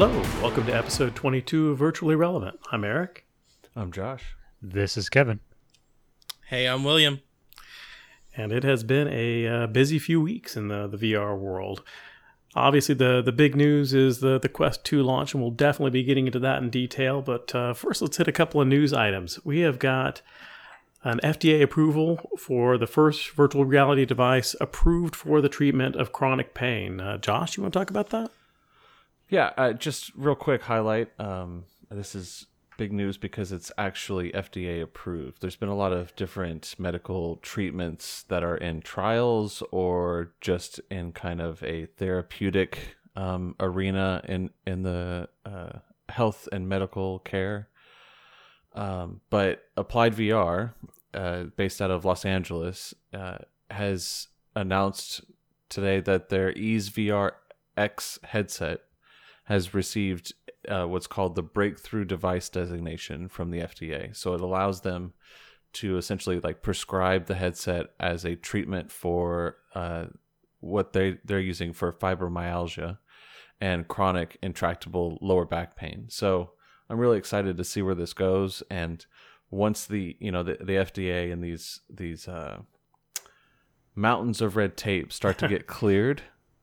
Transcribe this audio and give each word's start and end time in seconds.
Hello, 0.00 0.22
welcome 0.40 0.64
to 0.66 0.72
episode 0.72 1.16
22 1.16 1.70
of 1.70 1.78
Virtually 1.78 2.14
Relevant. 2.14 2.60
I'm 2.70 2.84
Eric. 2.84 3.26
I'm 3.74 3.90
Josh. 3.90 4.36
This 4.62 4.96
is 4.96 5.08
Kevin. 5.08 5.40
Hey, 6.46 6.68
I'm 6.68 6.84
William. 6.84 7.18
And 8.36 8.52
it 8.52 8.62
has 8.62 8.84
been 8.84 9.08
a 9.08 9.48
uh, 9.48 9.66
busy 9.66 9.98
few 9.98 10.20
weeks 10.20 10.56
in 10.56 10.68
the, 10.68 10.86
the 10.86 10.96
VR 10.98 11.36
world. 11.36 11.82
Obviously, 12.54 12.94
the, 12.94 13.22
the 13.22 13.32
big 13.32 13.56
news 13.56 13.92
is 13.92 14.20
the, 14.20 14.38
the 14.38 14.48
Quest 14.48 14.84
2 14.84 15.02
launch, 15.02 15.34
and 15.34 15.42
we'll 15.42 15.50
definitely 15.50 15.90
be 15.90 16.04
getting 16.04 16.26
into 16.26 16.38
that 16.38 16.62
in 16.62 16.70
detail. 16.70 17.20
But 17.20 17.52
uh, 17.52 17.74
first, 17.74 18.00
let's 18.00 18.18
hit 18.18 18.28
a 18.28 18.32
couple 18.32 18.60
of 18.60 18.68
news 18.68 18.92
items. 18.92 19.44
We 19.44 19.62
have 19.62 19.80
got 19.80 20.22
an 21.02 21.18
FDA 21.24 21.60
approval 21.60 22.30
for 22.38 22.78
the 22.78 22.86
first 22.86 23.32
virtual 23.32 23.64
reality 23.64 24.04
device 24.04 24.54
approved 24.60 25.16
for 25.16 25.40
the 25.40 25.48
treatment 25.48 25.96
of 25.96 26.12
chronic 26.12 26.54
pain. 26.54 27.00
Uh, 27.00 27.18
Josh, 27.18 27.56
you 27.56 27.64
want 27.64 27.72
to 27.72 27.80
talk 27.80 27.90
about 27.90 28.10
that? 28.10 28.30
Yeah, 29.28 29.52
uh, 29.56 29.72
just 29.74 30.12
real 30.14 30.34
quick 30.34 30.62
highlight. 30.62 31.08
Um, 31.20 31.64
this 31.90 32.14
is 32.14 32.46
big 32.78 32.92
news 32.92 33.18
because 33.18 33.52
it's 33.52 33.70
actually 33.76 34.30
FDA 34.32 34.80
approved. 34.80 35.42
There's 35.42 35.56
been 35.56 35.68
a 35.68 35.76
lot 35.76 35.92
of 35.92 36.14
different 36.16 36.74
medical 36.78 37.36
treatments 37.36 38.22
that 38.28 38.42
are 38.42 38.56
in 38.56 38.80
trials 38.80 39.62
or 39.70 40.32
just 40.40 40.80
in 40.90 41.12
kind 41.12 41.40
of 41.42 41.62
a 41.62 41.86
therapeutic 41.86 42.96
um, 43.16 43.54
arena 43.60 44.22
in 44.26 44.50
in 44.66 44.82
the 44.82 45.28
uh, 45.44 45.80
health 46.08 46.48
and 46.52 46.68
medical 46.68 47.18
care. 47.18 47.68
Um, 48.74 49.20
but 49.28 49.64
Applied 49.76 50.14
VR, 50.14 50.72
uh, 51.12 51.44
based 51.56 51.82
out 51.82 51.90
of 51.90 52.04
Los 52.04 52.24
Angeles, 52.24 52.94
uh, 53.12 53.38
has 53.70 54.28
announced 54.54 55.22
today 55.68 56.00
that 56.00 56.28
their 56.28 56.52
Ease 56.52 56.90
VR 56.90 57.32
X 57.76 58.18
headset 58.22 58.82
has 59.48 59.72
received 59.72 60.34
uh, 60.68 60.84
what's 60.84 61.06
called 61.06 61.34
the 61.34 61.42
breakthrough 61.42 62.04
device 62.04 62.50
designation 62.50 63.28
from 63.28 63.50
the 63.50 63.60
FDA. 63.60 64.14
So 64.14 64.34
it 64.34 64.42
allows 64.42 64.82
them 64.82 65.14
to 65.72 65.96
essentially 65.96 66.38
like 66.38 66.62
prescribe 66.62 67.26
the 67.26 67.34
headset 67.34 67.86
as 67.98 68.26
a 68.26 68.36
treatment 68.36 68.92
for 68.92 69.56
uh, 69.74 70.04
what 70.60 70.92
they 70.92 71.16
they're 71.24 71.40
using 71.40 71.72
for 71.72 71.94
fibromyalgia 71.94 72.98
and 73.58 73.88
chronic 73.88 74.36
intractable 74.42 75.16
lower 75.22 75.46
back 75.46 75.76
pain. 75.76 76.04
So 76.08 76.50
I'm 76.90 76.98
really 76.98 77.16
excited 77.16 77.56
to 77.56 77.64
see 77.64 77.80
where 77.80 77.94
this 77.94 78.12
goes. 78.12 78.62
And 78.70 79.04
once 79.50 79.86
the 79.86 80.14
you 80.20 80.30
know 80.30 80.42
the, 80.42 80.58
the 80.60 80.74
FDA 80.74 81.32
and 81.32 81.42
these 81.42 81.80
these 81.88 82.28
uh, 82.28 82.58
mountains 83.94 84.42
of 84.42 84.56
red 84.56 84.76
tape 84.76 85.10
start 85.10 85.38
to 85.38 85.48
get 85.48 85.66
cleared 85.78 86.20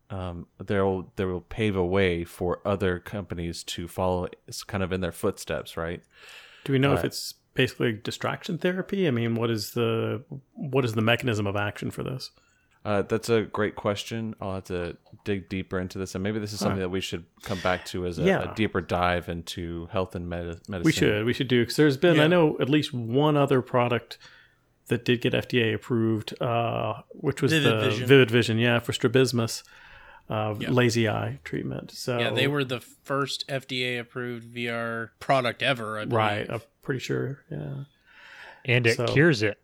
um, 0.10 0.48
there 0.64 0.86
will 0.86 1.12
there 1.16 1.28
will 1.28 1.42
pave 1.42 1.76
a 1.76 1.86
way 1.86 2.24
for 2.24 2.60
other 2.66 3.00
companies 3.00 3.64
to 3.64 3.88
follow. 3.88 4.28
It's 4.48 4.64
kind 4.64 4.84
of 4.84 4.92
in 4.92 5.02
their 5.02 5.12
footsteps, 5.12 5.78
right? 5.78 6.02
Do 6.64 6.74
we 6.74 6.80
know 6.80 6.92
uh, 6.92 6.96
if 6.96 7.04
it's 7.04 7.34
basically 7.54 7.94
distraction 7.94 8.58
therapy? 8.58 9.08
I 9.08 9.12
mean, 9.12 9.36
what 9.36 9.50
is 9.50 9.72
the 9.72 10.24
what 10.54 10.86
is 10.86 10.94
the 10.94 11.02
mechanism 11.02 11.48
of 11.48 11.56
action 11.56 11.92
for 11.92 12.04
this? 12.04 12.32
Uh, 12.84 13.02
that's 13.02 13.30
a 13.30 13.42
great 13.42 13.76
question. 13.76 14.36
I'll 14.40 14.56
have 14.56 14.66
to 14.66 14.96
dig 15.24 15.50
deeper 15.50 15.80
into 15.80 15.98
this, 15.98 16.14
and 16.14 16.24
maybe 16.24 16.38
this 16.38 16.54
is 16.54 16.60
something 16.60 16.78
huh. 16.78 16.84
that 16.84 16.90
we 16.90 17.02
should 17.02 17.26
come 17.42 17.60
back 17.62 17.84
to 17.86 18.06
as 18.06 18.20
a, 18.20 18.22
yeah. 18.22 18.52
a 18.52 18.54
deeper 18.54 18.80
dive 18.80 19.28
into 19.28 19.88
health 19.88 20.14
and 20.14 20.30
med- 20.30 20.62
medicine. 20.70 20.84
We 20.84 20.92
should, 20.92 21.26
we 21.26 21.34
should 21.34 21.48
do 21.48 21.64
because 21.64 21.78
there's 21.78 21.98
been, 21.98 22.18
yeah. 22.18 22.26
I 22.26 22.28
know, 22.28 22.60
at 22.60 22.70
least 22.70 22.94
one 22.94 23.38
other 23.38 23.64
product 23.64 24.20
that 24.90 25.04
did 25.04 25.22
get 25.22 25.34
FDA 25.34 25.74
approved, 25.74 26.40
uh, 26.40 27.02
which 27.10 27.42
was 27.42 27.54
Vivid 27.54 27.74
the 27.74 27.90
Vision. 27.90 28.08
Vivid 28.08 28.30
Vision, 28.30 28.60
yeah, 28.60 28.78
for 28.78 28.94
strabismus 28.94 29.64
uh, 30.30 30.56
yep. 30.60 30.72
lazy 30.72 31.08
eye 31.08 31.40
treatment. 31.44 31.92
So 31.92 32.18
yeah, 32.18 32.32
they 32.32 32.48
were 32.48 32.64
the 32.64 32.80
first 32.80 33.48
FDA 33.48 34.00
approved 34.00 34.54
VR 34.54 35.10
product 35.20 35.62
ever. 35.62 36.00
I 36.00 36.06
believe. 36.06 36.18
Right, 36.18 36.50
I'm 36.50 36.62
pretty 36.82 37.00
sure. 37.00 37.40
Yeah, 37.50 37.84
and 38.66 38.88
it 38.88 38.98
so, 38.98 39.06
cures 39.06 39.44
it. 39.44 39.60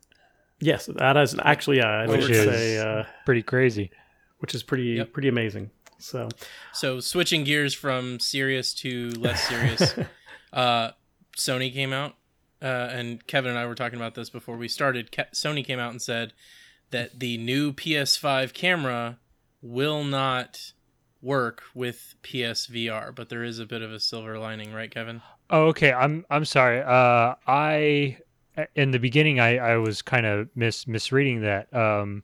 Yes, 0.59 0.85
that 0.85 1.17
is 1.17 1.35
actually 1.41 1.77
yeah, 1.77 1.89
I 1.89 2.07
which 2.07 2.21
would 2.21 2.35
say 2.35 2.77
uh, 2.77 3.03
pretty 3.25 3.41
crazy, 3.41 3.91
which 4.39 4.53
is 4.53 4.61
pretty 4.61 4.83
yep. 4.83 5.13
pretty 5.13 5.27
amazing. 5.27 5.71
So, 5.97 6.29
so 6.73 6.99
switching 6.99 7.43
gears 7.43 7.73
from 7.73 8.19
serious 8.19 8.73
to 8.75 9.09
less 9.11 9.47
serious, 9.47 9.95
uh, 10.53 10.91
Sony 11.37 11.71
came 11.71 11.93
out, 11.93 12.15
uh, 12.61 12.65
and 12.65 13.25
Kevin 13.27 13.51
and 13.51 13.59
I 13.59 13.65
were 13.65 13.75
talking 13.75 13.97
about 13.97 14.15
this 14.15 14.29
before 14.29 14.57
we 14.57 14.67
started. 14.67 15.11
Ke- 15.11 15.31
Sony 15.33 15.65
came 15.65 15.79
out 15.79 15.91
and 15.91 16.01
said 16.01 16.33
that 16.89 17.19
the 17.19 17.37
new 17.37 17.71
PS5 17.71 18.53
camera 18.53 19.17
will 19.61 20.03
not 20.03 20.73
work 21.21 21.63
with 21.75 22.15
PSVR, 22.23 23.13
but 23.13 23.29
there 23.29 23.43
is 23.43 23.59
a 23.59 23.65
bit 23.65 23.81
of 23.81 23.91
a 23.91 23.99
silver 23.99 24.39
lining, 24.39 24.73
right, 24.73 24.89
Kevin? 24.89 25.21
Oh, 25.49 25.67
okay. 25.67 25.91
I'm 25.93 26.25
I'm 26.29 26.45
sorry. 26.45 26.81
Uh, 26.81 27.35
I 27.47 28.17
in 28.75 28.91
the 28.91 28.99
beginning 28.99 29.39
I, 29.39 29.57
I 29.57 29.77
was 29.77 30.01
kind 30.01 30.25
of 30.25 30.49
mis 30.55 30.87
misreading 30.87 31.41
that. 31.41 31.73
Um, 31.73 32.23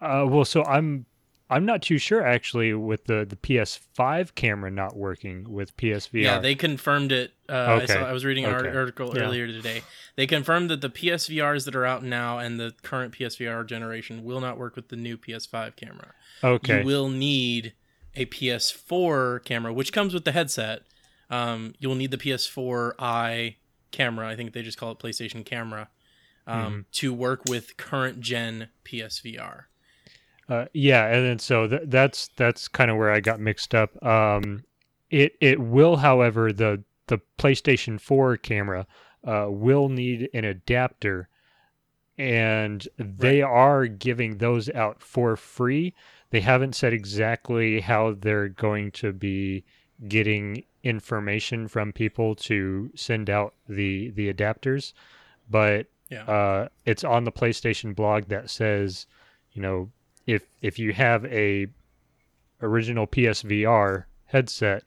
uh, 0.00 0.26
well, 0.28 0.44
so 0.44 0.64
I'm 0.64 1.06
I'm 1.52 1.66
not 1.66 1.82
too 1.82 1.98
sure 1.98 2.26
actually 2.26 2.72
with 2.72 3.04
the, 3.04 3.26
the 3.28 3.36
PS5 3.36 4.34
camera 4.34 4.70
not 4.70 4.96
working 4.96 5.52
with 5.52 5.76
PSVR. 5.76 6.22
Yeah, 6.22 6.38
they 6.38 6.54
confirmed 6.54 7.12
it. 7.12 7.32
Uh, 7.48 7.52
okay. 7.52 7.82
I, 7.82 7.86
saw, 7.86 8.08
I 8.08 8.12
was 8.12 8.24
reading 8.24 8.46
an 8.46 8.54
okay. 8.54 8.74
article 8.74 9.12
yeah. 9.14 9.22
earlier 9.22 9.46
today. 9.46 9.82
They 10.16 10.26
confirmed 10.26 10.70
that 10.70 10.80
the 10.80 10.88
PSVRs 10.88 11.66
that 11.66 11.76
are 11.76 11.84
out 11.84 12.02
now 12.02 12.38
and 12.38 12.58
the 12.58 12.72
current 12.82 13.12
PSVR 13.14 13.66
generation 13.66 14.24
will 14.24 14.40
not 14.40 14.56
work 14.56 14.76
with 14.76 14.88
the 14.88 14.96
new 14.96 15.18
PS5 15.18 15.76
camera. 15.76 16.14
Okay. 16.42 16.80
You 16.80 16.86
will 16.86 17.10
need 17.10 17.74
a 18.14 18.24
PS4 18.26 19.44
camera, 19.44 19.72
which 19.72 19.92
comes 19.92 20.14
with 20.14 20.24
the 20.24 20.32
headset. 20.32 20.82
Um, 21.28 21.74
you'll 21.78 21.94
need 21.94 22.10
the 22.10 22.18
PS4i 22.18 23.56
camera. 23.90 24.28
I 24.28 24.36
think 24.36 24.54
they 24.54 24.62
just 24.62 24.78
call 24.78 24.92
it 24.92 24.98
PlayStation 24.98 25.44
camera 25.44 25.88
um, 26.46 26.60
mm-hmm. 26.60 26.80
to 26.92 27.12
work 27.12 27.42
with 27.46 27.76
current 27.76 28.20
gen 28.20 28.68
PSVR. 28.84 29.64
Uh, 30.48 30.66
yeah, 30.72 31.06
and 31.06 31.26
then 31.26 31.38
so 31.38 31.68
th- 31.68 31.82
that's 31.86 32.28
that's 32.36 32.68
kind 32.68 32.90
of 32.90 32.96
where 32.96 33.10
I 33.10 33.20
got 33.20 33.40
mixed 33.40 33.74
up. 33.74 34.02
Um, 34.04 34.64
it 35.10 35.36
it 35.40 35.60
will, 35.60 35.96
however, 35.96 36.52
the 36.52 36.82
the 37.06 37.20
PlayStation 37.38 38.00
4 38.00 38.36
camera 38.38 38.86
uh, 39.24 39.46
will 39.48 39.88
need 39.88 40.28
an 40.34 40.44
adapter, 40.44 41.28
and 42.18 42.86
they 42.96 43.42
right. 43.42 43.50
are 43.50 43.86
giving 43.86 44.38
those 44.38 44.68
out 44.70 45.02
for 45.02 45.36
free. 45.36 45.94
They 46.30 46.40
haven't 46.40 46.74
said 46.74 46.92
exactly 46.92 47.80
how 47.80 48.16
they're 48.18 48.48
going 48.48 48.90
to 48.92 49.12
be 49.12 49.64
getting 50.08 50.64
information 50.82 51.68
from 51.68 51.92
people 51.92 52.34
to 52.34 52.90
send 52.94 53.30
out 53.30 53.54
the 53.68 54.10
the 54.10 54.32
adapters, 54.32 54.92
but 55.48 55.86
yeah. 56.10 56.24
uh, 56.24 56.68
it's 56.84 57.04
on 57.04 57.24
the 57.24 57.32
PlayStation 57.32 57.94
blog 57.94 58.24
that 58.28 58.50
says, 58.50 59.06
you 59.52 59.62
know, 59.62 59.90
if 60.26 60.44
if 60.60 60.78
you 60.78 60.92
have 60.92 61.24
a 61.26 61.66
original 62.60 63.06
PSVR 63.06 64.04
headset, 64.26 64.84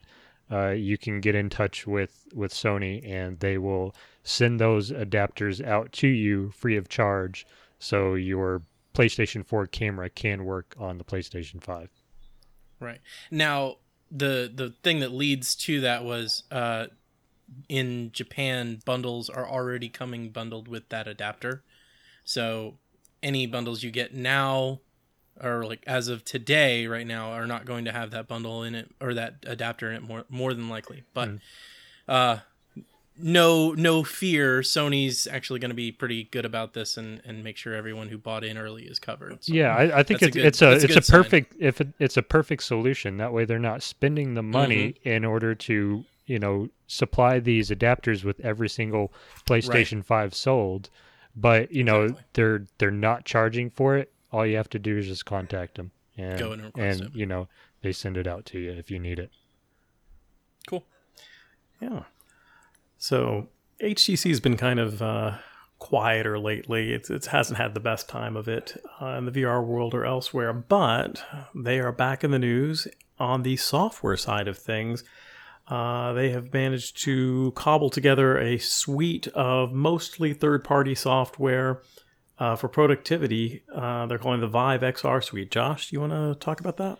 uh, 0.51 0.69
you 0.69 0.97
can 0.97 1.19
get 1.21 1.35
in 1.35 1.49
touch 1.49 1.85
with 1.87 2.27
with 2.33 2.53
Sony 2.53 3.07
and 3.07 3.39
they 3.39 3.57
will 3.57 3.95
send 4.23 4.59
those 4.59 4.91
adapters 4.91 5.65
out 5.65 5.91
to 5.93 6.07
you 6.07 6.51
free 6.51 6.77
of 6.77 6.89
charge, 6.89 7.45
so 7.79 8.15
your 8.15 8.61
PlayStation 8.93 9.45
4 9.45 9.67
camera 9.67 10.09
can 10.09 10.45
work 10.45 10.73
on 10.79 10.97
the 10.97 11.03
PlayStation 11.03 11.61
5. 11.61 11.89
Right 12.79 13.01
now, 13.29 13.77
the 14.11 14.51
the 14.53 14.73
thing 14.83 14.99
that 14.99 15.11
leads 15.11 15.55
to 15.55 15.81
that 15.81 16.03
was 16.03 16.43
uh, 16.51 16.87
in 17.69 18.11
Japan, 18.11 18.79
bundles 18.85 19.29
are 19.29 19.47
already 19.47 19.89
coming 19.89 20.29
bundled 20.29 20.67
with 20.67 20.89
that 20.89 21.07
adapter. 21.07 21.63
So 22.23 22.75
any 23.21 23.45
bundles 23.45 23.83
you 23.83 23.91
get 23.91 24.13
now 24.13 24.79
or 25.41 25.65
like 25.65 25.83
as 25.85 26.07
of 26.07 26.23
today 26.23 26.87
right 26.87 27.07
now 27.07 27.31
are 27.31 27.47
not 27.47 27.65
going 27.65 27.85
to 27.85 27.91
have 27.91 28.11
that 28.11 28.27
bundle 28.27 28.63
in 28.63 28.75
it 28.75 28.89
or 29.01 29.13
that 29.13 29.35
adapter 29.45 29.89
in 29.89 29.97
it 29.97 30.03
more 30.03 30.25
more 30.29 30.53
than 30.53 30.69
likely 30.69 31.03
but 31.13 31.29
mm. 31.29 31.39
uh 32.07 32.37
no 33.17 33.71
no 33.71 34.03
fear 34.03 34.59
sony's 34.61 35.27
actually 35.27 35.59
going 35.59 35.69
to 35.69 35.75
be 35.75 35.91
pretty 35.91 36.25
good 36.25 36.45
about 36.45 36.73
this 36.73 36.97
and 36.97 37.21
and 37.25 37.43
make 37.43 37.57
sure 37.57 37.73
everyone 37.73 38.09
who 38.09 38.17
bought 38.17 38.43
in 38.43 38.57
early 38.57 38.83
is 38.83 38.99
covered 38.99 39.43
so 39.43 39.53
yeah 39.53 39.75
i, 39.75 39.99
I 39.99 40.03
think 40.03 40.21
it's 40.21 40.35
a, 40.35 40.39
good, 40.39 40.45
it's 40.45 40.61
a 40.61 40.71
it's 40.73 40.95
a, 40.95 40.99
a 40.99 41.17
perfect 41.17 41.53
sign. 41.53 41.61
if 41.61 41.81
it, 41.81 41.87
it's 41.99 42.17
a 42.17 42.23
perfect 42.23 42.63
solution 42.63 43.17
that 43.17 43.31
way 43.31 43.45
they're 43.45 43.59
not 43.59 43.83
spending 43.83 44.33
the 44.33 44.43
money 44.43 44.93
mm-hmm. 44.93 45.09
in 45.09 45.25
order 45.25 45.55
to 45.55 46.03
you 46.25 46.39
know 46.39 46.67
supply 46.87 47.39
these 47.39 47.69
adapters 47.69 48.23
with 48.23 48.39
every 48.41 48.69
single 48.69 49.13
playstation 49.47 49.97
right. 49.97 50.31
5 50.31 50.35
sold 50.35 50.89
but 51.35 51.71
you 51.71 51.83
know 51.83 52.03
exactly. 52.03 52.25
they're 52.33 52.65
they're 52.77 52.91
not 52.91 53.25
charging 53.25 53.69
for 53.69 53.97
it 53.97 54.11
all 54.31 54.45
you 54.45 54.57
have 54.57 54.69
to 54.69 54.79
do 54.79 54.97
is 54.97 55.07
just 55.07 55.25
contact 55.25 55.75
them 55.75 55.91
and 56.17 56.39
Go 56.39 56.51
and, 56.51 56.71
and 56.75 57.01
it. 57.01 57.15
you 57.15 57.25
know 57.25 57.47
they 57.81 57.91
send 57.91 58.17
it 58.17 58.27
out 58.27 58.45
to 58.47 58.59
you 58.59 58.71
if 58.71 58.89
you 58.89 58.99
need 58.99 59.19
it. 59.19 59.31
Cool. 60.67 60.83
Yeah. 61.79 62.03
So 62.97 63.49
HTC 63.81 64.29
has 64.29 64.39
been 64.39 64.57
kind 64.57 64.79
of 64.79 65.01
uh, 65.01 65.37
quieter 65.77 66.39
lately. 66.39 66.93
It's, 66.93 67.09
it 67.11 67.25
hasn't 67.27 67.59
had 67.59 67.75
the 67.75 67.79
best 67.79 68.09
time 68.09 68.35
of 68.35 68.47
it 68.47 68.81
uh, 68.99 69.17
in 69.17 69.25
the 69.25 69.31
VR 69.31 69.63
world 69.63 69.93
or 69.93 70.05
elsewhere, 70.05 70.51
but 70.53 71.23
they 71.53 71.79
are 71.79 71.91
back 71.91 72.23
in 72.23 72.31
the 72.31 72.39
news 72.39 72.87
on 73.19 73.43
the 73.43 73.55
software 73.57 74.17
side 74.17 74.47
of 74.47 74.57
things, 74.57 75.03
uh, 75.67 76.13
they 76.13 76.29
have 76.29 76.53
managed 76.53 77.01
to 77.03 77.51
cobble 77.55 77.89
together 77.89 78.37
a 78.37 78.57
suite 78.57 79.27
of 79.29 79.71
mostly 79.73 80.33
third 80.33 80.63
party 80.63 80.93
software 80.93 81.81
uh, 82.39 82.55
for 82.55 82.67
productivity. 82.67 83.63
Uh, 83.73 84.05
they're 84.05 84.17
calling 84.17 84.41
the 84.41 84.47
Vive 84.47 84.81
XR 84.81 85.23
suite. 85.23 85.51
Josh, 85.51 85.89
do 85.89 85.95
you 85.95 85.99
want 85.99 86.13
to 86.13 86.35
talk 86.39 86.59
about 86.59 86.77
that? 86.77 86.99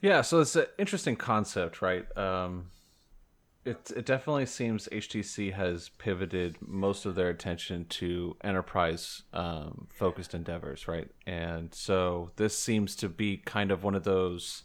Yeah, 0.00 0.20
so 0.20 0.40
it's 0.40 0.56
an 0.56 0.66
interesting 0.78 1.16
concept, 1.16 1.80
right? 1.80 2.04
Um, 2.16 2.70
it 3.64 3.90
it 3.96 4.04
definitely 4.04 4.46
seems 4.46 4.88
HTC 4.88 5.54
has 5.54 5.88
pivoted 5.88 6.58
most 6.60 7.06
of 7.06 7.14
their 7.14 7.30
attention 7.30 7.86
to 7.86 8.36
enterprise 8.44 9.22
um, 9.32 9.86
focused 9.90 10.34
endeavors, 10.34 10.86
right? 10.86 11.08
And 11.26 11.74
so 11.74 12.30
this 12.36 12.58
seems 12.58 12.94
to 12.96 13.08
be 13.08 13.38
kind 13.38 13.70
of 13.70 13.82
one 13.82 13.94
of 13.94 14.04
those 14.04 14.64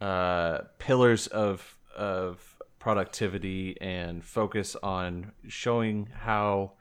uh, 0.00 0.58
pillars 0.78 1.26
of 1.26 1.76
of 1.96 2.56
productivity 2.78 3.76
and 3.80 4.24
focus 4.24 4.76
on 4.82 5.32
showing 5.48 6.08
how 6.20 6.72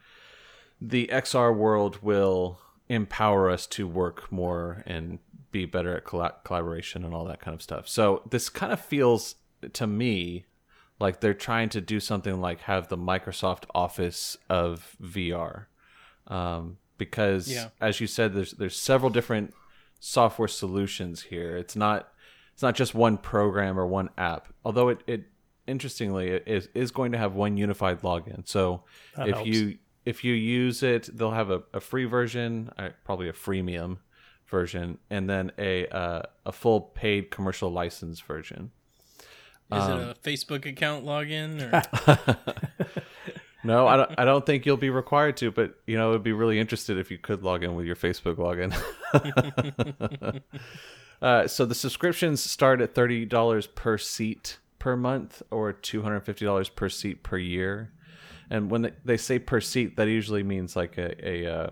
the 0.82 1.08
XR 1.12 1.56
world 1.56 2.00
will 2.02 2.60
empower 2.90 3.50
us 3.50 3.68
to 3.68 3.88
work 3.88 4.32
more 4.32 4.84
and 4.86 5.20
be 5.52 5.66
better 5.66 5.96
at 5.96 6.04
colla- 6.06 6.36
collaboration 6.44 7.04
and 7.06 7.14
all 7.14 7.26
that 7.26 7.40
kind 7.40 7.54
of 7.54 7.62
stuff. 7.62 7.88
So 7.88 8.24
this 8.30 8.50
kind 8.50 8.74
of 8.74 8.80
feels 8.80 9.36
to 9.74 9.86
me 9.86 10.46
like 11.00 11.20
they're 11.20 11.34
trying 11.34 11.70
to 11.70 11.82
do 11.82 12.00
something 12.00 12.40
like 12.42 12.62
have 12.62 12.88
the 12.88 12.98
Microsoft 12.98 13.64
Office 13.76 14.38
of 14.50 14.96
VR, 15.02 15.66
um, 16.28 16.78
because 16.98 17.52
Yeah. 17.52 17.70
as 17.80 18.00
you 18.00 18.08
said, 18.08 18.34
there's 18.34 18.52
there's 18.54 18.78
several 18.78 19.10
different 19.10 19.54
software 20.00 20.48
solutions 20.48 21.24
here. 21.24 21.58
It's 21.58 21.76
not 21.76 22.12
it's 22.54 22.62
not 22.64 22.76
just 22.76 22.94
one 22.96 23.18
program 23.18 23.80
or 23.80 23.86
one 23.88 24.10
app. 24.18 24.54
Although 24.66 24.90
it, 24.90 25.02
it 25.08 25.24
interestingly 25.68 26.30
it 26.30 26.44
is, 26.48 26.70
is 26.74 26.92
going 26.92 27.12
to 27.14 27.18
have 27.18 27.34
one 27.34 27.58
unified 27.58 28.02
login. 28.02 28.48
So 28.48 28.84
That 29.16 29.30
if 29.30 29.36
helps. 29.36 29.50
you 29.50 29.78
if 30.06 30.24
you 30.24 30.34
use 30.34 30.84
it, 30.84 31.10
they'll 31.16 31.32
have 31.32 31.50
a, 31.50 31.64
a 31.74 31.80
free 31.80 32.06
version, 32.06 32.72
uh, 32.78 32.90
probably 33.04 33.30
a 33.30 33.34
freemium 33.34 33.98
version, 34.48 34.98
and 35.10 35.30
then 35.30 35.52
a 35.58 35.88
uh, 35.88 36.22
a 36.46 36.52
full 36.52 36.82
paid 36.82 37.32
commercial 37.32 37.72
license 37.72 38.20
version. 38.20 38.72
Is 39.72 39.84
Um, 39.84 40.00
it 40.02 40.18
a 40.18 40.30
Facebook 40.30 40.66
account 40.66 41.06
login 41.06 41.62
or 41.62 42.36
No, 43.64 43.88
I 43.88 43.96
don't. 43.96 44.12
I 44.18 44.26
don't 44.26 44.44
think 44.44 44.66
you'll 44.66 44.76
be 44.76 44.90
required 44.90 45.38
to, 45.38 45.52
but 45.52 45.76
you 45.86 45.96
know, 45.96 46.10
it'd 46.10 46.24
be 46.24 46.32
really 46.34 46.60
interested 46.60 46.98
if 46.98 47.12
you 47.12 47.20
could 47.20 47.44
log 47.44 47.64
in 47.64 47.76
with 47.76 47.86
your 47.86 47.96
Facebook 47.96 48.38
login. 48.38 48.74
uh, 51.22 51.48
so 51.48 51.66
the 51.66 51.76
subscriptions 51.76 52.42
start 52.42 52.82
at 52.82 52.96
thirty 52.96 53.24
dollars 53.24 53.68
per 53.68 54.00
seat 54.00 54.58
per 54.80 54.96
month, 54.98 55.44
or 55.52 55.72
two 55.74 56.02
hundred 56.02 56.22
fifty 56.22 56.44
dollars 56.44 56.70
per 56.70 56.90
seat 56.90 57.22
per 57.22 57.38
year. 57.38 57.92
And 58.52 58.70
when 58.70 58.82
they, 58.84 58.92
they 59.06 59.18
say 59.18 59.40
per 59.40 59.62
seat, 59.62 59.96
that 59.96 60.08
usually 60.08 60.44
means 60.44 60.76
like 60.76 60.98
a, 60.98 61.28
a 61.28 61.52
uh, 61.52 61.70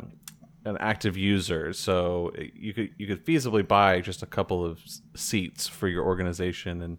an 0.65 0.77
active 0.79 1.17
user. 1.17 1.73
So 1.73 2.31
you 2.55 2.73
could 2.73 2.91
you 2.97 3.05
could 3.05 3.25
feasibly 3.25 3.67
buy 3.67 3.99
just 3.99 4.23
a 4.23 4.25
couple 4.25 4.65
of 4.65 4.79
seats 5.15 5.67
for 5.67 5.87
your 5.87 6.05
organization 6.05 6.81
and 6.81 6.97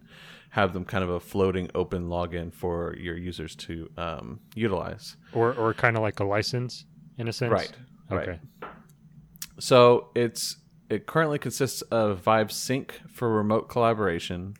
have 0.51 0.73
them 0.73 0.85
kind 0.85 1.03
of 1.03 1.09
a 1.09 1.19
floating 1.19 1.69
open 1.73 2.09
login 2.09 2.53
for 2.53 2.95
your 2.97 3.17
users 3.17 3.55
to 3.55 3.89
um, 3.97 4.39
utilize. 4.53 5.17
or 5.33 5.53
or 5.53 5.73
kind 5.73 5.97
of 5.97 6.03
like 6.03 6.19
a 6.19 6.25
license 6.25 6.85
in 7.17 7.27
a 7.27 7.33
sense. 7.33 7.51
Right, 7.51 7.71
right. 8.09 8.29
Okay. 8.29 8.39
So 9.59 10.09
it's 10.13 10.57
it 10.89 11.07
currently 11.07 11.39
consists 11.39 11.81
of 11.83 12.19
Vive 12.19 12.51
Sync 12.51 13.01
for 13.07 13.33
remote 13.33 13.67
collaboration, 13.67 14.55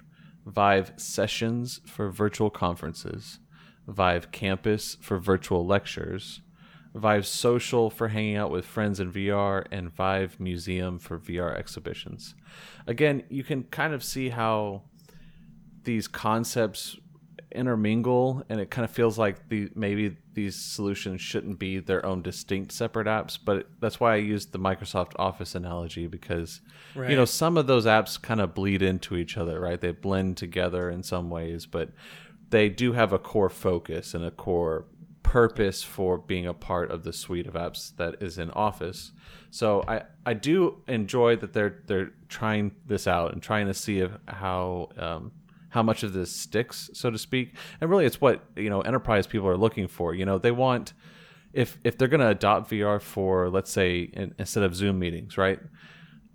Vive 0.45 0.93
Sessions 0.95 1.81
for 1.85 2.09
virtual 2.09 2.49
conferences, 2.49 3.39
Vive 3.87 4.31
Campus 4.31 4.95
for 5.01 5.17
virtual 5.17 5.65
lectures, 5.65 6.41
Vive 6.93 7.25
Social 7.25 7.89
for 7.89 8.09
hanging 8.09 8.35
out 8.35 8.51
with 8.51 8.65
friends 8.65 8.99
in 8.99 9.11
VR, 9.11 9.65
and 9.71 9.93
Vive 9.93 10.39
Museum 10.39 10.99
for 10.99 11.17
VR 11.17 11.57
exhibitions. 11.57 12.35
Again, 12.85 13.23
you 13.29 13.43
can 13.43 13.63
kind 13.63 13.93
of 13.93 14.03
see 14.03 14.29
how 14.29 14.83
these 15.83 16.07
concepts 16.07 16.97
intermingle 17.53 18.43
and 18.49 18.59
it 18.59 18.71
kind 18.71 18.85
of 18.85 18.91
feels 18.91 19.17
like 19.17 19.49
the 19.49 19.69
maybe 19.75 20.15
these 20.33 20.55
solutions 20.55 21.19
shouldn't 21.19 21.59
be 21.59 21.79
their 21.79 22.05
own 22.05 22.21
distinct 22.21 22.71
separate 22.71 23.07
apps 23.07 23.37
but 23.43 23.67
that's 23.79 23.99
why 23.99 24.13
i 24.13 24.17
used 24.17 24.51
the 24.51 24.59
microsoft 24.59 25.11
office 25.17 25.53
analogy 25.53 26.07
because 26.07 26.61
you 27.09 27.15
know 27.15 27.25
some 27.25 27.57
of 27.57 27.67
those 27.67 27.85
apps 27.85 28.21
kind 28.21 28.39
of 28.39 28.53
bleed 28.53 28.81
into 28.81 29.17
each 29.17 29.37
other 29.37 29.59
right 29.59 29.81
they 29.81 29.91
blend 29.91 30.37
together 30.37 30.89
in 30.89 31.03
some 31.03 31.29
ways 31.29 31.65
but 31.65 31.89
they 32.51 32.69
do 32.69 32.93
have 32.93 33.11
a 33.11 33.19
core 33.19 33.49
focus 33.49 34.13
and 34.13 34.23
a 34.23 34.31
core 34.31 34.85
purpose 35.23 35.83
for 35.83 36.17
being 36.17 36.45
a 36.45 36.53
part 36.53 36.91
of 36.91 37.03
the 37.03 37.13
suite 37.13 37.47
of 37.47 37.53
apps 37.53 37.95
that 37.95 38.21
is 38.21 38.37
in 38.37 38.51
office 38.51 39.11
so 39.49 39.83
i 39.87 40.01
i 40.25 40.33
do 40.33 40.81
enjoy 40.87 41.35
that 41.35 41.53
they're 41.53 41.81
they're 41.87 42.11
trying 42.27 42.71
this 42.85 43.07
out 43.07 43.33
and 43.33 43.41
trying 43.41 43.67
to 43.67 43.73
see 43.73 43.99
if, 43.99 44.11
how 44.27 44.89
um, 44.97 45.31
how 45.71 45.81
much 45.81 46.03
of 46.03 46.13
this 46.13 46.31
sticks, 46.35 46.89
so 46.93 47.09
to 47.09 47.17
speak. 47.17 47.55
And 47.79 47.89
really, 47.89 48.05
it's 48.05 48.21
what 48.21 48.43
you 48.55 48.69
know 48.69 48.81
enterprise 48.81 49.25
people 49.25 49.47
are 49.47 49.57
looking 49.57 49.87
for. 49.87 50.13
You 50.13 50.25
know, 50.25 50.37
they 50.37 50.51
want 50.51 50.93
if 51.53 51.77
if 51.83 51.97
they're 51.97 52.07
going 52.07 52.21
to 52.21 52.29
adopt 52.29 52.69
VR 52.69 53.01
for 53.01 53.49
let's 53.49 53.71
say 53.71 54.01
in, 54.01 54.35
instead 54.37 54.63
of 54.63 54.75
Zoom 54.75 54.99
meetings, 54.99 55.37
right? 55.37 55.59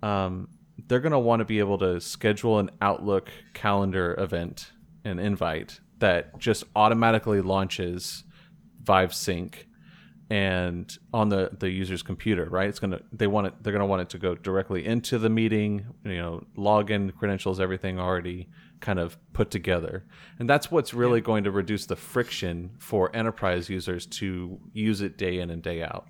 Um, 0.03 0.49
they're 0.87 0.99
going 0.99 1.11
to 1.11 1.19
want 1.19 1.39
to 1.39 1.45
be 1.45 1.59
able 1.59 1.77
to 1.79 1.99
schedule 1.99 2.59
an 2.59 2.69
Outlook 2.81 3.29
calendar 3.53 4.15
event, 4.19 4.71
an 5.03 5.17
invite 5.17 5.79
that 5.99 6.37
just 6.37 6.63
automatically 6.75 7.41
launches 7.41 8.23
Vive 8.83 9.13
Sync 9.13 9.67
and 10.29 10.97
on 11.13 11.29
the 11.29 11.51
the 11.57 11.69
user's 11.69 12.03
computer 12.03 12.45
right? 12.49 12.67
It's 12.67 12.79
gonna 12.79 12.99
they 13.13 13.27
want 13.27 13.47
it 13.47 13.53
they're 13.61 13.71
gonna 13.73 13.85
want 13.85 14.01
it 14.01 14.09
to 14.09 14.17
go 14.17 14.35
directly 14.35 14.85
into 14.85 15.17
the 15.17 15.29
meeting 15.29 15.85
you 16.03 16.17
know 16.17 16.43
login 16.57 17.15
credentials 17.15 17.59
everything 17.61 17.97
already 17.97 18.49
kind 18.81 18.99
of 18.99 19.17
put 19.33 19.49
together. 19.49 20.03
And 20.37 20.47
that's 20.49 20.69
what's 20.69 20.93
really 20.93 21.19
going 21.21 21.45
to 21.45 21.51
reduce 21.51 21.85
the 21.87 21.95
friction 21.95 22.71
for 22.77 23.09
enterprise 23.15 23.69
users 23.69 24.05
to 24.05 24.59
use 24.73 25.01
it 25.01 25.17
day 25.17 25.39
in 25.39 25.49
and 25.49 25.63
day 25.63 25.81
out. 25.81 26.05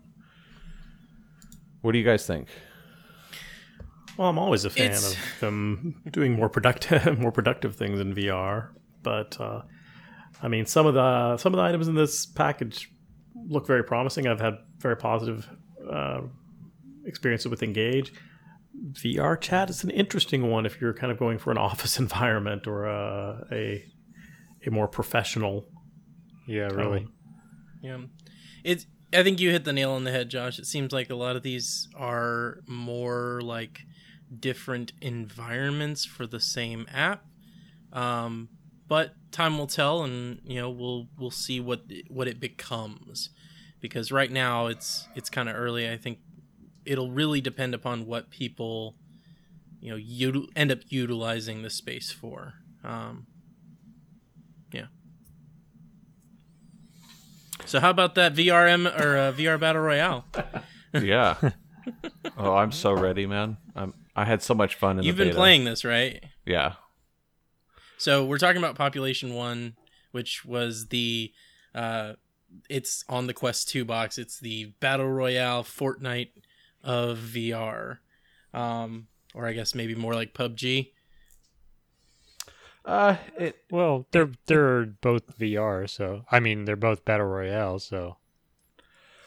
What 1.81 1.93
do 1.93 1.97
you 1.99 2.03
guys 2.03 2.25
think? 2.27 2.49
Well, 4.17 4.27
I'm 4.29 4.39
always 4.39 4.65
a 4.65 4.69
fan 4.69 4.87
It's- 4.87 5.13
of 5.13 5.39
them 5.39 6.01
doing 6.11 6.33
more 6.33 6.49
productive, 6.49 7.19
more 7.19 7.31
productive 7.31 7.75
things 7.75 7.99
in 7.99 8.13
VR. 8.13 8.69
But 9.03 9.39
uh, 9.39 9.61
I 10.41 10.47
mean, 10.47 10.65
some 10.65 10.85
of 10.85 10.93
the 10.93 11.37
some 11.37 11.53
of 11.53 11.57
the 11.57 11.63
items 11.63 11.87
in 11.87 11.95
this 11.95 12.25
package 12.25 12.91
look 13.47 13.65
very 13.67 13.83
promising. 13.83 14.27
I've 14.27 14.39
had 14.39 14.55
very 14.77 14.97
positive 14.97 15.49
uh, 15.89 16.21
experiences 17.05 17.49
with 17.49 17.63
Engage. 17.63 18.13
VR 18.91 19.39
chat 19.39 19.69
is 19.69 19.83
an 19.83 19.89
interesting 19.89 20.49
one 20.49 20.65
if 20.65 20.79
you're 20.79 20.93
kind 20.93 21.11
of 21.11 21.17
going 21.17 21.39
for 21.39 21.51
an 21.51 21.57
office 21.69 21.97
environment 21.97 22.67
or 22.67 22.87
uh, 22.87 23.43
a 23.51 23.83
a 24.65 24.71
more 24.71 24.87
professional. 24.87 25.65
Yeah, 26.47 26.67
really. 26.67 27.07
Yeah. 27.81 27.99
It's 28.63 28.85
I 29.13 29.23
think 29.23 29.39
you 29.39 29.51
hit 29.51 29.63
the 29.63 29.73
nail 29.73 29.91
on 29.91 30.03
the 30.03 30.11
head, 30.11 30.29
Josh. 30.29 30.59
It 30.59 30.65
seems 30.65 30.91
like 30.91 31.09
a 31.09 31.15
lot 31.15 31.35
of 31.35 31.43
these 31.43 31.87
are 31.95 32.59
more 32.67 33.41
like 33.41 33.81
different 34.39 34.91
environments 35.01 36.05
for 36.05 36.27
the 36.27 36.39
same 36.39 36.85
app. 36.93 37.25
Um, 37.93 38.49
but 38.87 39.13
time 39.31 39.57
will 39.57 39.67
tell 39.67 40.03
and 40.03 40.39
you 40.43 40.59
know, 40.61 40.69
we'll 40.69 41.07
we'll 41.17 41.31
see 41.31 41.59
what 41.59 41.83
what 42.09 42.27
it 42.27 42.39
becomes. 42.39 43.29
Because 43.79 44.11
right 44.11 44.31
now 44.31 44.67
it's 44.67 45.07
it's 45.15 45.29
kind 45.29 45.47
of 45.49 45.55
early. 45.55 45.89
I 45.89 45.97
think 45.97 46.19
it'll 46.85 47.11
really 47.11 47.41
depend 47.41 47.73
upon 47.73 48.05
what 48.05 48.29
people 48.29 48.95
you 49.79 49.91
know, 49.91 49.97
util- 49.97 50.47
end 50.55 50.71
up 50.71 50.79
utilizing 50.89 51.61
the 51.61 51.69
space 51.69 52.11
for. 52.11 52.55
Um, 52.83 53.27
yeah. 54.71 54.87
So 57.65 57.79
how 57.79 57.89
about 57.91 58.15
that 58.15 58.33
VRM 58.33 58.87
or 58.99 59.17
uh, 59.17 59.31
VR 59.33 59.59
Battle 59.59 59.81
Royale? 59.83 60.25
yeah 60.93 61.35
oh 62.37 62.55
i'm 62.55 62.71
so 62.71 62.91
ready 62.93 63.27
man 63.27 63.57
i'm 63.75 63.93
i 64.15 64.23
had 64.23 64.41
so 64.41 64.53
much 64.53 64.73
fun 64.75 64.97
in 64.97 65.03
You've 65.03 65.17
the 65.17 65.23
been 65.25 65.29
beta. 65.31 65.37
playing 65.37 65.65
this, 65.65 65.83
right? 65.85 66.23
yeah 66.45 66.73
So 67.97 68.25
we're 68.25 68.37
talking 68.37 68.57
about 68.57 68.75
Population 68.75 69.33
One, 69.33 69.75
which 70.11 70.45
was 70.45 70.87
the 70.87 71.31
uh, 71.73 72.13
it's 72.69 73.03
on 73.09 73.27
the 73.27 73.33
Quest 73.33 73.69
Two 73.69 73.85
box. 73.85 74.17
It's 74.17 74.39
the 74.39 74.65
Battle 74.79 75.07
Royale 75.09 75.63
Fortnite 75.63 76.29
of 76.83 77.17
VR, 77.19 77.97
um, 78.53 79.07
or 79.33 79.47
I 79.47 79.53
guess 79.53 79.73
maybe 79.75 79.95
more 79.95 80.13
like 80.13 80.33
PUBG. 80.33 80.91
uh 82.85 83.17
it 83.37 83.57
Well, 83.71 84.05
they're 84.11 84.29
they're 84.45 84.85
both 84.85 85.37
VR, 85.37 85.89
so 85.89 86.23
I 86.31 86.39
mean 86.39 86.65
they're 86.65 86.75
both 86.75 87.03
battle 87.03 87.25
royale, 87.25 87.79
so 87.79 88.17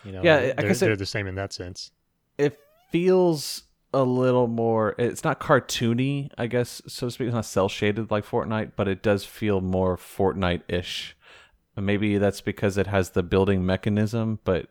you 0.05 0.13
know, 0.13 0.23
Yeah, 0.23 0.37
I 0.57 0.63
they're, 0.63 0.69
guess 0.69 0.81
it- 0.83 0.87
they're 0.87 0.97
the 0.97 1.07
same 1.07 1.27
in 1.27 1.35
that 1.35 1.53
sense. 1.53 1.91
it 2.39 2.59
feels 2.91 3.65
a 3.93 4.03
little 4.05 4.47
more. 4.47 4.95
It's 4.99 5.25
not 5.25 5.41
cartoony, 5.41 6.31
I 6.39 6.47
guess, 6.47 6.81
so 6.87 7.07
to 7.07 7.11
speak. 7.11 7.27
It's 7.29 7.35
not 7.35 7.45
cel 7.45 7.69
shaded 7.69 8.11
like 8.11 8.25
Fortnite, 8.27 8.73
but 8.77 8.87
it 8.89 9.03
does 9.03 9.25
feel 9.25 9.61
more 9.61 9.97
Fortnite 9.97 10.63
ish. 10.69 11.17
Maybe 11.77 12.19
that's 12.19 12.41
because 12.41 12.77
it 12.79 12.87
has 12.89 13.11
the 13.11 13.23
building 13.23 13.65
mechanism, 13.65 14.39
but 14.45 14.67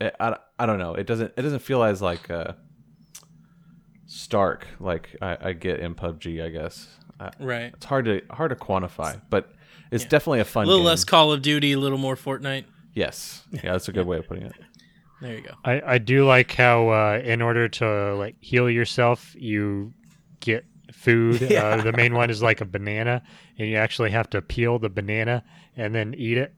it, 0.00 0.14
I, 0.18 0.36
I 0.58 0.66
don't 0.66 0.78
know. 0.78 0.94
It 0.94 1.06
doesn't 1.06 1.32
it 1.36 1.42
doesn't 1.42 1.60
feel 1.60 1.82
as 1.82 2.00
like 2.02 2.30
uh, 2.30 2.52
stark 4.06 4.66
like 4.80 5.16
I, 5.20 5.36
I 5.40 5.52
get 5.52 5.80
in 5.80 5.94
PUBG. 5.94 6.44
I 6.44 6.48
guess 6.48 6.88
I, 7.20 7.30
Right. 7.38 7.72
it's 7.74 7.84
hard 7.86 8.04
to 8.06 8.22
hard 8.30 8.50
to 8.50 8.56
quantify, 8.56 9.20
but 9.30 9.50
it's 9.90 10.04
Yeah. 10.04 10.10
definitely 10.10 10.40
a 10.40 10.44
fun. 10.44 10.64
A 10.64 10.66
little 10.66 10.80
game. 10.80 10.86
less 10.86 11.04
Call 11.04 11.32
of 11.32 11.42
Duty, 11.42 11.72
a 11.72 11.78
little 11.78 11.98
more 11.98 12.16
Fortnite. 12.16 12.64
Yes, 12.94 13.42
yeah, 13.50 13.72
that's 13.72 13.88
a 13.88 13.92
good 13.92 14.06
way 14.06 14.18
of 14.18 14.28
putting 14.28 14.44
it. 14.44 14.52
There 15.20 15.34
you 15.36 15.42
go. 15.42 15.54
I, 15.64 15.82
I 15.94 15.98
do 15.98 16.26
like 16.26 16.52
how 16.52 16.88
uh, 16.88 17.20
in 17.24 17.40
order 17.40 17.68
to 17.68 18.14
like 18.16 18.36
heal 18.40 18.68
yourself, 18.68 19.34
you 19.38 19.92
get 20.40 20.64
food. 20.92 21.42
Uh, 21.52 21.82
the 21.82 21.92
main 21.92 22.14
one 22.14 22.30
is 22.30 22.42
like 22.42 22.60
a 22.60 22.64
banana, 22.64 23.22
and 23.58 23.68
you 23.68 23.76
actually 23.76 24.10
have 24.10 24.28
to 24.30 24.42
peel 24.42 24.78
the 24.78 24.88
banana 24.88 25.42
and 25.76 25.94
then 25.94 26.14
eat 26.14 26.36
it. 26.38 26.54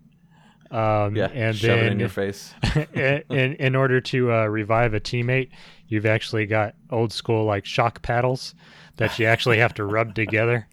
Um, 0.71 1.15
Yeah, 1.15 1.29
and 1.33 1.55
shove 1.55 1.79
then 1.79 1.87
it 1.87 1.93
in 1.93 2.01
your 2.01 2.09
face. 2.09 2.53
in, 2.95 3.23
in 3.31 3.53
in 3.55 3.77
order 3.77 4.01
to 4.01 4.33
uh, 4.33 4.47
revive 4.47 4.95
a 4.95 5.01
teammate, 5.01 5.51
you've 5.87 6.07
actually 6.07 6.47
got 6.47 6.75
old 6.91 7.13
school 7.13 7.45
like 7.45 7.65
shock 7.65 8.03
paddles 8.03 8.55
that 8.97 9.19
you 9.19 9.27
actually 9.27 9.59
have 9.59 9.75
to 9.75 9.85
rub 9.85 10.15
together, 10.23 10.67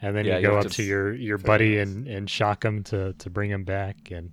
and 0.00 0.16
then 0.16 0.24
Yeah, 0.24 0.34
you 0.38 0.42
you 0.42 0.46
go 0.48 0.56
have 0.56 0.66
up 0.66 0.70
to 0.72 0.76
to 0.76 0.82
your 0.82 1.14
your 1.14 1.36
buddy 1.38 1.76
nice. 1.76 1.88
and 1.88 2.06
and 2.08 2.30
shock 2.30 2.64
him 2.64 2.82
to 2.84 3.12
to 3.14 3.28
bring 3.30 3.50
him 3.50 3.64
back, 3.64 4.10
and 4.10 4.30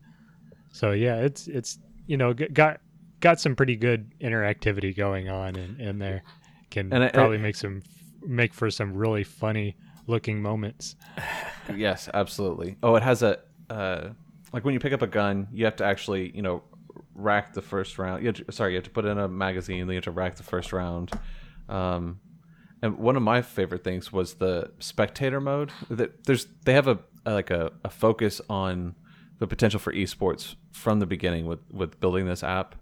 so 0.72 0.92
yeah, 0.92 1.18
it's 1.18 1.48
it's 1.48 1.78
you 2.08 2.16
know 2.16 2.34
got 2.34 2.80
got 3.22 3.40
some 3.40 3.56
pretty 3.56 3.76
good 3.78 4.12
interactivity 4.20 4.96
going 4.96 5.30
on 5.30 5.56
in, 5.56 5.80
in 5.80 6.00
there. 6.00 6.24
Can 6.70 6.92
And 6.92 7.04
I- 7.04 7.10
probably 7.10 7.38
make 7.38 7.56
some 7.56 7.82
make 8.24 8.54
for 8.54 8.70
some 8.70 8.94
really 8.94 9.24
funny 9.24 9.76
looking 10.08 10.42
moments. 10.42 10.96
Yes, 11.74 12.10
absolutely. 12.14 12.76
Oh, 12.84 12.96
it 12.96 13.04
has 13.04 13.22
a 13.24 13.40
uh, 13.70 14.10
like 14.52 14.66
when 14.66 14.74
you 14.74 14.80
pick 14.80 14.92
up 14.92 15.02
a 15.04 15.08
gun, 15.08 15.48
you 15.54 15.64
have 15.66 15.76
to 15.78 15.86
actually 15.86 16.36
you 16.36 16.42
know 16.42 16.64
rack 17.16 17.54
the 17.54 17.62
first 17.62 17.98
round. 17.98 18.24
You 18.26 18.32
to, 18.34 18.52
sorry, 18.52 18.72
you 18.74 18.78
have 18.78 18.84
to 18.86 18.90
put 18.90 19.06
in 19.06 19.18
a 19.18 19.28
magazine. 19.28 19.80
Then 19.88 19.90
you 19.94 19.98
have 19.98 20.04
to 20.06 20.12
rack 20.12 20.36
the 20.36 20.44
first 20.44 20.74
round. 20.74 21.12
Um, 21.70 22.20
and 22.82 22.98
one 22.98 23.16
of 23.16 23.22
my 23.22 23.42
favorite 23.42 23.84
things 23.84 24.12
was 24.12 24.34
the 24.34 24.72
spectator 24.80 25.40
mode. 25.40 25.72
That 25.90 26.26
there's 26.26 26.48
they 26.66 26.74
have 26.74 26.88
a, 26.88 27.00
a 27.26 27.34
like 27.34 27.52
a, 27.52 27.72
a 27.86 27.90
focus 27.90 28.42
on 28.50 28.96
the 29.40 29.48
potential 29.48 29.80
for 29.80 29.94
esports 29.94 30.56
from 30.74 31.00
the 31.00 31.06
beginning 31.06 31.46
with 31.46 31.60
with 31.72 32.00
building 32.02 32.26
this 32.26 32.44
app, 32.44 32.76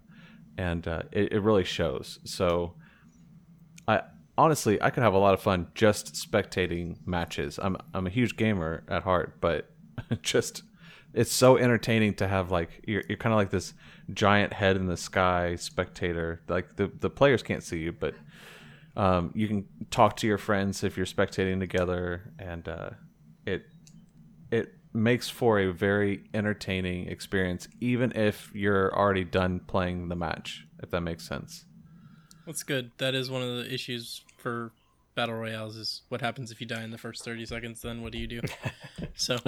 and 0.60 0.86
uh, 0.86 1.02
it, 1.10 1.32
it 1.32 1.40
really 1.40 1.64
shows. 1.64 2.18
So 2.24 2.74
I 3.88 4.02
honestly 4.36 4.80
I 4.82 4.90
could 4.90 5.02
have 5.02 5.14
a 5.14 5.18
lot 5.18 5.32
of 5.32 5.40
fun 5.40 5.68
just 5.74 6.14
spectating 6.14 6.96
matches. 7.06 7.58
I'm 7.60 7.78
I'm 7.94 8.06
a 8.06 8.10
huge 8.10 8.36
gamer 8.36 8.84
at 8.88 9.02
heart, 9.02 9.40
but 9.40 9.70
just 10.22 10.62
it's 11.14 11.32
so 11.32 11.56
entertaining 11.56 12.14
to 12.14 12.28
have 12.28 12.50
like 12.50 12.84
you're 12.86 13.02
you're 13.08 13.16
kind 13.16 13.32
of 13.32 13.38
like 13.38 13.50
this 13.50 13.72
giant 14.12 14.52
head 14.52 14.76
in 14.76 14.86
the 14.86 14.98
sky 14.98 15.56
spectator. 15.56 16.42
Like 16.46 16.76
the 16.76 16.88
the 16.88 17.08
players 17.08 17.42
can't 17.42 17.62
see 17.62 17.78
you, 17.78 17.92
but 17.92 18.14
um, 18.96 19.32
you 19.34 19.48
can 19.48 19.66
talk 19.90 20.16
to 20.16 20.26
your 20.26 20.38
friends 20.38 20.84
if 20.84 20.98
you're 20.98 21.06
spectating 21.06 21.58
together, 21.58 22.34
and 22.38 22.68
uh, 22.68 22.90
it 23.46 23.64
it 24.50 24.74
makes 24.92 25.28
for 25.28 25.58
a 25.60 25.72
very 25.72 26.24
entertaining 26.34 27.06
experience, 27.08 27.68
even 27.80 28.12
if 28.16 28.50
you're 28.54 28.94
already 28.96 29.24
done 29.24 29.60
playing 29.60 30.08
the 30.08 30.16
match. 30.16 30.66
If 30.82 30.90
that 30.90 31.02
makes 31.02 31.26
sense. 31.28 31.64
That's 32.46 32.62
good. 32.62 32.90
That 32.98 33.14
is 33.14 33.30
one 33.30 33.42
of 33.42 33.56
the 33.58 33.72
issues 33.72 34.22
for 34.38 34.72
battle 35.14 35.34
royales 35.34 35.76
is 35.76 36.02
what 36.08 36.20
happens 36.20 36.50
if 36.50 36.60
you 36.60 36.66
die 36.66 36.82
in 36.82 36.90
the 36.90 36.96
first 36.96 37.24
30 37.24 37.44
seconds 37.44 37.82
then 37.82 38.00
what 38.00 38.12
do 38.12 38.16
you 38.18 38.28
do 38.28 38.40
so 39.16 39.38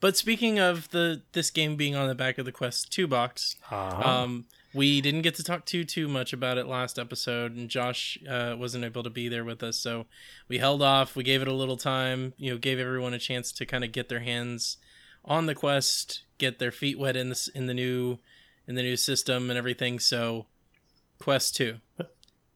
but 0.00 0.16
speaking 0.16 0.58
of 0.58 0.88
the 0.90 1.22
this 1.32 1.50
game 1.50 1.76
being 1.76 1.94
on 1.96 2.08
the 2.08 2.14
back 2.14 2.38
of 2.38 2.44
the 2.44 2.52
quest 2.52 2.90
2 2.92 3.06
box 3.06 3.56
Uh-huh. 3.70 4.08
um 4.08 4.46
we 4.74 5.00
didn't 5.00 5.22
get 5.22 5.34
to 5.34 5.42
talk 5.42 5.64
too 5.66 5.84
too 5.84 6.06
much 6.08 6.32
about 6.32 6.56
it 6.58 6.66
last 6.66 6.98
episode 6.98 7.56
and 7.56 7.68
josh 7.68 8.18
uh, 8.28 8.54
wasn't 8.58 8.84
able 8.84 9.02
to 9.02 9.10
be 9.10 9.28
there 9.28 9.44
with 9.44 9.62
us 9.62 9.76
so 9.76 10.06
we 10.48 10.58
held 10.58 10.80
off 10.82 11.16
we 11.16 11.24
gave 11.24 11.42
it 11.42 11.48
a 11.48 11.52
little 11.52 11.76
time 11.76 12.32
you 12.36 12.50
know 12.52 12.58
gave 12.58 12.78
everyone 12.78 13.12
a 13.14 13.18
chance 13.18 13.50
to 13.52 13.66
kind 13.66 13.82
of 13.84 13.92
get 13.92 14.08
their 14.08 14.20
hands 14.20 14.76
on 15.24 15.46
the 15.46 15.54
quest 15.54 16.22
get 16.38 16.58
their 16.58 16.70
feet 16.72 16.98
wet 16.98 17.16
in 17.16 17.28
this 17.30 17.48
in 17.48 17.66
the 17.66 17.74
new 17.74 18.18
in 18.68 18.74
the 18.76 18.82
new 18.82 18.96
system 18.96 19.50
and 19.50 19.58
everything 19.58 19.98
so 19.98 20.46
quest 21.18 21.56
2 21.56 21.76
It 21.98 22.06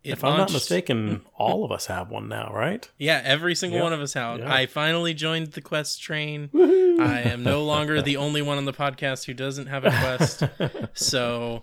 if 0.05 0.23
I'm 0.23 0.37
not 0.37 0.53
mistaken, 0.53 1.23
all 1.35 1.65
of 1.65 1.73
us 1.73 1.87
have 1.87 2.11
one 2.11 2.29
now, 2.29 2.51
right? 2.55 2.87
yeah, 2.99 3.23
every 3.25 3.55
single 3.55 3.79
Yeah. 3.79 3.85
one 3.85 3.93
of 3.95 4.01
us 4.03 4.15
out. 4.17 4.41
Yeah. 4.41 4.53
I 4.55 4.67
finally 4.67 5.15
joined 5.15 5.53
the 5.53 5.63
quest 5.63 6.03
train. 6.03 6.51
I 6.55 7.23
am 7.25 7.43
no 7.43 7.65
longer 7.65 8.03
the 8.03 8.19
only 8.19 8.43
one 8.43 8.59
on 8.59 8.67
the 8.67 8.75
podcast 8.75 9.25
who 9.25 9.33
doesn't 9.33 9.67
have 9.69 9.87
a 9.87 9.91
quest. 9.91 10.43
so 10.93 11.63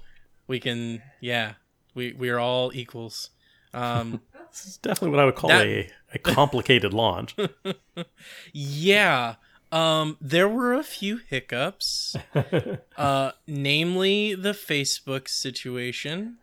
we 0.52 0.60
can 0.60 1.02
yeah, 1.22 1.54
we 1.96 2.14
we 2.14 2.30
are 2.30 2.40
all 2.40 2.72
equals. 2.74 3.30
Um 3.74 4.22
This 4.52 4.66
is 4.66 4.78
definitely 4.78 5.12
what 5.12 5.20
I 5.22 5.26
would 5.26 5.36
call 5.36 5.50
That- 5.50 5.66
a, 5.66 5.90
a 6.14 6.20
complicated 6.20 6.94
launch. 6.94 7.38
yeah. 8.54 9.36
Um 9.72 10.18
there 10.20 10.50
were 10.50 10.74
a 10.74 10.84
few 10.84 11.18
hiccups. 11.30 12.18
uh 12.98 13.32
namely 13.48 14.36
the 14.36 14.52
Facebook 14.52 15.30
situation. 15.30 16.38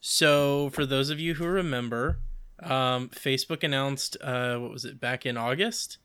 So 0.00 0.70
for 0.70 0.86
those 0.86 1.10
of 1.10 1.20
you 1.20 1.34
who 1.34 1.46
remember, 1.46 2.18
um 2.62 3.10
Facebook 3.10 3.62
announced 3.62 4.16
uh 4.22 4.56
what 4.56 4.70
was 4.70 4.84
it 4.86 4.98
back 4.98 5.26
in 5.26 5.36
August 5.36 5.98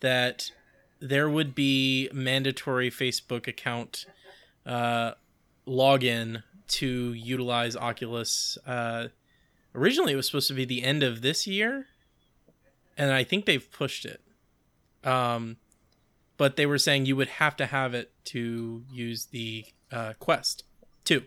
that 0.00 0.50
there 1.00 1.28
would 1.28 1.54
be 1.54 2.08
mandatory 2.14 2.90
Facebook 2.90 3.46
account 3.46 4.06
uh 4.64 5.12
login 5.68 6.42
to 6.68 7.12
utilize 7.12 7.76
Oculus 7.76 8.58
uh 8.66 9.08
originally 9.74 10.12
it 10.12 10.16
was 10.16 10.26
supposed 10.26 10.48
to 10.48 10.54
be 10.54 10.64
the 10.64 10.82
end 10.82 11.02
of 11.02 11.22
this 11.22 11.46
year 11.46 11.86
and 12.96 13.12
I 13.12 13.24
think 13.24 13.44
they've 13.46 13.70
pushed 13.70 14.04
it. 14.04 14.20
Um 15.04 15.56
but 16.36 16.56
they 16.56 16.66
were 16.66 16.78
saying 16.78 17.06
you 17.06 17.16
would 17.16 17.28
have 17.28 17.56
to 17.56 17.66
have 17.66 17.94
it 17.94 18.12
to 18.26 18.84
use 18.92 19.26
the 19.26 19.64
uh, 19.90 20.12
Quest 20.18 20.64
2. 21.04 21.22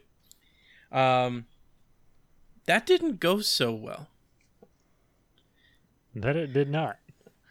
Um, 0.92 1.46
that 2.66 2.86
didn't 2.86 3.20
go 3.20 3.40
so 3.42 3.72
well. 3.74 4.08
That 6.16 6.36
it 6.36 6.54
did 6.54 6.70
not. 6.70 6.98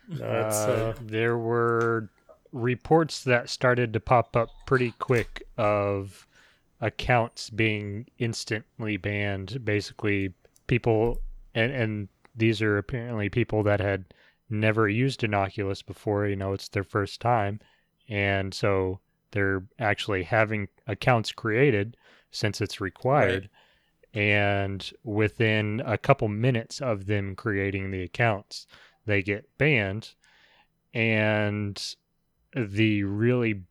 That's, 0.09 0.57
Uh, 0.59 0.95
uh, 0.97 1.01
there 1.03 1.37
were 1.37 2.11
reports 2.53 3.25
that 3.25 3.49
started 3.51 3.93
to 3.93 3.99
pop 4.01 4.37
up 4.37 4.51
pretty 4.65 4.93
quick 5.01 5.43
of 5.57 6.28
accounts 6.81 7.51
being 7.51 8.07
instantly 8.19 8.97
banned. 8.97 9.65
Basically, 9.65 10.33
people, 10.67 11.21
and, 11.55 11.73
and 11.73 12.09
these 12.37 12.63
are 12.63 12.79
apparently 12.79 13.29
people 13.29 13.63
that 13.65 13.81
had 13.81 14.05
never 14.51 14.89
used 14.89 15.25
an 15.25 15.35
Oculus 15.35 15.83
before. 15.83 16.27
You 16.27 16.37
know, 16.37 16.53
it's 16.53 16.69
their 16.69 16.85
first 16.85 17.21
time. 17.21 17.61
And 18.09 18.55
so 18.55 19.01
they're 19.33 19.65
actually 19.79 20.23
having 20.23 20.69
accounts 20.87 21.33
created 21.33 21.97
since 22.31 22.61
it's 22.61 22.81
required. 22.81 23.49
And 24.15 24.91
within 25.05 25.83
a 25.85 25.99
couple 25.99 26.29
minutes 26.29 26.81
of 26.81 27.07
them 27.07 27.37
creating 27.37 27.91
the 27.91 28.03
accounts, 28.03 28.67
they 29.05 29.23
get 29.23 29.49
banned. 29.59 30.15
And 30.95 31.97
the 32.55 33.05
really 33.05 33.63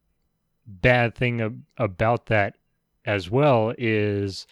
bad 0.65 1.15
thing 1.15 1.41
ab- 1.41 1.63
about 1.77 2.27
that 2.27 2.55
as 3.07 3.31
well 3.31 3.73
is 3.77 4.45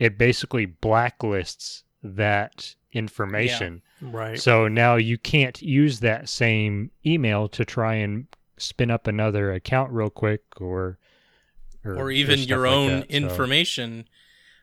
it 0.00 0.18
basically 0.18 0.66
blacklists 0.66 1.82
that 2.02 2.74
information. 2.92 3.82
right. 4.00 4.40
So 4.40 4.66
now 4.66 4.96
you 4.96 5.18
can't 5.18 5.60
use 5.60 6.00
that 6.00 6.28
same 6.28 6.90
email 7.04 7.48
to 7.50 7.64
try 7.64 7.94
and 7.94 8.26
spin 8.56 8.90
up 8.90 9.06
another 9.06 9.52
account 9.52 9.92
real 9.92 10.10
quick 10.10 10.42
or 10.60 10.98
or 11.84 12.10
even 12.10 12.38
stuff 12.38 12.48
your 12.48 12.66
like 12.66 12.72
own 12.76 13.00
that, 13.00 13.10
so- 13.10 13.16
information. 13.16 14.08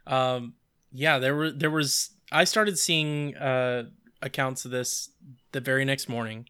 Um, 0.07 0.55
yeah, 0.91 1.19
there 1.19 1.35
were 1.35 1.51
there 1.51 1.71
was 1.71 2.11
I 2.31 2.43
started 2.43 2.77
seeing 2.77 3.35
uh, 3.37 3.83
accounts 4.21 4.65
of 4.65 4.71
this 4.71 5.09
the 5.51 5.59
very 5.59 5.85
next 5.85 6.09
morning. 6.09 6.47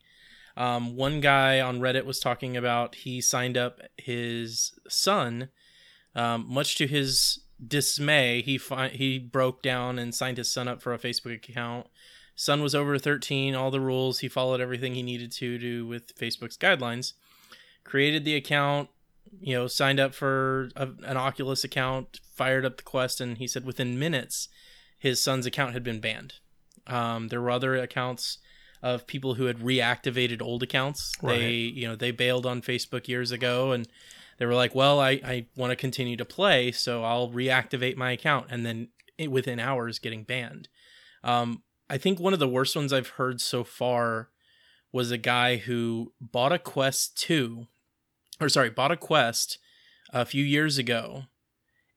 Um, 0.57 0.95
one 0.95 1.19
guy 1.19 1.59
on 1.59 1.79
Reddit 1.79 2.05
was 2.05 2.19
talking 2.19 2.55
about 2.55 2.95
he 2.95 3.19
signed 3.19 3.57
up 3.57 3.81
his 3.97 4.71
son. 4.87 5.49
Um, 6.15 6.45
much 6.47 6.75
to 6.77 6.87
his 6.87 7.39
dismay, 7.65 8.41
he 8.41 8.57
fi- 8.57 8.89
he 8.89 9.19
broke 9.19 9.61
down 9.61 9.99
and 9.99 10.13
signed 10.13 10.37
his 10.37 10.51
son 10.51 10.67
up 10.67 10.81
for 10.81 10.93
a 10.93 10.99
Facebook 10.99 11.47
account. 11.47 11.87
Son 12.35 12.61
was 12.61 12.75
over 12.75 12.97
13, 12.97 13.55
all 13.55 13.71
the 13.71 13.79
rules. 13.79 14.19
He 14.19 14.27
followed 14.27 14.59
everything 14.59 14.93
he 14.93 15.03
needed 15.03 15.31
to 15.33 15.57
do 15.57 15.85
with 15.87 16.15
Facebook's 16.17 16.57
guidelines. 16.57 17.13
Created 17.83 18.25
the 18.25 18.35
account, 18.35 18.89
you 19.39 19.55
know, 19.55 19.67
signed 19.67 19.99
up 19.99 20.13
for 20.13 20.69
a, 20.75 20.89
an 21.03 21.17
Oculus 21.17 21.63
account, 21.63 22.19
fired 22.33 22.65
up 22.65 22.77
the 22.77 22.83
Quest, 22.83 23.21
and 23.21 23.37
he 23.37 23.47
said 23.47 23.65
within 23.65 23.97
minutes, 23.97 24.49
his 24.97 25.21
son's 25.21 25.45
account 25.45 25.73
had 25.73 25.83
been 25.83 25.99
banned. 25.99 26.35
Um, 26.87 27.29
there 27.29 27.41
were 27.41 27.51
other 27.51 27.75
accounts 27.75 28.39
of 28.83 29.07
people 29.07 29.35
who 29.35 29.45
had 29.45 29.59
reactivated 29.59 30.41
old 30.41 30.61
accounts. 30.61 31.13
They, 31.37 31.51
you 31.51 31.87
know, 31.87 31.95
they 31.95 32.11
bailed 32.11 32.45
on 32.45 32.61
Facebook 32.61 33.07
years 33.07 33.31
ago 33.31 33.71
and 33.71 33.87
they 34.37 34.45
were 34.45 34.53
like, 34.53 34.75
well, 34.75 34.99
I, 34.99 35.11
I 35.23 35.45
want 35.55 35.71
to 35.71 35.75
continue 35.75 36.17
to 36.17 36.25
play, 36.25 36.71
so 36.71 37.03
I'll 37.03 37.29
reactivate 37.29 37.95
my 37.95 38.11
account. 38.11 38.47
And 38.49 38.65
then 38.65 38.89
it, 39.17 39.31
within 39.31 39.59
hours, 39.59 39.99
getting 39.99 40.23
banned. 40.23 40.67
Um, 41.23 41.63
I 41.89 41.97
think 41.97 42.19
one 42.19 42.33
of 42.33 42.39
the 42.39 42.47
worst 42.47 42.75
ones 42.75 42.91
I've 42.91 43.09
heard 43.09 43.39
so 43.39 43.63
far 43.63 44.29
was 44.91 45.11
a 45.11 45.17
guy 45.17 45.57
who 45.57 46.13
bought 46.19 46.51
a 46.51 46.59
Quest 46.59 47.17
2, 47.17 47.67
or 48.39 48.49
sorry, 48.49 48.69
bought 48.69 48.91
a 48.91 48.97
Quest 48.97 49.57
a 50.11 50.25
few 50.25 50.43
years 50.43 50.77
ago 50.77 51.23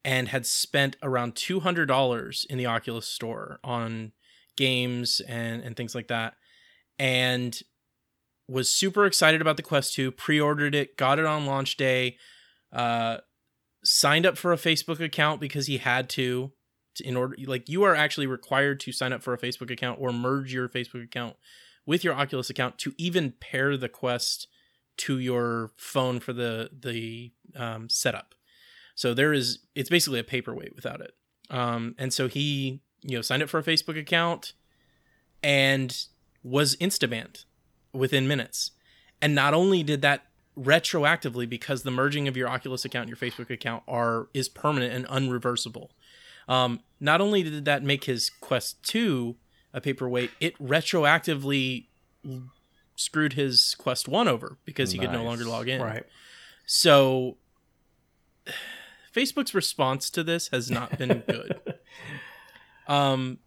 and 0.05 0.29
had 0.29 0.47
spent 0.47 0.97
around 1.03 1.35
$200 1.35 2.47
in 2.47 2.59
the 2.59 2.67
Oculus 2.67 3.07
store 3.07 3.59
on 3.63 4.13
games 4.57 5.21
and, 5.29 5.63
and 5.63 5.77
things 5.77 5.95
like 5.95 6.09
that. 6.09 6.35
And 6.99 7.61
was 8.49 8.69
super 8.71 9.05
excited 9.05 9.41
about 9.41 9.57
the 9.57 9.63
Quest 9.63 9.95
2, 9.95 10.11
pre 10.13 10.41
ordered 10.41 10.75
it, 10.75 10.97
got 10.97 11.19
it 11.19 11.27
on 11.27 11.47
launch 11.47 11.77
day, 11.77 12.17
uh, 12.73 13.19
signed 13.85 14.27
up 14.27 14.37
for 14.39 14.53
a 14.53 14.57
Facebook 14.57 15.01
account 15.01 15.41
because 15.41 15.67
he 15.67 15.79
had 15.79 16.09
to. 16.11 16.53
to- 16.97 17.05
In 17.07 17.17
order, 17.17 17.37
like, 17.47 17.69
you 17.69 17.83
are 17.85 17.95
actually 17.95 18.27
required 18.27 18.81
to 18.81 18.93
sign 18.93 19.13
up 19.13 19.23
for 19.23 19.33
a 19.35 19.39
Facebook 19.39 19.71
account 19.71 20.01
or 20.01 20.13
merge 20.13 20.53
your 20.53 20.69
Facebook 20.69 21.05
account 21.05 21.37
with 21.87 22.03
your 22.03 22.15
Oculus 22.15 22.51
account 22.51 22.79
to 22.79 22.95
even 22.99 23.33
pair 23.33 23.77
the 23.77 23.89
Quest 23.89 24.49
to 24.99 25.19
your 25.19 25.71
phone 25.77 26.19
for 26.19 26.33
the 26.33 26.71
the 26.73 27.33
um, 27.55 27.89
setup. 27.89 28.35
So 28.97 29.15
there 29.15 29.33
is, 29.33 29.61
it's 29.77 29.89
basically 29.89 30.19
a 30.19 30.25
paperweight 30.25 30.75
without 30.75 31.01
it. 31.01 31.13
Um, 31.51 31.95
and 31.99 32.13
so 32.13 32.27
he, 32.27 32.81
you 33.03 33.17
know, 33.17 33.23
signed 33.23 33.45
up 33.45 33.49
for 33.49 33.61
a 33.61 33.63
Facebook 33.63 33.97
account 33.99 34.55
and 35.43 35.97
was 36.43 36.75
instabanned 36.77 37.45
within 37.93 38.29
minutes. 38.29 38.73
And 39.21 39.35
not 39.35 39.55
only 39.55 39.83
did 39.83 40.03
that 40.03 40.25
retroactively 40.59 41.49
because 41.49 41.83
the 41.83 41.91
merging 41.91 42.27
of 42.29 42.37
your 42.37 42.49
Oculus 42.49 42.85
account 42.85 43.09
and 43.09 43.21
your 43.21 43.31
Facebook 43.31 43.51
account 43.51 43.83
are 43.87 44.29
is 44.35 44.49
permanent 44.49 44.93
and 44.93 45.07
unreversible. 45.07 45.91
Um, 46.49 46.81
not 46.99 47.21
only 47.21 47.43
did 47.43 47.65
that 47.67 47.83
make 47.83 48.05
his 48.05 48.31
Quest 48.31 48.83
2 48.85 49.37
a 49.73 49.81
paperweight, 49.81 50.31
it 50.41 50.59
retroactively 50.59 51.87
screwed 52.97 53.35
his 53.35 53.77
Quest 53.79 54.09
1 54.09 54.27
over 54.27 54.57
because 54.65 54.93
he 54.93 54.99
could 54.99 55.13
no 55.13 55.23
longer 55.23 55.45
log 55.45 55.69
in. 55.69 55.81
Right. 55.81 56.05
So 56.67 57.37
Facebook's 59.15 59.55
response 59.55 60.11
to 60.11 60.23
this 60.23 60.49
has 60.49 60.71
not 60.71 60.99
been 60.99 61.23
good. 61.27 61.61
um 62.89 63.39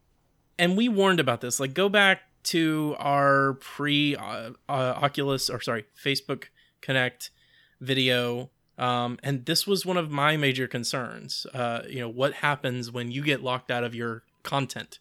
and 0.60 0.78
we 0.78 0.88
warned 0.88 1.20
about 1.20 1.42
this. 1.42 1.60
Like 1.60 1.74
go 1.74 1.90
back 1.90 2.22
to 2.44 2.96
our 3.00 3.54
pre 3.54 4.16
uh, 4.16 4.52
uh, 4.68 4.94
Oculus 5.02 5.50
or 5.50 5.62
sorry, 5.62 5.86
Facebook 6.02 6.46
Connect 6.82 7.32
video 7.80 8.50
um 8.78 9.18
and 9.24 9.46
this 9.46 9.66
was 9.66 9.86
one 9.86 9.98
of 9.98 10.12
my 10.12 10.38
major 10.38 10.68
concerns. 10.68 11.46
Uh 11.54 11.82
you 11.90 12.00
know, 12.00 12.10
what 12.10 12.36
happens 12.36 12.92
when 12.92 13.12
you 13.12 13.24
get 13.24 13.44
locked 13.44 13.72
out 13.72 13.84
of 13.84 13.96
your 13.96 14.24
content? 14.44 15.00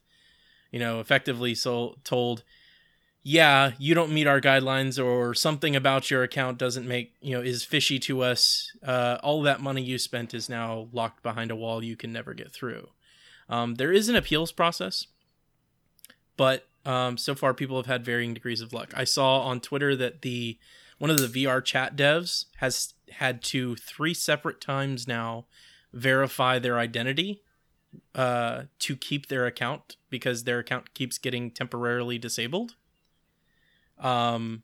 You 0.70 0.78
know, 0.78 1.00
effectively 1.00 1.54
so 1.54 1.96
told 2.04 2.42
yeah, 3.22 3.72
you 3.78 3.94
don't 3.94 4.12
meet 4.12 4.26
our 4.26 4.40
guidelines 4.40 5.02
or 5.02 5.34
something 5.34 5.76
about 5.76 6.10
your 6.10 6.22
account 6.22 6.56
doesn't 6.56 6.88
make, 6.88 7.14
you 7.20 7.36
know, 7.36 7.42
is 7.42 7.64
fishy 7.64 7.98
to 8.00 8.22
us. 8.22 8.72
Uh, 8.82 9.18
all 9.22 9.42
that 9.42 9.60
money 9.60 9.82
you 9.82 9.98
spent 9.98 10.32
is 10.32 10.48
now 10.48 10.88
locked 10.92 11.22
behind 11.22 11.50
a 11.50 11.56
wall 11.56 11.84
you 11.84 11.96
can 11.96 12.12
never 12.12 12.32
get 12.32 12.50
through. 12.50 12.88
Um, 13.48 13.74
there 13.74 13.92
is 13.92 14.08
an 14.08 14.16
appeals 14.16 14.52
process, 14.52 15.06
but 16.36 16.68
um, 16.84 17.16
so 17.16 17.34
far 17.34 17.54
people 17.54 17.76
have 17.76 17.86
had 17.86 18.04
varying 18.04 18.34
degrees 18.34 18.60
of 18.60 18.72
luck. 18.72 18.92
I 18.96 19.04
saw 19.04 19.40
on 19.40 19.60
Twitter 19.60 19.94
that 19.96 20.22
the 20.22 20.58
one 20.98 21.10
of 21.10 21.18
the 21.18 21.44
VR 21.44 21.64
chat 21.64 21.96
devs 21.96 22.46
has 22.56 22.94
had 23.12 23.42
to 23.42 23.76
three 23.76 24.14
separate 24.14 24.60
times 24.60 25.08
now 25.08 25.46
verify 25.92 26.58
their 26.58 26.78
identity 26.78 27.42
uh, 28.14 28.64
to 28.78 28.96
keep 28.96 29.26
their 29.26 29.46
account 29.46 29.96
because 30.10 30.44
their 30.44 30.58
account 30.58 30.94
keeps 30.94 31.18
getting 31.18 31.50
temporarily 31.50 32.18
disabled. 32.18 32.76
Um, 33.98 34.62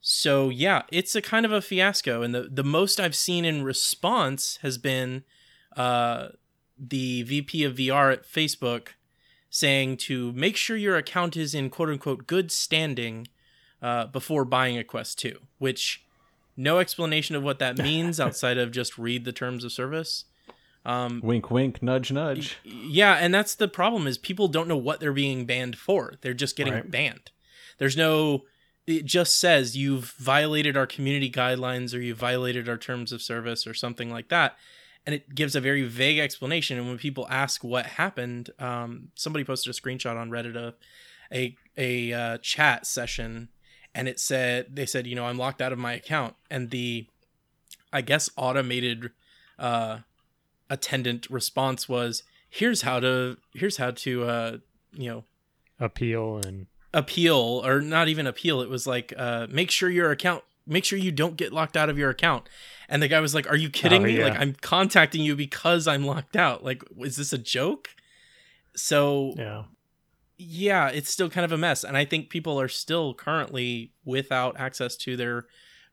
so 0.00 0.48
yeah, 0.48 0.82
it's 0.90 1.14
a 1.14 1.22
kind 1.22 1.44
of 1.44 1.52
a 1.52 1.62
fiasco, 1.62 2.22
and 2.22 2.34
the 2.34 2.48
the 2.50 2.64
most 2.64 3.00
I've 3.00 3.16
seen 3.16 3.44
in 3.44 3.62
response 3.64 4.58
has 4.62 4.78
been 4.78 5.24
uh, 5.76 6.28
the 6.78 7.22
VP 7.22 7.64
of 7.64 7.76
VR 7.76 8.12
at 8.12 8.24
Facebook 8.24 8.88
saying 9.50 9.96
to 9.96 10.32
make 10.32 10.56
sure 10.56 10.76
your 10.76 10.96
account 10.96 11.36
is 11.36 11.54
in 11.54 11.70
quote 11.70 11.88
unquote 11.88 12.26
good 12.26 12.50
standing 12.52 13.28
uh, 13.80 14.06
before 14.06 14.44
buying 14.44 14.76
a 14.76 14.84
Quest 14.84 15.18
2, 15.20 15.38
which 15.58 16.04
no 16.56 16.78
explanation 16.78 17.36
of 17.36 17.42
what 17.42 17.58
that 17.60 17.78
means 17.82 18.18
outside 18.20 18.58
of 18.58 18.70
just 18.72 18.98
read 18.98 19.24
the 19.24 19.32
terms 19.32 19.64
of 19.64 19.72
service. 19.72 20.24
Um, 20.84 21.20
Wink, 21.22 21.50
wink, 21.50 21.82
nudge, 21.82 22.10
nudge. 22.10 22.56
yeah, 22.64 23.14
and 23.14 23.34
that's 23.34 23.54
the 23.54 23.68
problem 23.68 24.06
is 24.06 24.16
people 24.16 24.48
don't 24.48 24.68
know 24.68 24.76
what 24.76 25.00
they're 25.00 25.12
being 25.12 25.44
banned 25.44 25.76
for. 25.76 26.14
They're 26.22 26.32
just 26.34 26.56
getting 26.56 26.72
Right. 26.74 26.90
banned. 26.90 27.30
There's 27.78 27.96
no 27.96 28.44
it 28.86 29.04
just 29.04 29.38
says 29.38 29.76
you've 29.76 30.12
violated 30.18 30.74
our 30.74 30.86
community 30.86 31.30
guidelines 31.30 31.94
or 31.94 31.98
you 32.00 32.14
violated 32.14 32.70
our 32.70 32.78
terms 32.78 33.12
of 33.12 33.20
service 33.20 33.66
or 33.66 33.74
something 33.74 34.10
like 34.10 34.28
that. 34.30 34.56
And 35.08 35.14
it 35.14 35.34
gives 35.34 35.56
a 35.56 35.60
very 35.62 35.84
vague 35.84 36.18
explanation. 36.18 36.76
And 36.76 36.86
when 36.86 36.98
people 36.98 37.26
ask 37.30 37.64
what 37.64 37.86
happened, 37.86 38.50
um, 38.58 39.08
somebody 39.14 39.42
posted 39.42 39.74
a 39.74 39.80
screenshot 39.80 40.18
on 40.18 40.28
Reddit 40.28 40.54
of 40.54 40.74
a 41.32 41.56
a 41.78 42.12
uh, 42.12 42.38
chat 42.42 42.86
session, 42.86 43.48
and 43.94 44.06
it 44.06 44.20
said 44.20 44.76
they 44.76 44.84
said, 44.84 45.06
you 45.06 45.14
know, 45.14 45.24
I'm 45.24 45.38
locked 45.38 45.62
out 45.62 45.72
of 45.72 45.78
my 45.78 45.94
account, 45.94 46.34
and 46.50 46.68
the 46.68 47.06
I 47.90 48.02
guess 48.02 48.28
automated 48.36 49.12
uh, 49.58 50.00
attendant 50.68 51.26
response 51.30 51.88
was, 51.88 52.22
"Here's 52.50 52.82
how 52.82 53.00
to 53.00 53.38
here's 53.54 53.78
how 53.78 53.92
to 53.92 54.24
uh, 54.24 54.56
you 54.92 55.08
know 55.08 55.24
appeal 55.80 56.40
and 56.44 56.66
appeal 56.92 57.62
or 57.64 57.80
not 57.80 58.08
even 58.08 58.26
appeal. 58.26 58.60
It 58.60 58.68
was 58.68 58.86
like 58.86 59.12
uh 59.16 59.46
make 59.50 59.70
sure 59.70 59.88
your 59.88 60.10
account 60.10 60.44
make 60.66 60.84
sure 60.84 60.98
you 60.98 61.12
don't 61.12 61.36
get 61.36 61.52
locked 61.52 61.76
out 61.76 61.88
of 61.88 61.98
your 61.98 62.10
account 62.10 62.48
and 62.88 63.02
the 63.02 63.08
guy 63.08 63.20
was 63.20 63.34
like 63.34 63.46
are 63.50 63.56
you 63.56 63.70
kidding 63.70 64.02
Oh, 64.02 64.06
me? 64.06 64.18
Yeah. 64.18 64.28
like 64.28 64.40
i'm 64.40 64.54
contacting 64.60 65.22
you 65.22 65.36
because 65.36 65.86
i'm 65.86 66.04
locked 66.06 66.36
out. 66.36 66.64
Like 66.64 66.82
is 67.00 67.16
this 67.16 67.32
a 67.32 67.38
joke? 67.38 67.88
So 68.76 69.34
Yeah. 69.36 69.64
yeah 70.36 70.88
it's 70.88 71.10
still 71.10 71.28
kind 71.30 71.44
of 71.44 71.52
a 71.52 71.58
mess. 71.58 71.84
And 71.84 71.96
i 71.96 72.04
think 72.04 72.30
people 72.30 72.60
are 72.60 72.68
still 72.68 73.14
currently 73.14 73.92
without 74.04 74.58
access 74.58 74.96
to 74.98 75.16
their 75.16 75.46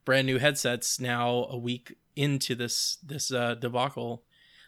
brand 0.04 0.26
new 0.26 0.38
headsets 0.38 1.00
now 1.00 1.46
a 1.50 1.58
week 1.58 1.94
into 2.14 2.54
this 2.54 2.98
this 3.02 3.30
uh 3.32 3.54
debacle. 3.56 4.22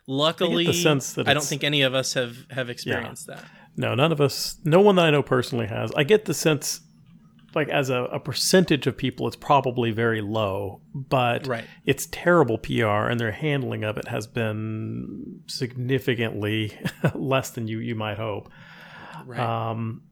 Luckily 0.07 0.73
sense 0.73 1.13
that 1.15 1.29
i 1.29 1.35
don't 1.35 1.45
think 1.45 1.63
any 1.65 1.83
of 1.83 1.95
us 1.95 2.15
have 2.15 2.47
have 2.51 2.71
experienced 2.71 3.27
that. 3.27 3.45
No, 3.77 3.95
none 3.95 4.11
of 4.11 4.21
us, 4.21 4.57
no 4.65 4.81
one 4.81 4.97
that 4.97 5.05
I 5.05 5.11
know 5.11 5.23
personally 5.23 5.67
has. 5.69 5.93
I 5.93 6.03
get 6.03 6.25
the 6.25 6.35
sense, 6.35 6.81
like, 7.55 7.69
as 7.69 7.89
a, 7.91 8.05
a 8.05 8.21
percentage 8.21 8.87
of 8.87 8.97
people, 8.97 9.27
it's 9.27 9.37
probably 9.37 9.91
very 9.91 10.21
low, 10.21 10.81
but 10.95 11.47
Right. 11.47 11.65
it's 11.87 12.07
terrible 12.11 12.59
PR, 12.59 13.09
and 13.09 13.19
their 13.19 13.33
handling 13.33 13.85
of 13.85 13.97
it 13.97 14.09
has 14.09 14.27
been 14.27 15.41
significantly 15.47 16.79
less 17.15 17.51
than 17.51 17.69
you, 17.69 17.79
you 17.79 17.95
might 17.95 18.19
hope. 18.19 18.51
right 19.27 19.41
Um, 19.41 20.03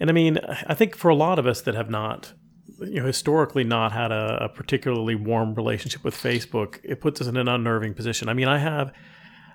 and 0.00 0.10
I 0.10 0.12
mean, 0.12 0.38
I 0.66 0.74
think 0.74 0.96
for 0.96 1.08
a 1.08 1.14
lot 1.14 1.38
of 1.38 1.46
us 1.46 1.60
that 1.62 1.74
have 1.74 1.88
not, 1.88 2.32
you 2.80 3.00
know, 3.00 3.06
historically 3.06 3.62
not 3.62 3.92
had 3.92 4.10
a, 4.10 4.44
a 4.44 4.48
particularly 4.48 5.14
warm 5.14 5.54
relationship 5.54 6.02
with 6.02 6.14
Facebook, 6.16 6.80
it 6.82 7.00
puts 7.00 7.20
us 7.20 7.28
in 7.28 7.36
an 7.36 7.46
unnerving 7.46 7.94
position. 7.94 8.28
I 8.28 8.34
mean, 8.34 8.48
I 8.48 8.58
have 8.58 8.92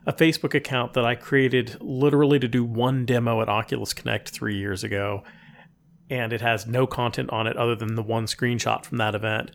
a 0.06 0.14
Facebook 0.14 0.54
account 0.54 0.94
that 0.94 1.04
I 1.04 1.16
created 1.16 1.76
literally 1.82 2.40
to 2.40 2.48
do 2.48 2.64
one 2.64 3.06
demo 3.06 3.42
at 3.42 3.50
Oculus 3.50 3.94
Connect 3.94 4.30
three 4.30 4.56
years 4.58 4.86
ago, 4.86 5.24
and 6.10 6.32
it 6.34 6.42
has 6.42 6.66
no 6.66 6.88
content 6.88 7.30
on 7.32 7.48
it 7.48 7.58
other 7.58 7.76
than 7.76 7.96
the 7.96 8.04
one 8.04 8.26
screenshot 8.26 8.86
from 8.86 8.98
that 8.98 9.16
event. 9.16 9.52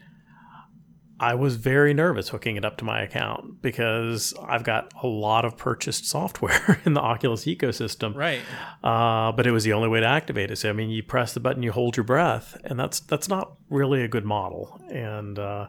I 1.20 1.34
was 1.34 1.54
very 1.54 1.94
nervous 1.94 2.30
hooking 2.30 2.56
it 2.56 2.64
up 2.64 2.76
to 2.78 2.84
my 2.84 3.00
account 3.00 3.62
because 3.62 4.34
I've 4.42 4.64
got 4.64 4.92
a 5.04 5.06
lot 5.06 5.44
of 5.44 5.56
purchased 5.56 6.04
software 6.04 6.80
in 6.84 6.94
the 6.94 7.00
Oculus 7.00 7.44
ecosystem 7.44 8.16
right 8.16 8.40
uh, 8.82 9.30
but 9.30 9.46
it 9.46 9.52
was 9.52 9.62
the 9.62 9.72
only 9.72 9.88
way 9.88 10.00
to 10.00 10.06
activate 10.06 10.50
it. 10.50 10.56
So 10.56 10.68
I 10.68 10.72
mean, 10.72 10.90
you 10.90 11.02
press 11.02 11.32
the 11.32 11.40
button, 11.40 11.62
you 11.62 11.70
hold 11.70 11.96
your 11.96 12.04
breath, 12.04 12.56
and 12.64 12.78
that's 12.78 12.98
that's 13.00 13.28
not 13.28 13.52
really 13.70 14.02
a 14.02 14.08
good 14.08 14.24
model. 14.24 14.80
And 14.90 15.38
uh, 15.38 15.68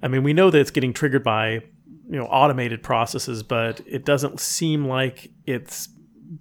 I 0.00 0.08
mean, 0.08 0.22
we 0.22 0.32
know 0.32 0.50
that 0.50 0.58
it's 0.58 0.70
getting 0.70 0.92
triggered 0.92 1.24
by 1.24 1.50
you 1.50 2.16
know 2.16 2.26
automated 2.26 2.82
processes, 2.82 3.42
but 3.42 3.80
it 3.84 4.04
doesn't 4.04 4.38
seem 4.38 4.86
like 4.86 5.30
it's 5.44 5.88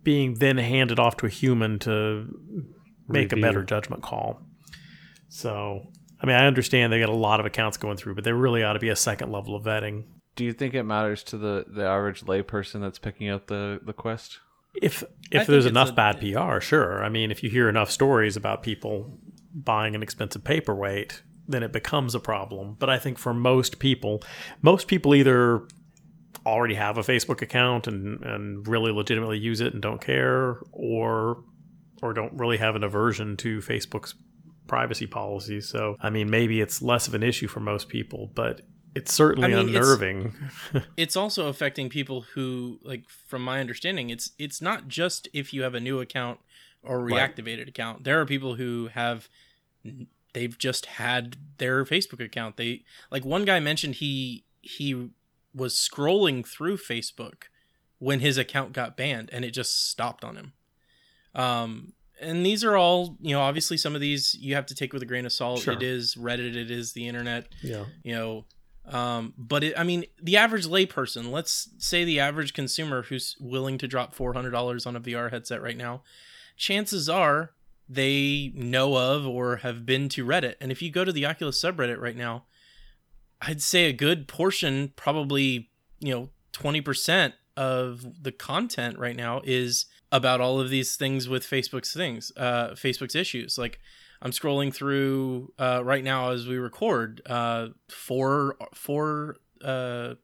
being 0.03 0.35
then 0.35 0.57
handed 0.57 0.99
off 0.99 1.17
to 1.17 1.25
a 1.25 1.29
human 1.29 1.79
to 1.79 2.27
make 3.07 3.31
a 3.31 3.37
better 3.37 3.63
judgment 3.63 4.03
call. 4.03 4.41
So 5.29 5.87
I 6.21 6.25
mean, 6.25 6.35
I 6.35 6.45
understand 6.45 6.91
they 6.91 6.99
got 6.99 7.09
a 7.09 7.15
lot 7.15 7.39
of 7.39 7.45
accounts 7.45 7.77
going 7.77 7.97
through, 7.97 8.15
but 8.15 8.23
there 8.23 8.35
really 8.35 8.63
ought 8.63 8.73
to 8.73 8.79
be 8.79 8.89
a 8.89 8.95
second 8.95 9.31
level 9.31 9.55
of 9.55 9.63
vetting. 9.63 10.05
Do 10.35 10.43
you 10.43 10.53
think 10.53 10.73
it 10.73 10.83
matters 10.83 11.23
to 11.23 11.37
the, 11.37 11.65
the 11.67 11.83
average 11.83 12.21
layperson 12.21 12.81
that's 12.81 12.99
picking 12.99 13.29
up 13.29 13.47
the, 13.47 13.79
the 13.83 13.93
quest? 13.93 14.39
If 14.75 15.03
if 15.03 15.31
think 15.31 15.47
there's 15.47 15.65
enough 15.65 15.89
a- 15.89 15.93
bad 15.93 16.19
PR, 16.19 16.59
sure. 16.59 17.03
I 17.03 17.09
mean, 17.09 17.31
if 17.31 17.43
you 17.43 17.49
hear 17.49 17.69
enough 17.69 17.89
stories 17.89 18.35
about 18.35 18.61
people 18.63 19.17
buying 19.53 19.95
an 19.95 20.03
expensive 20.03 20.43
paperweight, 20.43 21.23
then 21.47 21.63
it 21.63 21.71
becomes 21.71 22.13
a 22.13 22.19
problem. 22.19 22.75
But 22.77 22.89
I 22.89 22.99
think 22.99 23.17
for 23.17 23.33
most 23.33 23.79
people, 23.79 24.21
most 24.61 24.87
people 24.87 25.15
either 25.15 25.63
already 26.45 26.75
have 26.75 26.97
a 26.97 27.01
Facebook 27.01 27.41
account 27.41 27.87
and, 27.87 28.23
and 28.23 28.67
really 28.67 28.91
legitimately 28.91 29.39
use 29.39 29.61
it 29.61 29.73
and 29.73 29.81
don't 29.81 30.01
care, 30.01 30.59
or 30.71 31.43
or 32.01 32.13
don't 32.13 32.33
really 32.33 32.57
have 32.57 32.75
an 32.75 32.83
aversion 32.83 33.37
to 33.37 33.59
Facebook's 33.59 34.15
privacy 34.67 35.07
policies. 35.07 35.67
So 35.69 35.95
I 36.01 36.09
mean, 36.09 36.29
maybe 36.29 36.61
it's 36.61 36.81
less 36.81 37.07
of 37.07 37.13
an 37.13 37.23
issue 37.23 37.47
for 37.47 37.59
most 37.59 37.89
people, 37.89 38.31
but 38.35 38.61
it's 38.95 39.13
certainly 39.13 39.53
I 39.53 39.55
mean, 39.63 39.69
unnerving. 39.69 40.33
it's 40.97 41.15
also 41.15 41.47
affecting 41.47 41.89
people 41.89 42.21
who 42.33 42.79
like 42.83 43.07
from 43.09 43.43
my 43.43 43.59
understanding 43.59 44.09
it's 44.09 44.31
it's 44.39 44.61
not 44.61 44.87
just 44.87 45.27
if 45.33 45.53
you 45.53 45.61
have 45.63 45.75
a 45.75 45.79
new 45.79 45.99
account 45.99 46.39
or 46.81 47.03
Right. 47.05 47.35
reactivated 47.35 47.67
account 47.67 48.05
there 48.05 48.19
are 48.19 48.25
people 48.25 48.55
who 48.55 48.89
have 48.93 49.29
they've 50.33 50.57
just 50.57 50.85
had 50.85 51.37
their 51.57 51.85
facebook 51.85 52.23
account 52.23 52.57
they 52.57 52.83
like 53.11 53.25
one 53.25 53.45
guy 53.45 53.59
mentioned 53.59 53.95
he 53.95 54.45
he 54.61 55.09
was 55.53 55.73
scrolling 55.75 56.47
through 56.47 56.77
facebook 56.77 57.43
when 57.99 58.19
his 58.19 58.37
account 58.37 58.73
got 58.73 58.95
banned 58.97 59.29
and 59.31 59.43
it 59.45 59.51
just 59.51 59.89
stopped 59.89 60.23
on 60.23 60.35
him 60.35 60.53
um 61.37 61.93
and 62.19 62.45
these 62.45 62.63
are 62.63 62.75
all 62.75 63.15
you 63.21 63.33
know 63.33 63.39
obviously 63.41 63.77
some 63.77 63.95
of 63.95 64.01
these 64.01 64.35
you 64.39 64.55
have 64.55 64.65
to 64.65 64.75
take 64.75 64.91
with 64.91 65.01
a 65.01 65.05
grain 65.05 65.25
of 65.25 65.31
salt 65.31 65.61
Sure. 65.61 65.73
it 65.73 65.83
is 65.83 66.15
reddit 66.15 66.55
it 66.55 66.69
is 66.71 66.93
the 66.93 67.07
internet 67.07 67.47
yeah. 67.61 67.85
you 68.03 68.13
know 68.13 68.45
um 68.85 69.33
but 69.37 69.63
it, 69.63 69.73
i 69.77 69.83
mean 69.83 70.03
the 70.21 70.35
average 70.35 70.65
layperson 70.65 71.31
let's 71.31 71.69
say 71.77 72.03
the 72.03 72.19
average 72.19 72.53
consumer 72.53 73.03
who's 73.03 73.35
willing 73.39 73.77
to 73.77 73.87
drop 73.87 74.15
$400 74.15 74.87
on 74.87 74.95
a 74.95 74.99
vr 74.99 75.29
headset 75.31 75.61
right 75.61 75.77
now 75.77 76.01
chances 76.57 77.07
are 77.07 77.51
they 77.87 78.51
know 78.55 78.97
of 78.97 79.25
or 79.25 79.57
have 79.57 79.85
been 79.85 80.09
to 80.09 80.25
reddit 80.25 80.55
and 80.59 80.71
if 80.71 80.81
you 80.81 80.89
go 80.91 81.05
to 81.05 81.11
the 81.11 81.25
oculus 81.25 81.61
subreddit 81.63 81.99
right 81.99 82.17
now 82.17 82.45
i'd 83.43 83.61
say 83.61 83.85
a 83.85 83.93
good 83.93 84.27
portion 84.27 84.91
probably 84.95 85.69
you 85.99 86.13
know 86.13 86.29
20% 86.53 87.33
of 87.55 88.03
the 88.23 88.31
content 88.31 88.97
right 88.97 89.15
now 89.15 89.41
is 89.43 89.85
about 90.11 90.39
all 90.39 90.59
of 90.59 90.69
these 90.69 90.95
things 90.95 91.27
with 91.27 91.45
facebook's 91.45 91.93
things 91.93 92.31
uh 92.37 92.69
facebook's 92.69 93.15
issues 93.15 93.57
like 93.57 93.79
I'm 94.21 94.31
scrolling 94.31 94.73
through 94.73 95.53
uh, 95.59 95.81
right 95.83 96.03
now 96.03 96.31
as 96.31 96.47
we 96.47 96.57
record. 96.57 97.21
Uh, 97.25 97.69
four 97.89 98.55
four 98.73 99.37
uh, 99.63 100.15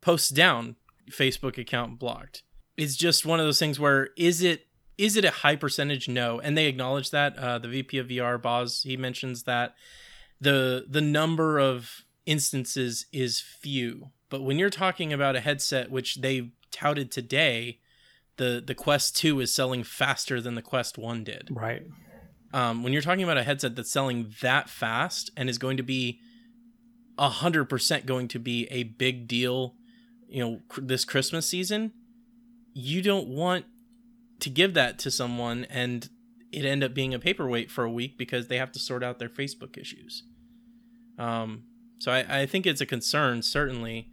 posts 0.00 0.28
down, 0.28 0.76
Facebook 1.10 1.58
account 1.58 1.98
blocked. 1.98 2.42
It's 2.76 2.96
just 2.96 3.26
one 3.26 3.40
of 3.40 3.46
those 3.46 3.58
things 3.58 3.80
where 3.80 4.10
is 4.16 4.42
it 4.42 4.66
is 4.96 5.16
it 5.16 5.24
a 5.24 5.30
high 5.30 5.56
percentage? 5.56 6.08
No, 6.08 6.40
and 6.40 6.56
they 6.56 6.66
acknowledge 6.66 7.10
that. 7.10 7.36
Uh, 7.36 7.58
the 7.58 7.68
VP 7.68 7.98
of 7.98 8.08
VR, 8.08 8.40
Boz, 8.40 8.82
he 8.82 8.96
mentions 8.96 9.44
that 9.44 9.74
the 10.40 10.86
the 10.88 11.00
number 11.00 11.58
of 11.58 12.04
instances 12.26 13.06
is 13.12 13.40
few. 13.40 14.10
But 14.28 14.42
when 14.42 14.58
you're 14.58 14.70
talking 14.70 15.12
about 15.12 15.36
a 15.36 15.40
headset 15.40 15.90
which 15.90 16.16
they 16.16 16.50
touted 16.70 17.10
today, 17.10 17.78
the 18.38 18.62
the 18.66 18.74
Quest 18.74 19.16
2 19.18 19.40
is 19.40 19.54
selling 19.54 19.84
faster 19.84 20.40
than 20.40 20.54
the 20.54 20.62
Quest 20.62 20.96
1 20.98 21.22
did 21.24 21.48
Right. 21.50 21.82
um, 22.54 22.82
when 22.82 22.92
you're 22.92 23.02
talking 23.02 23.22
about 23.24 23.36
a 23.38 23.42
headset 23.42 23.76
that's 23.76 23.90
selling 23.90 24.32
that 24.40 24.68
fast 24.70 25.30
and 25.36 25.48
is 25.50 25.58
going 25.58 25.76
to 25.76 25.82
be 25.82 26.20
a 27.18 27.28
hundred 27.28 27.66
percent 27.66 28.06
going 28.06 28.28
to 28.28 28.38
be 28.38 28.66
a 28.70 28.84
big 28.84 29.26
deal, 29.28 29.74
you 30.28 30.40
know, 30.42 30.60
cr- 30.68 30.80
this 30.82 31.04
Christmas 31.04 31.46
season, 31.46 31.92
you 32.74 33.02
don't 33.02 33.28
want 33.28 33.64
to 34.40 34.48
give 34.50 34.72
that 34.74 34.98
to 35.00 35.10
someone 35.10 35.64
and 35.68 36.08
it 36.52 36.64
end 36.64 36.82
up 36.84 36.94
being 36.94 37.12
a 37.12 37.18
paperweight 37.18 37.70
for 37.70 37.84
a 37.84 37.90
week 37.90 38.16
because 38.16 38.46
they 38.48 38.56
have 38.56 38.72
to 38.72 38.78
sort 38.78 39.02
out 39.04 39.18
their 39.18 39.28
Facebook 39.28 39.76
issues. 39.76 40.22
Um, 41.18 41.64
so 41.98 42.12
I, 42.12 42.42
I 42.42 42.46
think 42.46 42.66
it's 42.66 42.80
a 42.80 42.86
concern. 42.86 43.42
Certainly, 43.42 44.08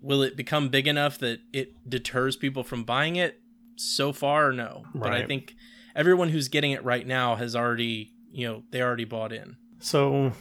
will 0.00 0.22
it 0.22 0.36
become 0.36 0.68
big 0.68 0.86
enough 0.86 1.18
that 1.18 1.40
it 1.52 1.74
deters 1.90 2.36
people 2.36 2.62
from 2.62 2.84
buying 2.84 3.16
it? 3.16 3.40
So 3.76 4.12
far, 4.12 4.52
no. 4.52 4.84
But 4.94 5.12
I 5.12 5.24
think 5.26 5.54
everyone 5.94 6.28
who's 6.28 6.48
getting 6.48 6.72
it 6.72 6.84
right 6.84 7.06
now 7.06 7.36
has 7.36 7.54
already, 7.56 8.12
you 8.30 8.46
know, 8.48 8.62
they 8.70 8.80
already 8.82 9.04
bought 9.04 9.32
in. 9.32 9.56
So, 9.80 10.32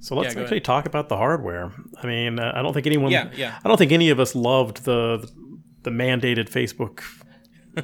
so 0.00 0.14
let's 0.16 0.34
Yeah, 0.34 0.40
actually 0.42 0.56
ahead. 0.58 0.64
talk 0.64 0.86
about 0.86 1.08
the 1.08 1.16
hardware. 1.16 1.70
I 2.02 2.06
mean, 2.06 2.38
uh, 2.38 2.52
I 2.54 2.62
don't 2.62 2.72
think 2.74 2.86
anyone. 2.86 3.10
Yeah, 3.10 3.30
yeah. 3.36 3.58
I 3.64 3.68
don't 3.68 3.76
think 3.78 3.92
any 3.92 4.10
of 4.10 4.18
us 4.20 4.34
loved 4.34 4.84
the 4.84 5.28
the 5.82 5.90
mandated 5.90 6.48
Facebook 6.50 7.02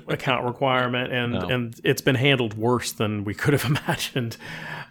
account 0.09 0.45
requirement, 0.47 1.13
and 1.13 1.33
No. 1.35 1.41
and 1.49 1.75
it's 1.85 2.01
been 2.01 2.15
handled 2.15 2.55
worse 2.55 2.93
than 2.93 3.25
we 3.25 3.35
could 3.35 3.53
have 3.53 3.65
imagined. 3.87 4.37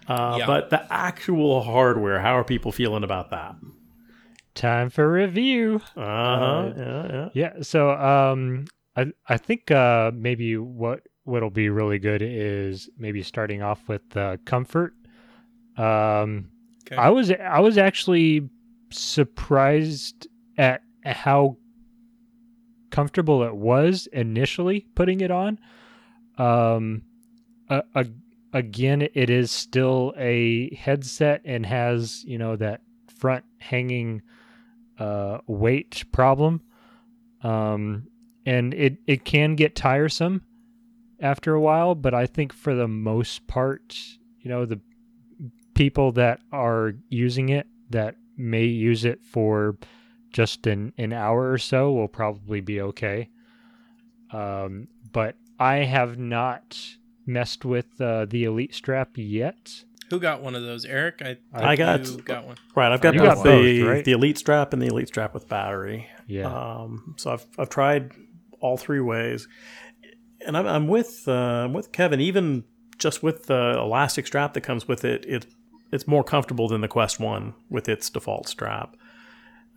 Uh, 0.08 0.36
Yeah. 0.38 0.46
But 0.46 0.70
the 0.70 0.86
actual 0.92 1.62
hardware, 1.62 2.20
how 2.20 2.36
are 2.38 2.44
people 2.44 2.70
feeling 2.72 3.02
about 3.04 3.30
that? 3.30 3.56
Time 4.54 4.90
for 4.90 5.10
review. 5.10 5.80
Uh-huh, 5.96 6.02
Uh, 6.02 6.72
yeah, 6.76 7.12
yeah. 7.12 7.28
Yeah, 7.34 7.62
so 7.62 7.90
um 7.92 8.66
I 9.00 9.12
I 9.28 9.36
think 9.36 9.70
uh 9.70 10.10
maybe 10.14 10.56
what 10.56 11.06
what'll 11.24 11.50
be 11.50 11.68
really 11.68 11.98
good 11.98 12.22
is 12.22 12.88
maybe 12.98 13.22
starting 13.22 13.62
off 13.62 13.88
with 13.88 14.08
the 14.10 14.38
comfort. 14.44 14.94
Um 15.76 16.50
Okay. 16.86 16.96
I 16.96 17.10
was 17.10 17.30
I 17.30 17.60
was 17.60 17.78
actually 17.78 18.48
surprised 18.90 20.26
at 20.58 20.82
how 21.04 21.56
comfortable 22.90 23.44
it 23.44 23.54
was 23.54 24.08
initially 24.12 24.86
putting 24.94 25.20
it 25.20 25.30
on. 25.30 25.58
Um 26.36 27.02
a, 27.68 27.82
a, 27.94 28.06
again 28.52 29.02
it 29.14 29.30
is 29.30 29.50
still 29.50 30.12
a 30.16 30.74
headset 30.74 31.42
and 31.44 31.64
has, 31.64 32.24
you 32.24 32.38
know, 32.38 32.56
that 32.56 32.80
front 33.08 33.44
hanging 33.58 34.22
uh 34.98 35.38
weight 35.46 36.04
problem 36.12 36.60
um, 37.42 38.06
and 38.50 38.74
it 38.74 38.98
it 39.06 39.24
can 39.24 39.54
get 39.54 39.76
tiresome 39.76 40.42
after 41.20 41.54
a 41.54 41.60
while. 41.60 41.94
But 41.94 42.14
I 42.14 42.26
think 42.26 42.52
for 42.52 42.74
the 42.74 42.88
most 42.88 43.46
part, 43.46 43.96
you 44.40 44.50
know, 44.50 44.66
the 44.66 44.80
people 45.74 46.12
that 46.12 46.40
are 46.52 46.94
using 47.08 47.48
it 47.50 47.66
that 47.90 48.16
may 48.36 48.64
use 48.64 49.04
it 49.04 49.24
for 49.24 49.76
just 50.32 50.66
an 50.66 50.92
an 50.98 51.12
hour 51.12 51.50
or 51.50 51.58
so 51.58 51.92
will 51.92 52.08
probably 52.08 52.60
be 52.60 52.80
okay. 52.80 53.28
Um, 54.32 54.88
but 55.12 55.36
I 55.58 55.76
have 55.78 56.18
not 56.18 56.78
messed 57.26 57.64
with 57.64 58.00
uh, 58.00 58.26
the 58.26 58.44
Elite 58.44 58.74
Strap 58.74 59.10
yet. 59.16 59.84
Who 60.08 60.18
got 60.18 60.42
one 60.42 60.56
of 60.56 60.62
those? 60.62 60.84
Eric? 60.84 61.22
I, 61.22 61.36
I 61.52 61.76
got- 61.76 62.24
got 62.24 62.44
one. 62.46 62.56
Right, 62.74 62.90
I've 62.92 63.00
got 63.00 63.14
both 63.14 63.22
got 63.22 63.44
the 63.44 63.82
right? 63.82 64.04
the 64.04 64.12
Elite 64.12 64.38
Strap 64.38 64.72
and 64.72 64.82
the 64.82 64.86
Elite 64.88 65.08
Strap 65.08 65.34
with 65.34 65.48
battery. 65.48 66.08
Yeah. 66.26 66.46
Um, 66.46 67.14
so 67.16 67.30
I've 67.30 67.46
I've 67.58 67.68
tried 67.68 68.12
all 68.60 68.76
three 68.76 69.00
ways, 69.00 69.48
and 70.46 70.56
I'm 70.56 70.66
I'm 70.66 70.88
with 70.88 71.24
uh, 71.26 71.32
I'm 71.64 71.72
with 71.72 71.92
Kevin. 71.92 72.20
Even 72.20 72.64
just 72.98 73.22
with 73.22 73.46
the 73.46 73.74
elastic 73.78 74.26
strap 74.26 74.54
that 74.54 74.60
comes 74.62 74.86
with 74.86 75.04
it, 75.04 75.24
it 75.26 75.46
it's 75.92 76.06
more 76.06 76.22
comfortable 76.24 76.68
than 76.68 76.80
the 76.80 76.88
Quest 76.88 77.18
One 77.20 77.54
with 77.68 77.88
its 77.88 78.08
default 78.10 78.48
strap. 78.48 78.96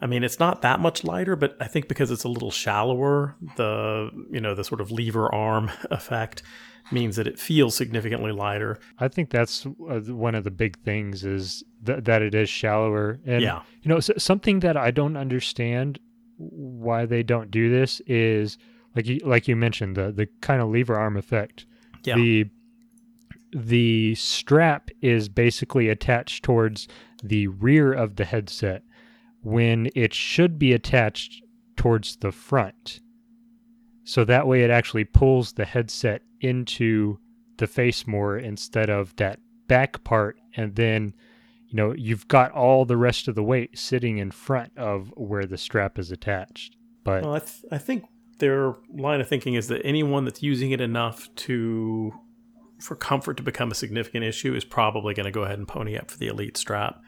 I 0.02 0.06
mean, 0.06 0.24
it's 0.24 0.40
not 0.40 0.62
that 0.64 0.80
much 0.82 1.04
lighter, 1.06 1.36
but 1.38 1.56
I 1.62 1.68
think 1.68 1.88
because 1.88 2.12
it's 2.12 2.26
a 2.26 2.30
little 2.30 2.52
shallower, 2.52 3.36
the 3.56 4.10
you 4.32 4.42
know 4.42 4.54
the 4.54 4.64
sort 4.64 4.82
of 4.82 4.92
lever 4.92 5.34
arm 5.34 5.72
effect 5.92 6.44
means 6.92 7.16
that 7.16 7.28
it 7.28 7.40
feels 7.40 7.76
significantly 7.76 8.34
lighter. 8.34 8.78
I 9.00 9.08
think 9.08 9.30
that's 9.30 9.66
uh, 9.66 10.02
one 10.02 10.36
of 10.36 10.44
the 10.44 10.52
big 10.52 10.78
things 10.84 11.24
is 11.24 11.64
th- 11.86 12.04
that 12.04 12.22
it 12.22 12.36
is 12.36 12.50
shallower. 12.50 13.22
And 13.26 13.42
Yeah. 13.42 13.62
you 13.82 13.90
know, 13.90 14.02
something 14.02 14.60
that 14.60 14.76
I 14.76 14.92
don't 14.92 15.16
understand 15.16 16.00
why 16.38 17.06
they 17.06 17.24
don't 17.24 17.50
do 17.50 17.70
this 17.70 18.02
is 18.06 18.58
like 18.96 19.08
you 19.08 19.20
like 19.24 19.48
you 19.48 19.56
mentioned 19.56 19.96
the 19.96 20.12
the 20.12 20.28
kind 20.42 20.62
of 20.62 20.70
lever 20.70 20.96
arm 20.96 21.18
effect. 21.18 21.66
Yeah. 22.04 22.16
The 22.16 22.46
the 23.56 24.16
strap 24.16 24.90
is 25.02 25.30
basically 25.30 25.90
attached 25.90 26.44
towards 26.44 26.88
the 27.24 27.48
rear 27.48 27.94
of 27.94 28.16
the 28.16 28.26
headset 28.26 28.84
when 29.42 29.90
it 29.96 30.14
should 30.14 30.58
be 30.58 30.74
attached 30.74 31.44
towards 31.76 32.16
the 32.18 32.32
front. 32.32 33.00
So 34.06 34.26
that 34.26 34.48
way 34.48 34.64
it 34.64 34.70
actually 34.70 35.06
pulls 35.06 35.54
the 35.54 35.66
headset 35.66 36.24
into 36.42 37.20
the 37.58 37.68
face 37.68 38.08
more 38.08 38.38
instead 38.38 38.90
of 38.90 39.16
that 39.18 39.40
back 39.68 40.04
part 40.04 40.38
and 40.56 40.76
then 40.76 41.14
you 41.68 41.78
know 41.78 41.94
you've 41.94 42.28
got 42.28 42.52
all 42.52 42.84
the 42.86 42.98
rest 42.98 43.28
of 43.28 43.36
the 43.36 43.44
weight 43.44 43.78
sitting 43.78 44.18
in 44.18 44.30
front 44.30 44.72
of 44.78 45.14
where 45.16 45.46
the 45.46 45.58
strap 45.58 45.98
is 45.98 46.12
attached. 46.12 46.76
But 47.04 47.24
Well, 47.24 47.36
I, 47.36 47.40
th- 47.40 47.66
I 47.72 47.78
think 47.78 48.06
their 48.40 48.76
line 48.94 49.22
of 49.22 49.28
thinking 49.28 49.54
is 49.54 49.68
that 49.68 49.82
anyone 49.86 50.26
that's 50.26 50.42
using 50.42 50.72
it 50.72 50.82
enough 50.82 51.34
to 51.36 52.14
for 52.80 52.96
comfort 52.96 53.38
to 53.38 53.44
become 53.44 53.72
a 53.72 53.76
significant 53.76 54.26
issue 54.26 54.54
is 54.54 54.66
probably 54.66 55.14
going 55.14 55.26
to 55.26 55.32
go 55.32 55.44
ahead 55.44 55.58
and 55.58 55.68
pony 55.68 55.98
up 55.98 56.12
for 56.12 56.18
the 56.18 56.28
elite 56.28 56.58
strap. 56.58 57.02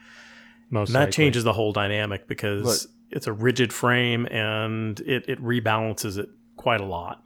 most 0.69 0.89
And 0.89 0.95
that 0.95 0.99
likely. 0.99 1.11
changes 1.11 1.43
the 1.43 1.53
whole 1.53 1.73
dynamic 1.73 2.27
because 2.27 2.87
it's 3.11 3.27
a 3.27 3.33
rigid 3.33 3.73
frame 3.73 4.25
and 4.31 4.99
it, 5.01 5.27
it 5.27 5.43
rebalances 5.43 6.17
it 6.17 6.29
quite 6.55 6.79
a 6.81 6.85
lot. 6.85 7.21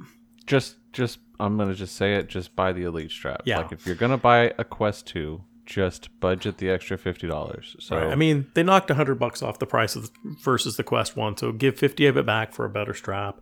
just 0.48 0.78
just 0.92 1.20
I'm 1.40 1.58
gonna 1.58 1.76
just 1.76 1.96
say 1.96 2.16
it. 2.16 2.28
Just 2.28 2.56
buy 2.56 2.74
the 2.74 2.84
Elite 2.84 3.12
strap. 3.12 3.44
Yeah. 3.46 3.60
Like 3.60 3.72
if 3.72 3.86
you're 3.86 3.96
gonna 3.96 4.18
buy 4.18 4.54
a 4.58 4.64
Quest 4.64 5.06
two, 5.06 5.44
just 5.66 6.10
budget 6.20 6.58
the 6.58 6.70
extra 6.72 6.98
fifty 6.98 7.28
dollars. 7.28 7.76
So 7.80 7.96
Right. 7.98 8.12
I 8.12 8.16
mean, 8.16 8.48
they 8.56 8.64
knocked 8.64 8.90
hundred 8.90 9.20
bucks 9.20 9.44
off 9.44 9.60
the 9.60 9.68
price 9.68 9.96
of 9.96 10.12
the, 10.12 10.36
versus 10.44 10.76
the 10.78 10.84
Quest 10.84 11.16
One, 11.16 11.38
so 11.38 11.52
give 11.52 11.78
fifty 11.78 12.08
of 12.08 12.18
it 12.18 12.26
back 12.26 12.54
for 12.54 12.66
a 12.66 12.70
better 12.70 12.96
strap. 12.96 13.40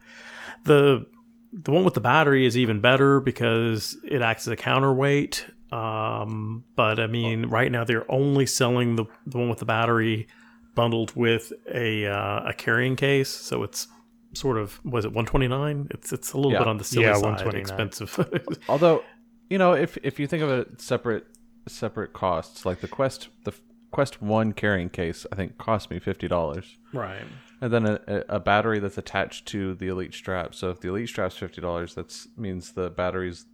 The 0.63 1.05
the 1.53 1.71
one 1.71 1.83
with 1.85 1.93
the 1.93 2.01
battery 2.01 2.45
is 2.45 2.57
even 2.57 2.81
better 2.81 3.19
because 3.19 3.97
it 4.03 4.21
acts 4.21 4.47
as 4.47 4.51
a 4.51 4.55
counterweight. 4.57 5.45
Um, 5.71 6.63
but 6.75 6.99
I 6.99 7.07
mean, 7.07 7.47
right 7.47 7.71
now 7.71 7.83
they're 7.83 8.09
only 8.11 8.45
selling 8.45 8.95
the 8.95 9.05
the 9.25 9.37
one 9.37 9.49
with 9.49 9.59
the 9.59 9.65
battery 9.65 10.27
bundled 10.75 11.15
with 11.15 11.51
a 11.73 12.05
uh, 12.05 12.49
a 12.49 12.53
carrying 12.53 12.95
case, 12.95 13.29
so 13.29 13.63
it's 13.63 13.87
sort 14.33 14.57
of 14.57 14.79
was 14.85 15.03
it 15.05 15.07
129 15.13 15.87
it's 15.91 16.11
it's 16.13 16.33
a 16.33 16.37
little 16.37 16.51
Yeah. 16.51 16.59
bit 16.59 16.67
on 16.67 16.77
the 16.77 16.83
silly 16.83 17.05
Yeah, 17.05 17.13
side 17.13 17.23
129. 17.23 17.61
expensive 17.61 18.59
although 18.69 19.03
you 19.49 19.57
know 19.57 19.73
if 19.73 19.97
if 20.03 20.19
you 20.19 20.27
think 20.27 20.43
of 20.43 20.49
it 20.49 20.79
separate 20.79 21.25
separate 21.67 22.13
costs, 22.13 22.65
like 22.65 22.81
the 22.81 22.87
Quest 22.87 23.29
the 23.45 23.53
Quest 23.91 24.21
one 24.21 24.51
carrying 24.53 24.89
case, 24.89 25.25
I 25.31 25.35
think 25.35 25.57
cost 25.57 25.89
me 25.89 25.99
fifty 25.99 26.27
dollars. 26.27 26.77
right 26.93 27.23
And 27.61 27.71
then 27.73 27.85
a, 27.85 27.99
a- 28.07 28.23
a 28.35 28.39
battery 28.39 28.79
that's 28.79 28.97
attached 28.97 29.45
to 29.47 29.73
the 29.75 29.87
Elite 29.87 30.13
strap. 30.13 30.53
So 30.53 30.69
if 30.69 30.79
the 30.81 30.89
Elite 30.89 31.09
strap's 31.09 31.37
fifty 31.37 31.61
dollars, 31.61 31.95
that 31.95 32.13
means 32.37 32.73
the 32.73 32.89
battery's 32.89 33.45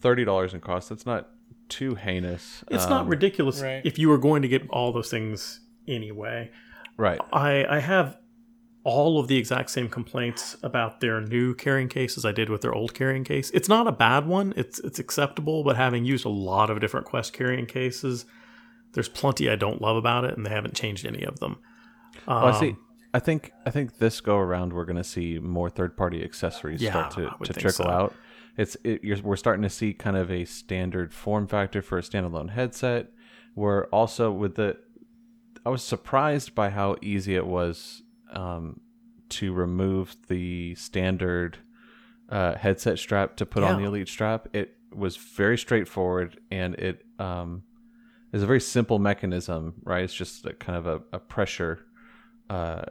thirty 0.00 0.24
dollars 0.24 0.54
in 0.54 0.60
cost. 0.60 0.88
That's 0.88 1.06
not 1.06 1.28
too 1.68 1.94
heinous. 1.94 2.64
it's 2.68 2.84
Um, 2.84 2.90
not 2.90 3.06
ridiculous 3.06 3.60
right. 3.62 3.80
if 3.84 3.96
you 3.98 4.08
were 4.08 4.18
going 4.18 4.42
to 4.42 4.48
get 4.48 4.68
all 4.70 4.92
those 4.92 5.08
things 5.08 5.60
anyway 5.86 6.50
right. 6.96 7.20
I, 7.32 7.64
I 7.68 7.78
have 7.78 8.18
all 8.82 9.20
of 9.20 9.28
the 9.28 9.36
exact 9.36 9.70
same 9.70 9.88
complaints 9.88 10.56
about 10.62 11.00
their 11.00 11.20
new 11.20 11.54
carrying 11.54 11.88
case 11.88 12.16
as 12.18 12.24
I 12.24 12.32
did 12.32 12.48
with 12.48 12.60
their 12.62 12.74
old 12.74 12.92
carrying 12.94 13.24
case. 13.24 13.50
It's 13.50 13.68
not 13.68 13.86
a 13.86 13.92
bad 13.92 14.26
one. 14.26 14.52
It's 14.56 14.78
it's 14.80 14.98
acceptable, 14.98 15.62
but 15.62 15.76
having 15.76 16.04
used 16.04 16.24
a 16.24 16.28
lot 16.30 16.70
of 16.70 16.80
different 16.80 17.06
Quest 17.06 17.32
carrying 17.32 17.66
cases, 17.66 18.24
there's 18.92 19.08
plenty 19.08 19.48
I 19.50 19.56
don't 19.56 19.80
love 19.80 19.96
about 19.96 20.24
it, 20.24 20.36
and 20.36 20.44
they 20.44 20.50
haven't 20.50 20.74
changed 20.74 21.06
any 21.06 21.22
of 21.24 21.40
them. 21.40 21.58
Well, 22.26 22.46
I 22.46 22.58
see. 22.60 22.70
Um, 22.70 22.78
I 23.12 23.18
think 23.18 23.52
I 23.66 23.70
think 23.70 23.98
this 23.98 24.20
go 24.20 24.36
around 24.38 24.72
we're 24.72 24.84
going 24.84 24.96
to 24.96 25.04
see 25.04 25.38
more 25.38 25.68
third 25.68 25.96
party 25.96 26.22
accessories 26.22 26.80
Yeah, 26.80 27.08
start 27.08 27.10
to, 27.12 27.44
to 27.44 27.52
trickle 27.52 27.86
so. 27.86 27.90
out. 27.90 28.14
It's 28.56 28.76
it, 28.84 29.02
you're, 29.02 29.18
we're 29.18 29.36
starting 29.36 29.62
to 29.62 29.70
see 29.70 29.92
kind 29.92 30.16
of 30.16 30.30
a 30.30 30.44
standard 30.44 31.12
form 31.12 31.46
factor 31.46 31.82
for 31.82 31.98
a 31.98 32.02
standalone 32.02 32.50
headset. 32.50 33.10
We're 33.54 33.84
also 33.86 34.30
with 34.30 34.54
the. 34.54 34.78
I 35.66 35.70
was 35.70 35.82
surprised 35.82 36.54
by 36.54 36.70
how 36.70 36.96
easy 37.02 37.34
it 37.34 37.46
was 37.46 38.02
um, 38.32 38.80
to 39.30 39.52
remove 39.52 40.16
the 40.28 40.74
standard 40.76 41.58
uh, 42.30 42.54
headset 42.56 42.98
strap 42.98 43.36
to 43.36 43.46
put 43.46 43.62
on 43.62 43.80
the 43.80 43.86
Elite 43.86 44.08
strap. 44.08 44.48
It 44.52 44.76
was 44.94 45.16
very 45.16 45.58
straightforward 45.58 46.40
and 46.50 46.74
it 46.76 47.04
um, 47.18 47.62
is 48.32 48.42
a 48.42 48.46
very 48.46 48.60
simple 48.60 48.98
mechanism, 48.98 49.74
right? 49.84 50.04
It's 50.04 50.14
just 50.14 50.44
a, 50.46 50.52
kind 50.52 50.78
of 50.78 50.86
a, 50.86 51.02
a 51.12 51.18
pressure 51.18 51.80
uh, 52.48 52.84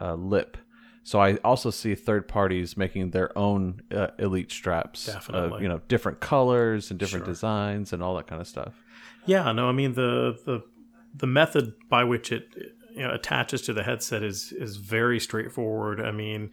uh, 0.00 0.14
lip. 0.14 0.56
So 1.02 1.20
I 1.20 1.36
also 1.36 1.70
see 1.70 1.94
third 1.94 2.28
parties 2.28 2.76
making 2.76 3.10
their 3.10 3.36
own 3.36 3.82
uh, 3.90 4.08
elite 4.18 4.52
straps, 4.52 5.08
of, 5.08 5.14
Definitely. 5.14 5.62
you 5.62 5.68
know, 5.68 5.80
different 5.88 6.20
colors 6.20 6.90
and 6.90 7.00
different 7.00 7.24
Sure. 7.24 7.32
designs 7.32 7.92
and 7.92 8.02
all 8.02 8.16
that 8.16 8.26
kind 8.26 8.40
of 8.40 8.46
stuff. 8.46 8.74
Yeah, 9.26 9.50
no, 9.52 9.68
I 9.68 9.72
mean 9.72 9.94
the 9.94 10.38
the 10.44 10.62
the 11.14 11.26
method 11.26 11.74
by 11.88 12.04
which 12.04 12.32
it 12.32 12.48
you 12.94 13.02
know, 13.02 13.12
attaches 13.12 13.62
to 13.62 13.72
the 13.72 13.82
headset 13.82 14.22
is 14.22 14.52
is 14.52 14.76
very 14.76 15.20
straightforward. 15.20 16.00
I 16.00 16.10
mean, 16.10 16.50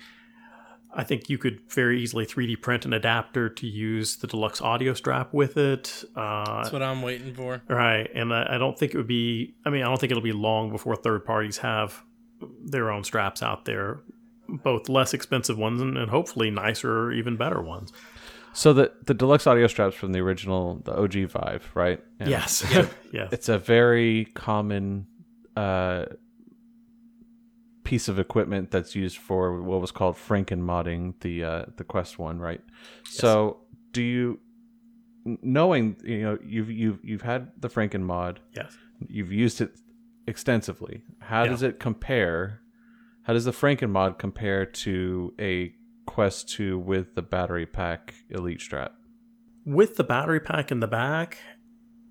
I 0.94 1.04
think 1.04 1.30
you 1.30 1.38
could 1.38 1.62
very 1.70 2.02
easily 2.02 2.26
3D 2.26 2.62
print 2.62 2.86
an 2.86 2.94
adapter 2.94 3.50
to 3.50 3.68
use 3.68 4.18
the 4.18 4.28
deluxe 4.28 4.62
audio 4.62 4.94
strap 4.94 5.34
with 5.34 5.58
it. 5.58 6.04
Uh, 6.16 6.62
That's 6.62 6.72
what 6.74 6.82
I'm 6.82 7.02
waiting 7.02 7.34
for. 7.34 7.62
Right, 7.68 8.10
and 8.14 8.34
I, 8.34 8.56
I 8.56 8.58
don't 8.58 8.78
think 8.78 8.94
it 8.94 8.98
would 8.98 9.08
be. 9.08 9.56
I 9.66 9.70
mean, 9.70 9.84
I 9.84 9.86
don't 9.86 10.00
think 10.00 10.12
it'll 10.12 10.24
be 10.24 10.32
long 10.32 10.72
before 10.72 10.96
third 10.96 11.26
parties 11.26 11.58
have 11.58 12.04
their 12.64 12.92
own 12.92 13.04
straps 13.04 13.44
out 13.44 13.66
there, 13.66 14.00
both 14.48 14.90
less 14.90 15.14
expensive 15.14 15.58
ones 15.58 15.82
and, 15.82 15.98
and 15.98 16.10
hopefully 16.10 16.50
nicer, 16.50 17.06
or 17.06 17.12
even 17.12 17.36
better 17.38 17.62
ones. 17.62 17.92
So 18.54 18.74
the 18.74 18.92
the 19.06 19.14
deluxe 19.14 19.46
audio 19.46 19.68
straps 19.68 19.96
from 19.96 20.14
the 20.14 20.20
original, 20.20 20.82
the 20.84 20.98
OG 20.98 21.30
Vive, 21.30 21.70
right? 21.76 22.04
And 22.20 22.30
Yes, 22.30 22.66
yes, 23.14 23.32
it's 23.32 23.50
a 23.50 23.60
very 23.60 24.26
common 24.34 25.06
uh, 25.56 26.06
piece 27.88 28.10
of 28.10 28.20
equipment 28.20 28.70
that's 28.70 28.96
used 28.96 29.18
for 29.18 29.62
what 29.62 29.80
was 29.80 29.92
called 29.92 30.18
Franken 30.18 30.60
modding 30.62 31.18
the 31.22 31.42
uh, 31.42 31.66
the 31.78 31.86
Quest 31.86 32.20
one, 32.20 32.38
right? 32.38 32.60
So, 33.10 33.62
do 33.94 34.02
you, 34.04 34.40
knowing 35.42 35.96
you 36.04 36.22
know 36.22 36.38
you've 36.46 36.70
you've 36.70 37.00
you've 37.02 37.22
had 37.22 37.52
the 37.58 37.70
Franken 37.70 38.02
mod, 38.02 38.42
yes. 38.54 38.76
you've 39.08 39.32
used 39.32 39.62
it 39.62 39.72
extensively. 40.28 41.04
How 41.20 41.44
Yeah. 41.44 41.52
does 41.52 41.64
it 41.64 41.80
compare? 41.80 42.60
How 43.24 43.32
does 43.32 43.46
the 43.46 43.52
Franken 43.52 43.90
mod 43.90 44.20
compare 44.20 44.66
to 44.66 45.34
a 45.40 45.74
Quest 46.06 46.50
2 46.50 46.78
with 46.80 47.16
the 47.16 47.22
battery 47.22 47.66
pack 47.66 48.14
Elite 48.30 48.60
strap? 48.60 48.96
With 49.66 49.96
the 49.96 50.04
battery 50.04 50.42
pack 50.42 50.72
in 50.72 50.82
the 50.82 50.88
back, 50.88 51.38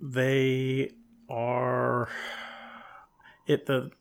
they 0.01 0.91
are 1.29 2.09
it 3.45 3.67
the 3.67 3.91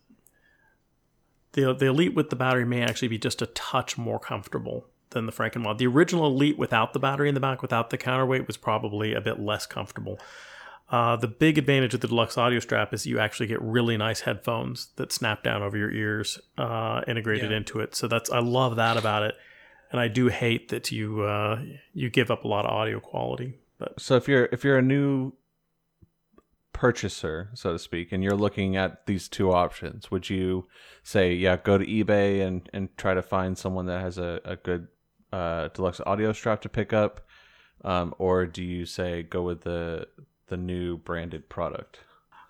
the 1.56 1.74
the 1.74 1.86
elite 1.86 2.14
with 2.14 2.30
the 2.30 2.36
battery 2.36 2.64
may 2.64 2.82
actually 2.82 3.08
be 3.08 3.18
just 3.18 3.42
a 3.42 3.46
touch 3.46 3.98
more 3.98 4.20
comfortable 4.20 4.86
than 5.10 5.26
the 5.26 5.32
Franken 5.32 5.62
mod. 5.62 5.78
The 5.78 5.86
original 5.88 6.26
elite 6.26 6.58
without 6.58 6.92
the 6.92 6.98
battery 7.00 7.28
in 7.28 7.34
the 7.34 7.40
back, 7.40 7.62
without 7.62 7.90
the 7.90 7.98
counterweight, 7.98 8.46
was 8.46 8.56
probably 8.56 9.12
a 9.14 9.20
bit 9.20 9.40
less 9.40 9.66
comfortable. 9.66 10.18
Uh, 10.88 11.16
the 11.16 11.26
big 11.26 11.58
advantage 11.58 11.94
of 11.94 12.00
the 12.00 12.06
deluxe 12.06 12.38
audio 12.38 12.60
strap 12.60 12.94
is 12.94 13.06
you 13.06 13.18
actually 13.18 13.48
get 13.48 13.60
really 13.60 13.96
nice 13.96 14.20
headphones 14.20 14.88
that 14.96 15.10
snap 15.10 15.42
down 15.42 15.60
over 15.62 15.76
your 15.76 15.90
ears, 15.90 16.38
uh, 16.58 17.02
integrated 17.08 17.50
Yeah. 17.50 17.56
into 17.56 17.80
it. 17.80 17.96
So 17.96 18.06
that's 18.06 18.30
I 18.30 18.38
love 18.38 18.76
that 18.76 18.96
about 18.96 19.24
it, 19.24 19.34
and 19.90 20.00
I 20.00 20.06
do 20.08 20.28
hate 20.28 20.68
that 20.68 20.92
you 20.92 21.22
uh, 21.22 21.60
you 21.92 22.08
give 22.10 22.30
up 22.30 22.44
a 22.44 22.48
lot 22.48 22.64
of 22.66 22.70
audio 22.70 23.00
quality. 23.00 23.54
But 23.78 24.00
So 24.00 24.14
if 24.16 24.28
you're 24.28 24.48
if 24.52 24.62
you're 24.64 24.78
a 24.78 24.82
new 24.82 25.32
purchaser, 26.76 27.48
so 27.54 27.72
to 27.72 27.78
speak, 27.78 28.12
and 28.12 28.22
you're 28.22 28.36
looking 28.36 28.76
at 28.76 29.06
these 29.06 29.28
two 29.28 29.50
options, 29.50 30.10
would 30.10 30.28
you 30.28 30.66
say, 31.02 31.32
yeah, 31.32 31.56
go 31.56 31.78
to 31.78 31.86
eBay 31.86 32.46
and 32.46 32.68
and 32.74 32.94
try 32.98 33.14
to 33.14 33.22
find 33.22 33.56
someone 33.56 33.86
that 33.86 34.02
has 34.02 34.18
a, 34.18 34.40
a 34.44 34.56
good 34.56 34.88
uh, 35.32 35.68
deluxe 35.68 36.02
audio 36.06 36.32
strap 36.32 36.60
to 36.60 36.68
pick 36.68 36.92
up, 36.92 37.26
um, 37.82 38.14
or 38.18 38.44
do 38.44 38.62
you 38.62 38.84
say 38.84 39.22
go 39.22 39.42
with 39.42 39.62
the 39.62 40.06
the 40.48 40.56
new 40.56 40.98
branded 40.98 41.48
product? 41.48 42.00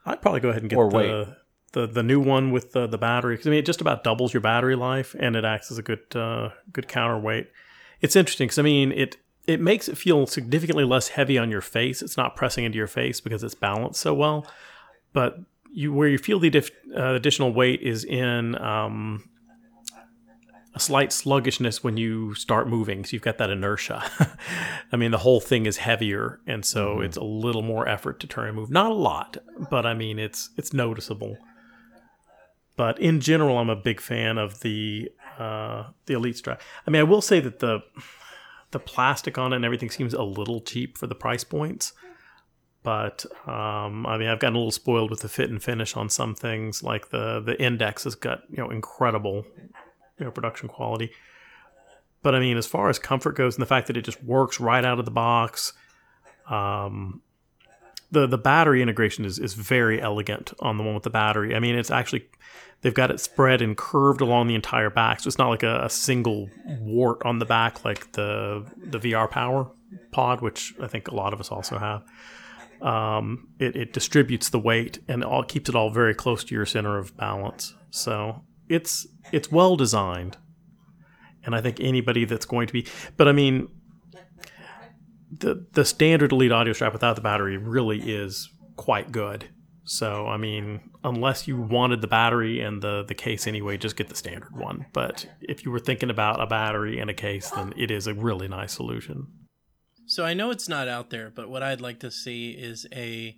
I'd 0.04 0.20
probably 0.20 0.40
go 0.40 0.48
ahead 0.50 0.62
and 0.62 0.70
get 0.70 0.76
Or 0.76 0.90
the, 0.90 0.96
wait. 0.96 1.28
the 1.72 1.86
the 1.86 2.02
new 2.02 2.20
one 2.20 2.50
with 2.50 2.72
the 2.72 2.86
the 2.88 2.98
battery 2.98 3.34
because 3.34 3.46
I 3.46 3.50
mean 3.50 3.60
it 3.60 3.66
just 3.66 3.80
about 3.80 4.02
doubles 4.02 4.34
your 4.34 4.40
battery 4.40 4.74
life 4.76 5.14
and 5.18 5.36
it 5.36 5.44
acts 5.44 5.70
as 5.70 5.78
a 5.78 5.82
good 5.82 6.04
uh, 6.16 6.50
good 6.72 6.88
counterweight. 6.88 7.48
It's 8.00 8.16
interesting 8.16 8.48
because 8.48 8.58
I 8.58 8.62
mean 8.62 8.90
it 8.90 9.16
it 9.46 9.60
makes 9.60 9.88
it 9.88 9.96
feel 9.96 10.26
significantly 10.26 10.84
less 10.84 11.08
heavy 11.08 11.38
on 11.38 11.50
your 11.50 11.60
face. 11.60 12.02
It's 12.02 12.16
not 12.16 12.36
pressing 12.36 12.64
into 12.64 12.76
your 12.76 12.86
face 12.86 13.20
because 13.20 13.42
it's 13.42 13.54
balanced 13.54 14.00
so 14.00 14.12
well. 14.12 14.46
But 15.12 15.38
you 15.70 15.92
where 15.92 16.08
you 16.08 16.18
feel 16.18 16.38
the 16.38 16.50
diff, 16.50 16.70
uh, 16.96 17.14
additional 17.14 17.52
weight 17.52 17.80
is 17.82 18.04
in 18.04 18.56
um, 18.56 19.28
a 20.74 20.80
slight 20.80 21.12
sluggishness 21.12 21.84
when 21.84 21.96
you 21.96 22.34
start 22.34 22.68
moving. 22.68 23.04
So 23.04 23.10
you've 23.12 23.22
got 23.22 23.38
that 23.38 23.50
inertia. 23.50 24.02
I 24.92 24.96
mean, 24.96 25.10
the 25.10 25.18
whole 25.18 25.40
thing 25.40 25.66
is 25.66 25.78
heavier, 25.78 26.40
and 26.46 26.64
so 26.64 27.00
it's 27.00 27.16
a 27.16 27.24
little 27.24 27.62
more 27.62 27.88
effort 27.88 28.20
to 28.20 28.26
turn 28.26 28.48
and 28.48 28.56
move. 28.56 28.70
Not 28.70 28.90
a 28.90 28.94
lot, 28.94 29.36
but 29.70 29.86
I 29.86 29.94
mean, 29.94 30.18
it's 30.18 30.50
it's 30.56 30.72
noticeable. 30.72 31.38
But 32.76 32.98
in 32.98 33.20
general, 33.20 33.58
I'm 33.58 33.70
a 33.70 33.76
big 33.76 34.00
fan 34.00 34.38
of 34.38 34.60
the 34.60 35.10
uh, 35.38 35.84
the 36.06 36.14
Elite 36.14 36.36
strap. 36.36 36.60
I 36.86 36.90
mean, 36.90 37.00
I 37.00 37.04
will 37.04 37.22
say 37.22 37.40
that 37.40 37.60
the 37.60 37.80
the 38.76 38.80
plastic 38.84 39.38
on 39.38 39.54
it 39.54 39.56
and 39.56 39.64
everything 39.64 39.90
seems 39.90 40.12
a 40.12 40.22
little 40.22 40.60
cheap 40.60 40.98
for 40.98 41.06
the 41.06 41.14
price 41.14 41.44
points. 41.44 41.94
But 42.82 43.24
um, 43.46 44.06
I 44.06 44.18
mean, 44.18 44.28
I've 44.28 44.38
gotten 44.38 44.54
a 44.54 44.58
little 44.58 44.70
spoiled 44.70 45.10
with 45.10 45.20
the 45.20 45.30
fit 45.30 45.48
and 45.48 45.62
finish 45.62 45.96
on 45.96 46.10
some 46.10 46.34
things. 46.34 46.82
Like 46.82 47.08
the 47.08 47.40
the 47.40 47.60
Index 47.60 48.04
has 48.04 48.14
got 48.14 48.42
you 48.50 48.58
know 48.58 48.70
incredible 48.70 49.46
you 50.18 50.24
know 50.26 50.30
production 50.30 50.68
quality. 50.68 51.10
But 52.22 52.34
I 52.34 52.40
mean, 52.40 52.56
as 52.58 52.66
far 52.66 52.90
as 52.90 52.98
comfort 52.98 53.34
goes, 53.34 53.56
and 53.56 53.62
the 53.62 53.66
fact 53.66 53.86
that 53.86 53.96
it 53.96 54.02
just 54.02 54.22
works 54.22 54.60
right 54.60 54.84
out 54.84 54.98
of 54.98 55.04
the 55.04 55.10
box, 55.10 55.72
um, 56.50 57.22
the 58.16 58.26
the 58.26 58.38
battery 58.38 58.80
integration 58.80 59.26
is 59.26 59.38
is 59.38 59.52
very 59.52 60.00
elegant 60.00 60.54
on 60.60 60.78
the 60.78 60.82
one 60.82 60.94
with 60.94 61.02
the 61.02 61.10
battery. 61.10 61.54
I 61.54 61.60
mean, 61.60 61.76
it's 61.76 61.90
actually 61.90 62.26
they've 62.80 62.94
got 62.94 63.10
it 63.10 63.20
spread 63.20 63.60
and 63.60 63.76
curved 63.76 64.22
along 64.22 64.46
the 64.46 64.54
entire 64.54 64.88
back, 64.88 65.20
so 65.20 65.28
it's 65.28 65.36
not 65.36 65.50
like 65.50 65.62
a, 65.62 65.84
a 65.84 65.90
single 65.90 66.48
wart 66.80 67.18
on 67.26 67.38
the 67.38 67.44
back 67.44 67.84
like 67.84 68.12
the 68.12 68.64
the 68.78 68.98
VR 68.98 69.30
Power 69.30 69.70
Pod, 70.12 70.40
which 70.40 70.72
I 70.82 70.86
think 70.86 71.08
a 71.08 71.14
lot 71.14 71.34
of 71.34 71.40
us 71.40 71.50
also 71.50 71.78
have. 71.78 72.04
Um, 72.80 73.48
it, 73.58 73.76
it 73.76 73.92
distributes 73.92 74.48
the 74.50 74.58
weight 74.58 74.98
and 75.08 75.22
all 75.22 75.42
keeps 75.42 75.68
it 75.68 75.74
all 75.74 75.90
very 75.90 76.14
close 76.14 76.44
to 76.44 76.54
your 76.54 76.66
center 76.66 76.98
of 76.98 77.16
balance. 77.18 77.74
So 77.90 78.42
it's 78.68 79.06
it's 79.30 79.52
well 79.52 79.76
designed, 79.76 80.38
and 81.44 81.54
I 81.54 81.60
think 81.60 81.80
anybody 81.80 82.24
that's 82.24 82.46
going 82.46 82.66
to 82.66 82.72
be, 82.72 82.86
but 83.18 83.28
I 83.28 83.32
mean, 83.32 83.68
the 85.40 85.66
the 85.72 85.84
standard 85.84 86.32
Elite 86.32 86.52
audio 86.52 86.72
strap 86.72 86.92
without 86.92 87.16
the 87.16 87.22
battery 87.22 87.56
really 87.56 88.00
is 88.00 88.48
quite 88.76 89.12
good. 89.12 89.48
So 89.84 90.26
I 90.26 90.36
mean, 90.36 90.80
unless 91.04 91.46
you 91.46 91.56
wanted 91.60 92.00
the 92.00 92.08
battery 92.08 92.60
and 92.60 92.82
the 92.82 93.04
the 93.06 93.14
case 93.14 93.46
anyway, 93.46 93.76
just 93.76 93.96
get 93.96 94.08
the 94.08 94.16
standard 94.16 94.56
one. 94.56 94.86
But 94.92 95.28
if 95.40 95.64
you 95.64 95.70
were 95.70 95.78
thinking 95.78 96.10
about 96.10 96.40
a 96.40 96.46
battery 96.46 96.98
and 96.98 97.08
a 97.08 97.14
case, 97.14 97.50
then 97.50 97.72
it 97.76 97.90
is 97.90 98.06
a 98.06 98.14
really 98.14 98.48
nice 98.48 98.72
solution. 98.72 99.26
So 100.06 100.24
I 100.24 100.34
know 100.34 100.50
it's 100.50 100.68
not 100.68 100.86
out 100.88 101.10
there, 101.10 101.30
but 101.34 101.48
what 101.48 101.62
I'd 101.62 101.80
like 101.80 102.00
to 102.00 102.10
see 102.10 102.50
is 102.50 102.86
a 102.92 103.36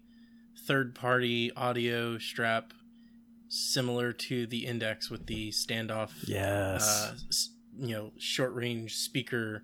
third 0.66 0.94
party 0.94 1.50
audio 1.56 2.18
strap 2.18 2.72
similar 3.48 4.12
to 4.12 4.46
the 4.46 4.66
Index 4.66 5.10
with 5.10 5.26
the 5.26 5.50
standoff 5.50 6.10
Yes. 6.26 6.86
uh, 6.86 7.14
you 7.86 7.94
know, 7.94 8.12
short 8.18 8.54
range 8.54 8.96
speaker 8.96 9.62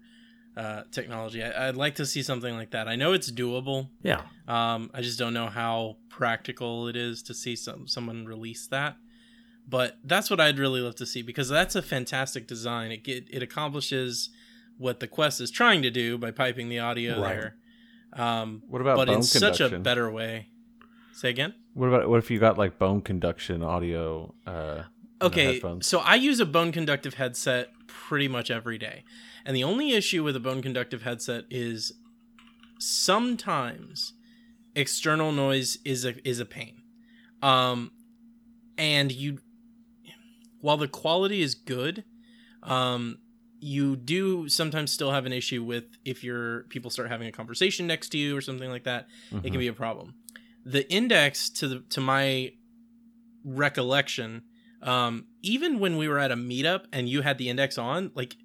uh, 0.57 0.83
technology. 0.91 1.43
I, 1.43 1.69
I'd 1.69 1.77
like 1.77 1.97
to 1.97 2.07
see 2.07 2.23
something 2.23 2.55
like 2.55 2.71
that. 2.71 2.87
I 2.89 2.97
know 2.97 3.13
it's 3.13 3.31
doable. 3.31 3.89
yeah. 4.03 4.23
Um, 4.47 4.91
I 4.95 5.01
just 5.01 5.19
don't 5.19 5.35
know 5.35 5.47
how 5.47 5.97
practical 6.09 6.87
it 6.89 6.97
is 6.97 7.23
to 7.25 7.35
see 7.35 7.57
some 7.57 7.87
someone 7.89 8.25
release 8.27 8.67
that. 8.69 8.97
But 9.67 9.97
that's 10.05 10.29
what 10.31 10.41
I'd 10.41 10.59
really 10.59 10.81
love 10.83 10.95
to 10.97 11.07
see 11.07 11.23
because 11.23 11.49
that's 11.49 11.75
a 11.75 11.81
fantastic 11.83 12.47
design. 12.47 12.91
It 12.93 13.03
get, 13.03 13.27
it 13.31 13.43
accomplishes 13.43 14.29
what 14.77 15.01
the 15.01 15.07
Quest 15.07 15.41
is 15.41 15.51
trying 15.51 15.81
to 15.83 15.91
do 15.91 16.19
by 16.19 16.31
piping 16.31 16.69
the 16.69 16.81
audio 16.81 17.21
Right. 17.21 17.35
there. 17.35 17.57
Um, 18.13 18.63
What 18.69 18.83
about 18.83 18.97
but 18.97 19.07
bone 19.07 19.17
in 19.17 19.23
such 19.23 19.61
a 19.61 19.79
better 19.79 20.11
way. 20.11 20.49
Say 21.15 21.31
again. 21.31 21.55
What 21.73 21.87
about 21.89 22.09
what 22.09 22.19
if 22.19 22.31
you 22.31 22.39
got 22.39 22.59
like 22.59 22.79
bone 22.79 23.01
conduction 23.01 23.63
audio? 23.63 24.35
Uh, 24.47 24.83
Okay, 25.23 25.63
so 25.81 26.01
I 26.01 26.17
use 26.17 26.39
a 26.41 26.45
bone 26.47 26.71
conductive 26.71 27.15
headset 27.15 27.71
pretty 27.87 28.29
much 28.29 28.51
every 28.51 28.79
day. 28.79 29.05
And 29.45 29.55
the 29.57 29.65
only 29.65 29.93
issue 29.93 30.23
with 30.25 30.37
a 30.37 30.41
bone 30.41 30.63
conductive 30.63 31.03
headset 31.03 31.45
is 31.51 31.93
sometimes 32.79 34.13
external 34.75 35.33
noise 35.33 35.79
is 35.85 36.05
a 36.05 36.15
is 36.29 36.41
a 36.41 36.45
pain. 36.45 36.83
Um 37.43 37.93
and 38.77 39.13
you 39.13 39.39
while 40.61 40.77
the 40.77 40.89
quality 40.89 41.43
is 41.43 41.55
good, 41.55 42.05
um 42.63 43.19
you 43.61 43.97
do 43.97 44.49
sometimes 44.49 44.93
still 44.93 45.11
have 45.13 45.25
an 45.25 45.33
issue 45.33 45.63
with 45.63 45.85
if 46.05 46.23
your 46.23 46.65
people 46.65 46.91
start 46.91 47.09
having 47.09 47.27
a 47.29 47.33
conversation 47.33 47.87
next 47.87 48.11
to 48.11 48.19
you 48.19 48.37
or 48.37 48.41
something 48.43 48.69
like 48.69 48.85
that 48.85 49.07
it 49.33 49.37
Mhm. 49.37 49.43
can 49.53 49.59
be 49.59 49.69
a 49.69 49.73
problem. 49.73 50.15
The 50.65 50.91
index 50.93 51.49
to 51.51 51.69
the 51.69 51.81
to 51.91 52.01
my 52.01 52.53
recollection, 53.45 54.43
um, 54.83 55.27
even 55.45 55.79
when 55.79 55.97
we 55.97 56.09
were 56.09 56.19
at 56.19 56.33
a 56.33 56.37
meetup 56.37 56.85
and 56.93 57.09
you 57.09 57.23
had 57.23 57.39
the 57.39 57.49
index 57.49 57.79
on, 57.79 58.11
like 58.15 58.37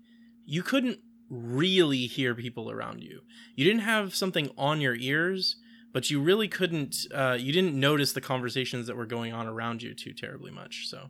you 0.45 0.62
couldn't 0.62 0.99
really 1.29 2.07
hear 2.07 2.35
people 2.35 2.69
around 2.69 3.01
you. 3.01 3.21
You 3.55 3.65
didn't 3.65 3.81
have 3.81 4.15
something 4.15 4.49
on 4.57 4.81
your 4.81 4.95
ears, 4.95 5.55
but 5.93 6.09
you 6.09 6.21
really 6.21 6.47
couldn't. 6.47 7.05
Uh, 7.13 7.38
you 7.39 7.53
didn't 7.53 7.79
notice 7.79 8.13
the 8.13 8.21
conversations 8.21 8.88
that 8.88 8.97
were 8.97 9.05
going 9.05 9.33
on 9.33 9.47
around 9.47 9.81
you 9.81 9.93
too 9.93 10.13
terribly 10.13 10.51
much. 10.51 10.88
So, 10.88 11.09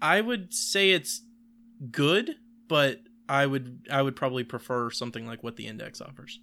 I 0.00 0.20
would 0.20 0.54
say 0.54 0.90
it's 0.90 1.22
good, 1.90 2.36
but 2.68 3.00
I 3.28 3.46
would 3.46 3.86
I 3.90 4.02
would 4.02 4.16
probably 4.16 4.44
prefer 4.44 4.90
something 4.90 5.26
like 5.26 5.42
what 5.42 5.56
the 5.56 5.66
index 5.66 6.00
offers. 6.00 6.40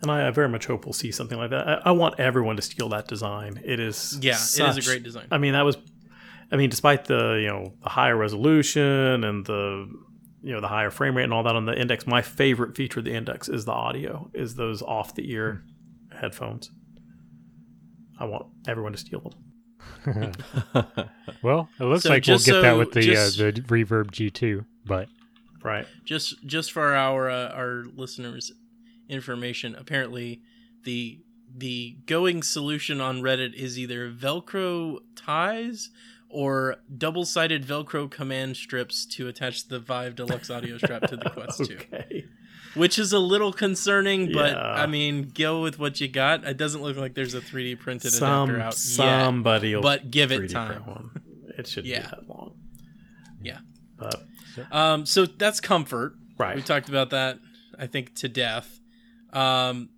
And 0.00 0.10
I, 0.10 0.28
I 0.28 0.30
very 0.30 0.48
much 0.48 0.66
hope 0.66 0.86
we'll 0.86 0.92
see 0.92 1.10
something 1.10 1.38
like 1.38 1.50
that. 1.50 1.68
I, 1.68 1.74
I 1.86 1.90
want 1.90 2.20
everyone 2.20 2.56
to 2.56 2.62
steal 2.62 2.88
that 2.90 3.08
design. 3.08 3.60
It 3.64 3.80
is 3.80 4.16
Yeah, 4.20 4.34
it 4.34 4.60
is 4.60 4.76
a 4.76 4.82
great 4.82 5.02
design. 5.02 5.26
I 5.30 5.38
mean, 5.38 5.52
that 5.54 5.62
was. 5.62 5.76
I 6.50 6.56
mean, 6.56 6.70
despite 6.70 7.04
the 7.06 7.38
you 7.42 7.48
know 7.48 7.74
the 7.82 7.88
higher 7.90 8.16
resolution 8.16 9.24
and 9.24 9.44
the 9.44 9.86
you 10.42 10.52
know 10.52 10.60
the 10.60 10.68
higher 10.68 10.90
frame 10.90 11.16
rate 11.16 11.24
and 11.24 11.32
all 11.32 11.42
that 11.42 11.56
on 11.56 11.66
the 11.66 11.78
index, 11.78 12.06
my 12.06 12.22
favorite 12.22 12.76
feature 12.76 13.00
of 13.00 13.04
the 13.04 13.12
index 13.14 13.48
is 13.48 13.64
the 13.64 13.72
audio. 13.72 14.30
Is 14.34 14.54
those 14.54 14.82
off 14.82 15.14
the 15.14 15.30
ear 15.30 15.64
headphones. 16.20 16.70
I 18.20 18.24
want 18.24 18.46
everyone 18.66 18.92
to 18.92 18.98
steal 18.98 19.20
them. 19.20 19.34
Well, 21.42 21.68
it 21.78 21.84
looks 21.84 22.02
So 22.04 22.08
like 22.10 22.26
we'll 22.26 22.38
get 22.38 22.44
just 22.46 22.62
that 22.62 22.72
with 22.76 22.92
the 22.92 23.02
just- 23.02 23.40
uh, 23.40 23.44
the 23.46 23.52
Reverb 23.62 24.10
G2, 24.10 24.64
but 24.86 25.08
Right. 25.62 25.86
just 26.04 26.44
just 26.46 26.72
for 26.72 26.94
our 26.94 27.28
uh, 27.30 27.48
our 27.50 27.84
listeners 27.94 28.52
information 29.08 29.74
apparently 29.74 30.40
the 30.84 31.20
the 31.56 31.96
going 32.06 32.42
solution 32.42 33.00
on 33.00 33.20
reddit 33.22 33.54
is 33.54 33.78
either 33.78 34.10
velcro 34.12 34.98
ties 35.16 35.90
or 36.30 36.76
double-sided 36.96 37.64
velcro 37.64 38.10
command 38.10 38.56
strips 38.56 39.06
to 39.06 39.28
attach 39.28 39.68
the 39.68 39.78
vive 39.78 40.14
deluxe 40.14 40.50
audio 40.50 40.76
strap 40.78 41.02
to 41.02 41.16
the 41.16 41.30
quest 41.34 41.64
2 41.64 41.78
which 42.74 42.98
is 42.98 43.12
a 43.14 43.18
little 43.18 43.52
concerning 43.52 44.30
but 44.32 44.52
Yeah. 44.52 44.58
i 44.74 44.86
mean 44.86 45.30
go 45.34 45.62
with 45.62 45.78
what 45.78 46.00
you 46.00 46.08
got 46.08 46.44
it 46.44 46.56
doesn't 46.58 46.82
look 46.82 46.96
like 46.96 47.14
there's 47.14 47.34
a 47.34 47.40
3d 47.40 47.78
printed 47.80 48.12
Some 48.12 48.50
adapter 48.50 48.60
out 48.62 48.64
yet 48.66 48.74
somebody 48.74 49.74
will 49.74 49.82
but 49.82 50.10
give 50.10 50.30
it 50.32 50.42
3D 50.42 50.52
time. 50.52 50.86
one. 50.86 51.10
It 51.56 51.66
shouldn't 51.66 51.86
Yeah. 51.86 52.00
be 52.02 52.06
that 52.08 52.28
long. 52.28 52.54
Yeah. 53.42 53.58
But 53.96 54.22
um 54.70 55.06
so 55.06 55.24
that's 55.26 55.60
comfort 55.60 56.12
right. 56.38 56.56
we 56.56 56.62
talked 56.62 56.88
about 56.88 57.10
that 57.10 57.38
i 57.78 57.86
think 57.86 58.14
to 58.16 58.28
death 58.28 58.80
um 59.32 59.88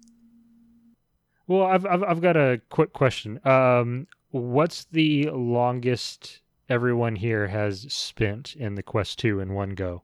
well, 1.46 1.64
I've 1.66 1.84
I've, 1.84 2.04
I've 2.04 2.20
got 2.20 2.36
a 2.36 2.60
quick 2.70 2.92
question. 2.92 3.40
Um, 3.44 4.06
what's 4.30 4.84
the 4.84 5.30
longest 5.30 6.40
everyone 6.68 7.16
here 7.16 7.48
has 7.48 7.92
spent 7.92 8.54
in 8.56 8.74
the 8.74 8.82
Quest 8.82 9.18
2 9.18 9.40
in 9.40 9.54
one 9.54 9.70
go? 9.70 10.02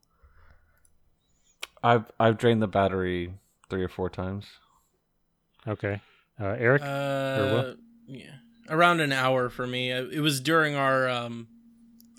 I've 1.82 2.10
I've 2.18 2.38
drained 2.38 2.62
the 2.62 2.66
battery 2.66 3.32
three 3.70 3.82
or 3.82 3.88
four 3.88 4.10
times. 4.10 4.46
Okay, 5.68 6.00
uh, 6.40 6.56
Eric. 6.58 6.82
Uh, 6.82 7.74
yeah, 8.08 8.36
around 8.68 9.00
an 9.00 9.12
hour 9.12 9.48
for 9.48 9.66
me. 9.66 9.92
Uh, 9.92 10.04
It 10.10 10.20
was 10.20 10.40
during 10.40 10.74
our 10.74 11.08
um 11.08 11.46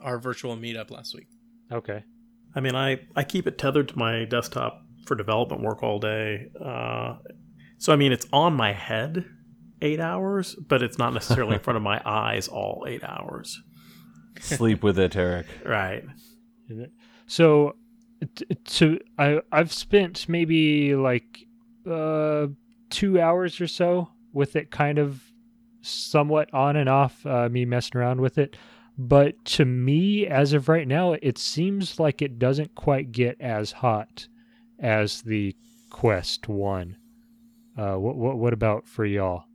our 0.01 0.19
virtual 0.19 0.55
meetup 0.55 0.91
last 0.91 1.15
week. 1.15 1.27
okay, 1.71 2.03
I 2.55 2.59
mean, 2.61 2.75
I, 2.75 2.99
I 3.15 3.23
keep 3.23 3.47
it 3.47 3.57
tethered 3.57 3.89
to 3.89 3.97
my 3.97 4.25
desktop 4.25 4.83
for 5.05 5.15
development 5.15 5.63
work 5.63 5.81
all 5.83 5.99
day. 5.99 6.49
Uh, 6.63 7.17
so, 7.79 7.91
I 7.91 7.95
mean, 7.95 8.11
it's 8.11 8.27
on 8.31 8.53
my 8.53 8.73
head 8.73 9.25
eight 9.81 9.99
hours, 9.99 10.55
but 10.55 10.81
it's 10.81 10.97
not 10.97 11.13
necessarily 11.13 11.55
in 11.55 11.59
front 11.67 11.77
of 11.77 11.83
my 11.83 12.01
eyes 12.05 12.47
all 12.47 12.85
eight 12.87 13.03
hours. 13.03 13.61
Sleep 14.39 14.83
with 14.83 14.99
it, 14.99 15.15
Eric. 15.15 15.47
Right. 15.65 16.03
so 17.27 17.75
t- 18.35 18.45
to 18.65 18.99
I 19.17 19.41
I've 19.51 19.71
spent 19.73 20.27
maybe 20.29 20.95
like 20.95 21.45
uh 21.89 22.47
two 22.89 23.19
hours 23.21 23.59
or 23.61 23.67
so 23.67 24.09
with 24.33 24.55
it, 24.55 24.69
kind 24.71 24.99
of 24.99 25.21
somewhat 25.81 26.53
on 26.53 26.75
and 26.75 26.89
off. 26.89 27.25
Uh, 27.25 27.49
me 27.49 27.65
messing 27.65 27.97
around 27.99 28.21
with 28.21 28.37
it. 28.37 28.55
But 28.99 29.43
to 29.45 29.65
me, 29.65 30.25
as 30.25 30.53
of 30.53 30.69
right 30.69 30.87
now, 30.87 31.13
it 31.13 31.37
seems 31.37 31.99
like 31.99 32.21
it 32.21 32.39
doesn't 32.39 32.73
quite 32.75 33.11
get 33.11 33.39
as 33.39 33.71
hot 33.71 34.27
as 34.79 35.21
the 35.21 35.55
Quest 35.91 36.47
One. 36.47 36.97
Uh, 37.77 37.95
what 37.95 38.15
what 38.15 38.37
what 38.37 38.53
about 38.53 38.87
for 38.87 39.05
y'all? 39.05 39.45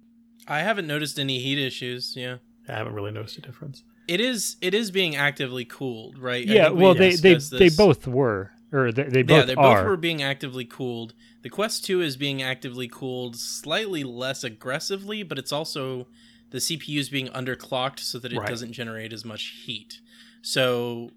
I 0.49 0.61
haven't 0.61 0.87
noticed 0.87 1.19
any 1.19 1.39
heat 1.39 1.59
issues. 1.59 2.15
Yeah, 2.17 2.37
I 2.69 2.73
haven't 2.73 2.95
really 2.95 3.13
noticed 3.13 3.39
a 3.39 3.41
difference. 3.41 3.83
it 4.09 4.21
is 4.21 4.57
it 4.61 4.75
is 4.75 4.91
being 4.91 5.17
actively 5.17 5.65
cooled, 5.65 6.19
right? 6.19 6.45
Yeah, 6.47 6.71
we 6.71 6.83
well, 6.83 6.95
they 6.95 7.15
they 7.17 7.35
discussed 7.35 7.59
they 7.59 7.69
both 7.69 8.07
were, 8.07 8.51
or 8.73 8.93
they, 8.93 9.05
they 9.05 9.21
yeah, 9.21 9.25
both 9.25 9.47
they 9.47 9.55
both 9.55 9.85
were 9.85 9.97
being 9.97 10.23
actively 10.23 10.65
cooled. 10.65 11.15
The 11.43 11.51
Quest 11.51 11.85
2 11.85 12.01
is 12.03 12.17
being 12.17 12.41
actively 12.43 12.87
cooled 12.89 13.37
slightly 13.37 14.05
less 14.05 14.45
aggressively, 14.45 15.23
but 15.25 15.39
it's 15.39 15.53
also 15.53 16.07
the 16.51 16.59
CPU 16.59 16.99
is 16.99 17.09
being 17.09 17.29
underclocked 17.29 17.99
so 18.01 18.19
that 18.19 18.33
it 18.33 18.39
Right. 18.39 18.49
doesn't 18.49 18.73
generate 18.73 19.13
as 19.13 19.25
much 19.25 19.45
heat. 19.65 20.01
So 20.43 21.11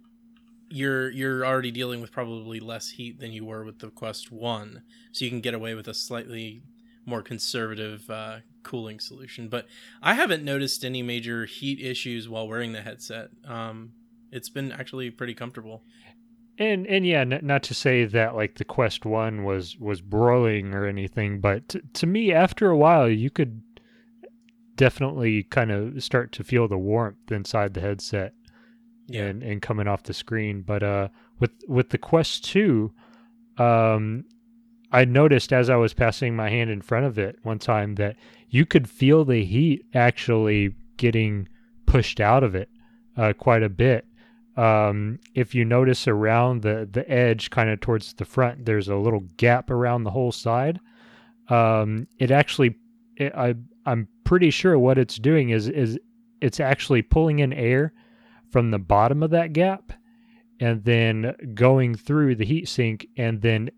you're 0.69 1.09
you're 1.11 1.45
already 1.45 1.71
dealing 1.71 2.01
with 2.01 2.11
probably 2.11 2.59
less 2.59 2.89
heat 2.91 3.19
than 3.19 3.32
you 3.32 3.45
were 3.45 3.63
with 3.63 3.80
the 3.80 3.89
Quest 3.89 4.32
1. 4.32 4.82
So 5.11 5.26
you 5.26 5.32
can 5.32 5.41
get 5.41 5.53
away 5.53 5.73
with 5.76 5.88
a 5.88 5.93
slightly 5.93 6.63
more 7.06 7.22
conservative 7.22 8.10
uh, 8.10 8.38
cooling 8.64 8.99
solution. 8.99 9.47
But 9.47 9.68
I 10.01 10.14
haven't 10.16 10.43
noticed 10.43 10.84
any 10.84 11.01
major 11.03 11.45
heat 11.45 11.80
issues 11.80 12.28
while 12.28 12.47
wearing 12.47 12.72
the 12.74 12.82
headset. 12.82 13.30
Um, 13.47 13.91
it's 14.32 14.49
been 14.49 14.72
actually 14.72 15.10
pretty 15.12 15.34
comfortable. 15.34 15.84
And 16.58 16.88
and 16.88 17.06
yeah, 17.06 17.22
n- 17.22 17.39
not 17.43 17.64
to 17.64 17.74
say 17.74 18.06
that 18.06 18.34
like 18.36 18.56
the 18.56 18.64
Quest 18.66 19.06
One 19.06 19.43
was 19.43 19.78
was 19.78 19.99
broiling 20.01 20.74
or 20.74 20.86
anything, 20.86 21.39
but 21.41 21.68
t- 21.70 21.82
to 21.93 22.08
me, 22.08 22.32
after 22.32 22.70
a 22.70 22.78
while, 22.78 23.10
you 23.10 23.30
could 23.30 23.62
definitely 24.76 25.43
kind 25.43 25.72
of 25.72 26.03
start 26.03 26.32
to 26.34 26.43
feel 26.43 26.68
the 26.68 26.78
warmth 26.78 27.32
inside 27.32 27.74
the 27.74 27.82
headset 27.82 28.34
Yeah. 29.08 29.24
and 29.26 29.43
and 29.43 29.62
coming 29.62 29.88
off 29.88 30.03
the 30.03 30.14
screen. 30.14 30.62
But 30.62 30.84
uh, 30.84 31.10
with 31.39 31.51
with 31.68 31.89
the 31.89 31.97
Quest 31.97 32.45
Two, 32.45 32.93
um, 33.58 34.24
I 34.95 35.03
noticed 35.03 35.51
as 35.51 35.69
I 35.69 35.75
was 35.75 35.93
passing 35.93 36.37
my 36.37 36.49
hand 36.49 36.69
in 36.69 36.81
front 36.81 37.05
of 37.05 37.19
it 37.19 37.37
one 37.43 37.59
time 37.59 37.95
that 37.95 38.15
you 38.49 38.65
could 38.65 38.89
feel 38.89 39.25
the 39.25 39.43
heat 39.43 39.85
actually 39.93 40.73
getting 40.95 41.49
pushed 41.85 42.21
out 42.21 42.45
of 42.45 42.55
it 42.55 42.69
uh, 43.17 43.33
quite 43.33 43.61
a 43.61 43.69
bit. 43.69 44.05
Um, 44.55 45.19
if 45.33 45.53
you 45.53 45.65
notice 45.65 46.07
around 46.07 46.61
the 46.61 46.87
the 46.89 47.03
edge, 47.11 47.49
kind 47.49 47.69
of 47.69 47.81
towards 47.81 48.13
the 48.13 48.23
front, 48.23 48.65
there's 48.65 48.87
a 48.87 48.95
little 48.95 49.25
gap 49.35 49.69
around 49.69 50.05
the 50.05 50.11
whole 50.11 50.31
side. 50.31 50.79
um, 51.49 52.07
it 52.17 52.31
actually, 52.31 52.75
it, 53.17 53.33
I 53.35 53.55
I'm 53.85 54.07
pretty 54.23 54.49
sure 54.49 54.79
what 54.79 54.97
it's 54.97 55.17
doing 55.17 55.49
is 55.49 55.67
is 55.67 55.99
it's 56.39 56.61
actually 56.61 57.01
pulling 57.01 57.39
in 57.39 57.51
air 57.51 57.91
from 58.49 58.71
the 58.71 58.79
bottom 58.79 59.23
of 59.23 59.31
that 59.31 59.51
gap, 59.51 59.91
and 60.61 60.85
then 60.85 61.35
going 61.53 61.95
through 61.95 62.35
the 62.35 62.45
heat 62.45 62.69
sink, 62.69 63.07
and 63.17 63.41
then 63.41 63.69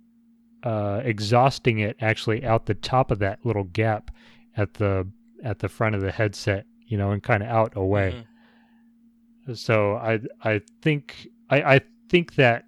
uh, 0.63 1.01
exhausting 1.03 1.79
it 1.79 1.95
actually 2.01 2.45
out 2.45 2.65
the 2.65 2.73
top 2.73 3.11
of 3.11 3.19
that 3.19 3.45
little 3.45 3.65
gap 3.65 4.11
at 4.55 4.75
the 4.75 5.07
at 5.43 5.59
the 5.59 5.69
front 5.69 5.95
of 5.95 6.01
the 6.01 6.11
headset, 6.11 6.65
you 6.87 6.97
know, 6.97 7.11
and 7.11 7.21
kind 7.21 7.43
of 7.43 7.49
out 7.49 7.73
away. 7.75 8.25
Mhm. 9.47 9.55
So 9.55 9.95
I 9.95 10.19
I 10.43 10.61
think 10.81 11.27
I, 11.49 11.75
I 11.75 11.81
think 12.09 12.35
that 12.35 12.65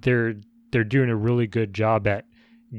they're 0.00 0.34
they're 0.70 0.84
doing 0.84 1.10
a 1.10 1.16
really 1.16 1.46
good 1.46 1.74
job 1.74 2.06
at 2.06 2.26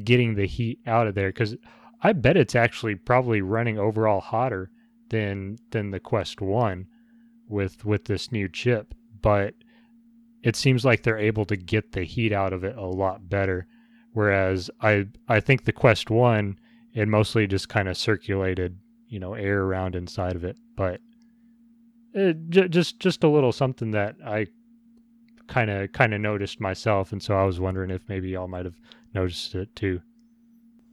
getting 0.04 0.36
the 0.36 0.48
heat 0.48 0.80
out 0.88 1.08
of 1.08 1.14
there 1.16 1.30
because 1.30 1.56
I 2.02 2.14
bet 2.14 2.38
it's 2.38 2.56
actually 2.56 2.96
probably 2.96 3.42
running 3.42 3.78
overall 3.78 4.22
hotter 4.22 4.72
than 5.10 5.58
than 5.72 5.92
the 5.92 6.00
Quest 6.00 6.42
One 6.42 6.88
with 7.48 7.86
with 7.86 8.06
this 8.06 8.32
new 8.32 8.50
chip, 8.50 8.96
but 9.22 9.54
it 10.42 10.56
seems 10.56 10.84
like 10.84 11.04
they're 11.04 11.18
able 11.18 11.46
to 11.46 11.56
get 11.56 11.92
the 11.92 12.04
heat 12.04 12.34
out 12.34 12.54
of 12.54 12.64
it 12.64 12.76
a 12.76 12.86
lot 12.86 13.30
better. 13.30 13.68
Whereas 14.14 14.70
I 14.82 15.08
I 15.28 15.40
think 15.40 15.66
the 15.66 15.72
Quest 15.72 16.10
One 16.10 16.58
it 16.94 17.08
mostly 17.08 17.48
just 17.48 17.70
kind 17.70 17.88
of 17.90 17.98
circulated 17.98 18.78
you 19.10 19.20
know 19.20 19.34
air 19.34 19.62
around 19.64 19.96
inside 19.96 20.36
of 20.36 20.44
it, 20.44 20.56
but 20.76 21.02
it, 22.14 22.50
j- 22.50 22.68
just 22.68 23.00
just 23.00 23.24
a 23.24 23.28
little 23.30 23.52
something 23.52 23.92
that 23.92 24.16
I 24.26 24.48
kind 25.48 25.70
of 25.70 25.92
kind 25.92 26.14
of 26.14 26.22
noticed 26.22 26.60
myself, 26.62 27.12
and 27.12 27.22
so 27.22 27.36
I 27.36 27.44
was 27.44 27.60
wondering 27.60 27.90
if 27.92 28.02
maybe 28.08 28.30
y'all 28.30 28.48
might 28.48 28.66
have 28.66 28.80
noticed 29.14 29.56
it 29.56 29.76
too. 29.76 30.02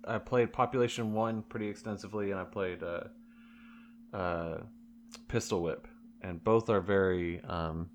I 0.06 0.18
played 0.18 0.52
Population 0.52 1.12
One 1.12 1.42
pretty 1.42 1.68
extensively, 1.68 2.30
and 2.30 2.40
I 2.40 2.44
played 2.44 2.82
uh, 2.82 4.16
uh, 4.16 4.58
Pistol 5.28 5.62
Whip, 5.62 5.86
and 6.22 6.42
both 6.42 6.68
are 6.70 6.80
very, 6.80 7.40
um, 7.44 7.90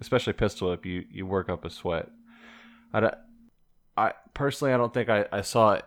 especially 0.00 0.32
Pistol 0.32 0.70
Whip. 0.70 0.86
You 0.86 1.04
you 1.10 1.26
work 1.26 1.48
up 1.50 1.64
a 1.66 1.70
sweat. 1.70 2.10
I, 2.92 3.00
don't- 3.00 3.14
I 3.96 4.12
personally, 4.34 4.72
I 4.72 4.76
don't 4.76 4.92
think 4.92 5.08
I, 5.08 5.26
I 5.32 5.40
saw 5.42 5.78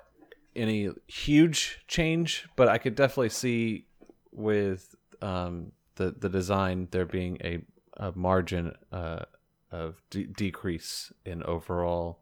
any 0.56 0.90
huge 1.08 1.84
change, 1.88 2.48
but 2.56 2.68
I 2.68 2.78
could 2.78 2.96
definitely 2.96 3.30
see 3.30 3.86
with 4.32 4.96
um, 5.22 5.72
the 5.96 6.12
the 6.18 6.30
design 6.30 6.88
there 6.92 7.06
being 7.06 7.38
a, 7.44 7.60
a 7.98 8.12
margin 8.16 8.74
uh, 8.92 9.26
of 9.72 10.02
de- 10.10 10.26
decrease 10.26 11.12
in 11.26 11.44
overall 11.44 12.20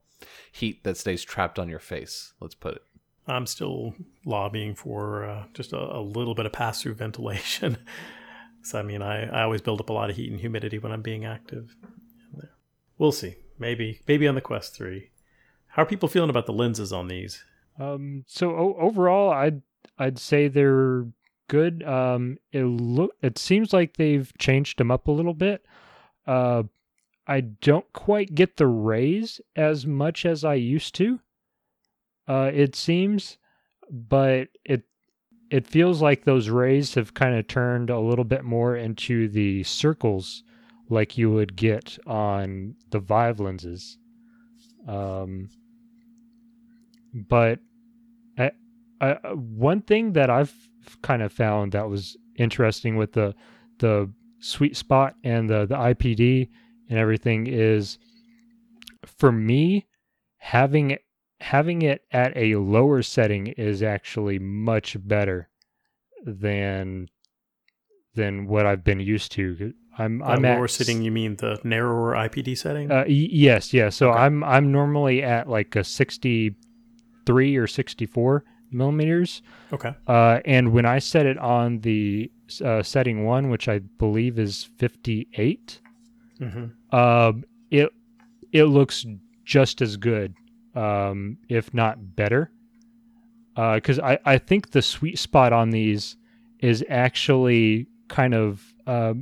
heat 0.51 0.83
that 0.83 0.97
stays 0.97 1.23
trapped 1.23 1.59
on 1.59 1.69
your 1.69 1.79
face. 1.79 2.33
Let's 2.39 2.55
put 2.55 2.75
it. 2.75 2.81
I'm 3.27 3.47
still 3.47 3.95
lobbying 4.23 4.75
for 4.75 5.25
uh, 5.25 5.43
just 5.53 5.73
a, 5.73 5.77
a 5.77 6.01
little 6.01 6.35
bit 6.35 6.45
of 6.45 6.53
pass 6.53 6.81
through 6.81 6.93
ventilation. 6.95 7.77
so, 8.63 8.79
I 8.79 8.83
mean, 8.83 9.01
I, 9.01 9.25
I 9.25 9.43
always 9.43 9.61
build 9.61 9.81
up 9.81 9.89
a 9.89 9.93
lot 9.93 10.09
of 10.09 10.15
heat 10.15 10.31
and 10.31 10.39
humidity 10.39 10.77
when 10.77 10.91
I'm 10.91 11.01
being 11.01 11.25
active. 11.25 11.75
We'll 12.97 13.11
see. 13.11 13.35
Maybe 13.57 14.01
maybe 14.07 14.27
on 14.27 14.35
the 14.35 14.41
Quest 14.41 14.75
3. 14.75 15.09
How 15.75 15.81
are 15.83 15.85
people 15.85 16.07
feeling 16.07 16.29
about 16.29 16.45
the 16.45 16.53
lenses 16.53 16.93
on 16.93 17.09
these? 17.09 17.43
Um, 17.77 18.23
so 18.27 18.51
o- 18.51 18.77
overall, 18.79 19.29
I'd 19.29 19.61
I'd 19.99 20.17
say 20.17 20.47
they're 20.47 21.05
good. 21.49 21.83
Um, 21.83 22.37
it 22.53 22.63
look 22.63 23.11
it 23.21 23.37
seems 23.37 23.73
like 23.73 23.97
they've 23.97 24.31
changed 24.37 24.79
them 24.79 24.89
up 24.89 25.09
a 25.09 25.11
little 25.11 25.33
bit. 25.33 25.65
Uh, 26.25 26.63
I 27.27 27.41
don't 27.41 27.91
quite 27.91 28.35
get 28.35 28.55
the 28.55 28.67
rays 28.67 29.41
as 29.57 29.85
much 29.85 30.25
as 30.25 30.45
I 30.45 30.53
used 30.53 30.95
to. 30.95 31.19
Uh, 32.25 32.51
it 32.53 32.73
seems, 32.77 33.37
but 33.91 34.47
it 34.63 34.83
it 35.51 35.67
feels 35.67 36.01
like 36.01 36.23
those 36.23 36.47
rays 36.47 36.93
have 36.93 37.13
kind 37.13 37.35
of 37.35 37.49
turned 37.49 37.89
a 37.89 37.99
little 37.99 38.23
bit 38.23 38.45
more 38.45 38.77
into 38.77 39.27
the 39.27 39.63
circles 39.63 40.41
like 40.89 41.17
you 41.17 41.29
would 41.31 41.57
get 41.57 41.99
on 42.07 42.75
the 42.91 42.99
Vive 42.99 43.41
lenses. 43.41 43.97
Um, 44.87 45.49
but 47.15 47.59
I, 48.37 48.51
I, 48.99 49.13
one 49.33 49.81
thing 49.81 50.13
that 50.13 50.29
I've 50.29 50.53
kind 51.01 51.21
of 51.21 51.31
found 51.31 51.71
that 51.71 51.89
was 51.89 52.17
interesting 52.37 52.97
with 52.97 53.13
the 53.13 53.33
the 53.79 54.11
sweet 54.39 54.75
spot 54.77 55.15
and 55.23 55.49
the 55.49 55.65
the 55.65 55.75
IPD 55.75 56.49
and 56.89 56.99
everything 56.99 57.47
is 57.47 57.97
for 59.05 59.31
me 59.31 59.87
having 60.37 60.97
having 61.39 61.81
it 61.81 62.01
at 62.11 62.35
a 62.35 62.55
lower 62.55 63.01
setting 63.01 63.47
is 63.47 63.81
actually 63.81 64.39
much 64.39 64.97
better 65.07 65.49
than 66.25 67.07
than 68.13 68.47
what 68.47 68.65
I've 68.65 68.83
been 68.83 68.99
used 68.99 69.31
to. 69.33 69.73
I'm 69.97 70.21
Uh, 70.21 70.25
I'm 70.25 70.41
lower 70.43 70.65
at 70.65 70.69
sitting, 70.71 71.01
you 71.01 71.11
mean 71.11 71.35
the 71.37 71.59
narrower 71.63 72.13
IPD 72.15 72.57
setting? 72.57 72.91
uh, 72.91 73.05
yes, 73.07 73.73
yes. 73.73 73.95
So 73.95 74.09
Okay. 74.11 74.19
I'm 74.19 74.43
I'm 74.43 74.71
normally 74.71 75.23
at 75.23 75.49
like 75.49 75.75
a 75.75 75.83
63 77.25 77.57
or 77.57 77.67
64 77.67 78.43
millimeters, 78.71 79.41
okay. 79.73 79.93
uh, 80.07 80.39
and 80.45 80.71
when 80.71 80.85
I 80.85 80.99
set 80.99 81.25
it 81.25 81.37
on 81.37 81.79
the 81.79 82.31
uh, 82.63 82.83
setting 82.83 83.25
one, 83.25 83.49
which 83.49 83.67
I 83.67 83.79
believe 83.79 84.39
is 84.39 84.69
58, 84.77 85.81
hmm 86.37 86.65
um, 86.91 87.43
it 87.71 87.89
it 88.51 88.65
looks 88.65 89.05
just 89.43 89.81
as 89.81 89.97
good, 89.97 90.33
um, 90.75 91.37
if 91.49 91.73
not 91.73 92.15
better. 92.15 92.51
Because 93.55 93.99
I 93.99 94.19
I 94.25 94.37
think 94.37 94.71
the 94.71 94.81
sweet 94.81 95.17
spot 95.17 95.53
on 95.53 95.71
these 95.71 96.17
is 96.59 96.83
actually 96.89 97.87
kind 98.07 98.33
of 98.33 98.73
uh, 98.85 99.13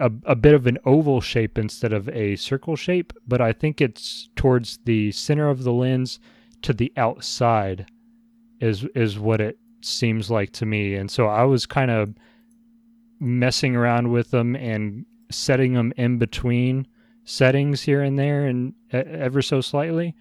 a, 0.00 0.10
a 0.24 0.34
bit 0.34 0.54
of 0.54 0.66
an 0.66 0.78
oval 0.84 1.20
shape 1.20 1.58
instead 1.58 1.92
of 1.92 2.08
a 2.10 2.36
circle 2.36 2.76
shape, 2.76 3.12
but 3.26 3.40
I 3.40 3.52
think 3.52 3.80
it's 3.80 4.28
towards 4.36 4.78
the 4.84 5.12
center 5.12 5.48
of 5.48 5.62
the 5.62 5.72
lens 5.72 6.18
to 6.62 6.72
the 6.72 6.92
outside 6.96 7.86
is 8.60 8.84
is 8.94 9.18
what 9.18 9.40
it 9.40 9.58
seems 9.80 10.30
like 10.30 10.52
to 10.52 10.66
me. 10.66 10.94
And 10.94 11.10
so 11.10 11.26
I 11.26 11.44
was 11.44 11.66
kind 11.66 11.90
of 11.90 12.14
messing 13.20 13.76
around 13.76 14.10
with 14.10 14.30
them 14.30 14.56
and 14.56 15.04
setting 15.30 15.74
them 15.74 15.92
in 15.96 16.18
between 16.18 16.86
settings 17.24 17.82
here 17.82 18.02
and 18.02 18.18
there 18.18 18.46
and 18.46 18.72
ever 18.92 19.42
so 19.42 19.60
slightly 19.60 20.14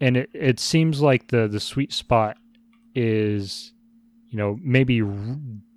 and 0.00 0.16
it, 0.16 0.30
it 0.32 0.60
seems 0.60 1.00
like 1.00 1.28
the 1.28 1.48
the 1.48 1.60
sweet 1.60 1.92
spot 1.92 2.36
is 2.94 3.72
you 4.28 4.38
know 4.38 4.58
maybe 4.62 5.02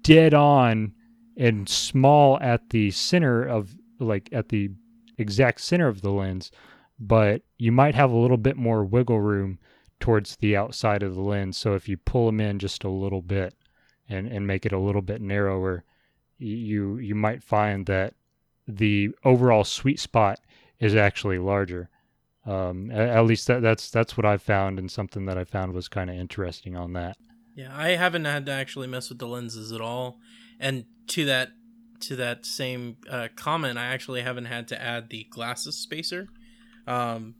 dead 0.04 0.34
on 0.34 0.94
and 1.38 1.68
small 1.68 2.40
at 2.42 2.70
the 2.70 2.92
center 2.92 3.44
of 3.44 3.76
like 4.00 4.30
at 4.32 4.50
the 4.50 4.70
exact 5.18 5.62
center 5.62 5.88
of 5.88 6.02
the 6.02 6.12
lens 6.12 6.52
but 7.00 7.42
you 7.58 7.72
might 7.72 7.96
have 7.96 8.12
a 8.12 8.18
little 8.18 8.38
bit 8.38 8.58
more 8.58 8.84
wiggle 8.84 9.22
room 9.22 9.60
towards 10.00 10.36
the 10.38 10.56
outside 10.56 11.04
of 11.04 11.16
the 11.16 11.22
lens 11.22 11.58
so 11.58 11.74
if 11.74 11.90
you 11.90 11.98
pull 11.98 12.26
them 12.26 12.40
in 12.40 12.60
just 12.60 12.84
a 12.84 12.90
little 12.90 13.22
bit 13.22 13.54
and 14.08 14.28
and 14.28 14.48
make 14.48 14.66
it 14.66 14.72
a 14.72 14.80
little 14.80 15.02
bit 15.02 15.22
narrower 15.22 15.84
you 16.38 16.98
you 16.98 17.16
might 17.16 17.44
find 17.44 17.86
that 17.86 18.14
the 18.68 19.10
overall 19.26 19.64
sweet 19.64 20.00
spot 20.00 20.40
is 20.80 20.96
actually 20.96 21.38
larger 21.38 21.90
um, 22.46 22.90
a- 22.92 22.96
at 22.96 23.26
least 23.26 23.48
that, 23.48 23.62
that's 23.62 23.92
that's 23.92 24.18
what 24.18 24.26
I've 24.26 24.42
found, 24.42 24.80
and 24.80 24.90
something 24.90 25.26
that 25.26 25.38
I 25.38 25.44
found 25.44 25.74
was 25.74 25.88
kind 25.88 26.10
of 26.10 26.16
interesting 26.16 26.76
on 26.76 26.94
that. 26.94 27.18
Yeah, 27.56 27.70
I 27.76 27.90
haven't 27.90 28.26
had 28.26 28.46
to 28.48 28.52
actually 28.52 28.88
mess 28.88 29.10
with 29.10 29.20
the 29.20 29.28
lenses 29.28 29.72
at 29.72 29.82
all. 29.82 30.18
And 30.60 30.86
to 31.08 31.26
that 31.26 31.50
to 32.02 32.16
that 32.16 32.46
same 32.46 32.98
uh, 33.10 33.28
comment, 33.36 33.78
I 33.78 33.88
actually 33.88 34.22
haven't 34.22 34.46
had 34.46 34.68
to 34.70 34.82
add 34.82 35.10
the 35.10 35.28
glasses 35.30 35.78
spacer. 35.78 36.28
Um, 36.88 37.36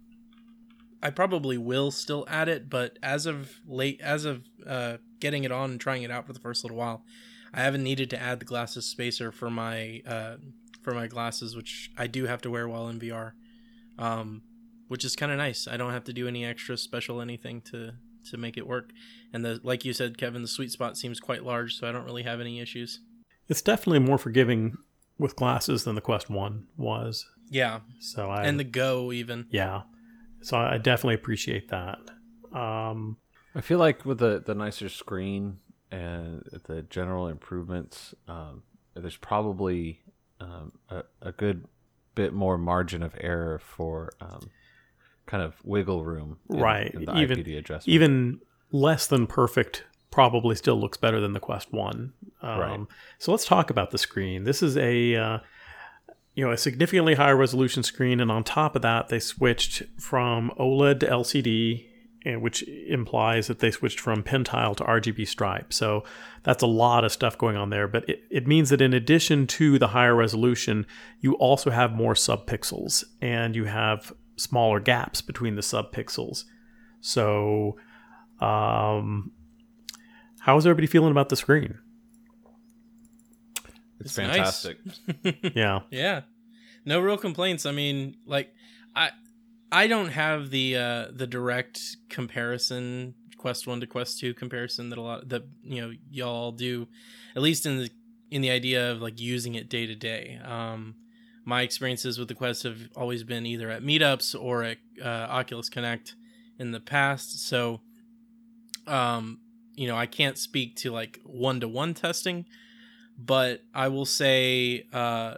I 1.02 1.10
probably 1.12 1.58
will 1.58 1.92
still 1.92 2.26
add 2.28 2.50
it, 2.50 2.70
but 2.70 3.00
as 3.02 3.26
of 3.26 3.52
late, 3.68 4.02
as 4.02 4.26
of 4.26 4.44
uh, 4.68 4.98
getting 5.20 5.44
it 5.44 5.52
on 5.52 5.72
and 5.72 5.80
trying 5.80 6.04
it 6.04 6.12
out 6.12 6.28
for 6.28 6.34
the 6.34 6.40
first 6.40 6.64
little 6.64 6.78
while, 6.78 7.04
I 7.54 7.62
haven't 7.62 7.84
needed 7.84 8.10
to 8.12 8.22
add 8.22 8.40
the 8.40 8.46
glasses 8.46 8.86
spacer 8.86 9.32
for 9.32 9.50
my 9.50 10.02
uh, 10.06 10.36
for 10.82 10.94
my 10.94 11.08
glasses, 11.08 11.56
which 11.56 11.92
I 11.98 12.08
do 12.08 12.26
have 12.26 12.42
to 12.44 12.50
wear 12.50 12.68
while 12.68 12.88
in 12.90 13.00
VR. 13.00 13.32
Um, 13.98 14.44
which 14.88 15.06
is 15.06 15.16
kind 15.16 15.32
of 15.32 15.38
nice. 15.38 15.68
I 15.68 15.78
don't 15.78 15.92
have 15.92 16.04
to 16.06 16.14
do 16.14 16.28
any 16.28 16.44
extra 16.44 16.76
special 16.76 17.22
anything 17.22 17.62
to 17.72 17.94
to 18.32 18.38
make 18.38 18.58
it 18.58 18.68
work. 18.68 18.92
And 19.32 19.46
the 19.46 19.60
like 19.64 19.86
you 19.86 19.94
said, 19.94 20.18
Kevin, 20.18 20.42
the 20.42 20.48
sweet 20.48 20.72
spot 20.72 20.98
seems 20.98 21.20
quite 21.20 21.44
large, 21.44 21.76
so 21.78 21.88
I 21.88 21.92
don't 21.92 22.06
really 22.06 22.24
have 22.24 22.42
any 22.42 22.60
issues. 22.60 23.00
It's 23.48 23.62
definitely 23.62 24.00
more 24.00 24.18
forgiving 24.18 24.78
with 25.18 25.36
glasses 25.36 25.84
than 25.84 25.96
the 25.96 26.02
Quest 26.02 26.30
1 26.30 26.68
was. 26.78 27.26
Yeah, 27.50 27.80
So 28.00 28.30
I 28.30 28.44
and 28.46 28.60
the 28.60 28.64
Go 28.64 29.12
even. 29.12 29.48
yeah. 29.50 29.82
So 30.42 30.58
I 30.58 30.78
definitely 30.78 31.16
appreciate 31.16 31.70
that. 31.70 32.00
Um, 32.54 33.18
I 33.56 33.62
feel 33.62 33.80
like 33.80 34.06
with 34.06 34.20
the 34.20 34.42
the 34.46 34.56
nicer 34.56 34.90
screen 34.90 35.60
and 35.92 36.44
the 36.68 36.84
general 36.84 37.28
improvements, 37.28 38.14
um, 38.28 38.64
there's 38.96 39.18
probably 39.18 40.02
um, 40.40 40.72
a, 40.90 41.04
a 41.22 41.32
good 41.32 41.66
bit 42.16 42.34
more 42.34 42.58
margin 42.58 43.02
of 43.04 43.16
error 43.20 43.60
for 43.60 44.12
um, 44.22 44.50
kind 45.26 45.44
of 45.44 45.56
wiggle 45.64 46.04
room, 46.06 46.38
in, 46.50 46.60
Right. 46.60 46.94
In 46.94 47.06
the 47.06 47.18
Even- 47.18 47.40
IPD 47.40 47.58
adjustment. 47.58 47.94
even 47.94 48.40
less 48.72 49.08
than 49.08 49.26
perfect 49.28 49.84
probably 50.12 50.56
still 50.56 50.76
looks 50.80 50.98
better 50.98 51.20
than 51.20 51.34
the 51.34 51.40
Quest 51.40 51.72
One. 51.72 52.14
Um, 52.42 52.60
Right. 52.60 52.80
So 53.20 53.32
let's 53.32 53.46
talk 53.46 53.70
about 53.70 53.92
the 53.92 53.98
screen. 53.98 54.44
This 54.44 54.62
is 54.64 54.76
a 54.78 55.16
uh, 55.16 55.40
you 56.40 56.46
know 56.46 56.52
a 56.54 56.58
significantly 56.58 57.16
higher 57.16 57.36
resolution 57.36 57.84
screen, 57.84 58.22
and 58.22 58.32
on 58.32 58.46
top 58.46 58.74
of 58.74 58.82
that, 58.82 59.10
they 59.10 59.20
switched 59.20 59.84
from 59.98 60.54
OLED 60.58 61.02
to 61.02 61.06
LCD, 61.06 61.86
and 62.24 62.42
which 62.42 62.64
implies 62.64 63.48
that 63.48 63.60
they 63.60 63.72
switched 63.72 64.00
from 64.00 64.24
Pentile 64.24 64.74
to 64.78 64.86
RGB 64.86 65.28
stripe. 65.28 65.74
So 65.74 66.06
that's 66.44 66.64
a 66.64 66.68
lot 66.68 67.04
of 67.04 67.12
stuff 67.12 67.38
going 67.38 67.58
on 67.58 67.72
there. 67.72 67.90
But 67.90 68.08
it, 68.08 68.24
it 68.32 68.48
means 68.48 68.70
that 68.70 68.80
in 68.80 68.94
addition 68.94 69.48
to 69.48 69.78
the 69.78 69.90
higher 69.90 70.16
resolution, 70.16 70.86
you 71.20 71.34
also 71.34 71.72
have 71.72 71.92
more 71.92 72.14
subpixels, 72.14 73.04
and 73.22 73.54
you 73.54 73.66
have 73.66 74.14
smaller 74.38 74.80
gaps 74.80 75.20
between 75.22 75.56
the 75.56 75.62
subpixels. 75.62 76.46
So, 77.02 77.76
um, 78.40 79.34
how 80.40 80.56
is 80.56 80.66
everybody 80.66 80.88
feeling 80.88 81.12
about 81.12 81.28
the 81.28 81.36
screen? 81.36 81.80
It's, 84.00 84.18
It's 84.18 84.18
nice. 84.18 84.36
fantastic. 84.64 84.78
Yeah. 85.56 85.82
Yeah. 85.92 86.22
No 86.86 87.00
real 87.00 87.18
complaints. 87.18 87.66
I 87.66 87.72
mean, 87.72 88.18
like 88.26 88.54
I 88.96 89.12
I 89.72 89.88
don't 89.88 90.10
have 90.10 90.50
the 90.50 90.76
uh 90.78 91.08
the 91.12 91.28
direct 91.28 91.80
comparison 92.10 93.14
Quest 93.38 93.68
1 93.68 93.80
to 93.82 93.88
Quest 93.88 94.20
2 94.20 94.34
comparison 94.34 94.90
that 94.90 94.98
a 94.98 95.02
lot 95.02 95.30
that 95.30 95.44
you 95.64 95.82
know 95.82 95.94
y'all 96.10 96.52
do 96.52 96.88
at 97.36 97.42
least 97.42 97.66
in 97.66 97.78
the 97.78 97.90
in 98.32 98.42
the 98.42 98.50
idea 98.50 98.92
of 98.92 99.02
like 99.02 99.20
using 99.20 99.56
it 99.56 99.70
day 99.70 99.86
to 99.86 99.96
day. 99.96 100.40
Um 100.44 100.96
my 101.46 101.62
experiences 101.62 102.20
with 102.20 102.28
the 102.28 102.36
Quest 102.36 102.64
have 102.64 102.90
always 102.96 103.24
been 103.24 103.46
either 103.46 103.70
at 103.70 103.82
meetups 103.82 104.40
or 104.40 104.64
at 104.64 104.78
uh, 105.04 105.08
Oculus 105.30 105.68
Connect 105.70 106.16
in 106.60 106.72
the 106.72 106.80
past. 106.80 107.48
So 107.48 107.82
um 108.88 109.40
you 109.76 109.88
know, 109.88 109.96
I 109.96 110.06
can't 110.08 110.38
speak 110.38 110.76
to 110.78 110.92
like 110.92 111.20
one-to-one 111.24 111.94
testing, 111.94 112.46
but 113.20 113.62
I 113.74 113.90
will 113.90 114.06
say 114.06 114.88
uh 114.94 115.36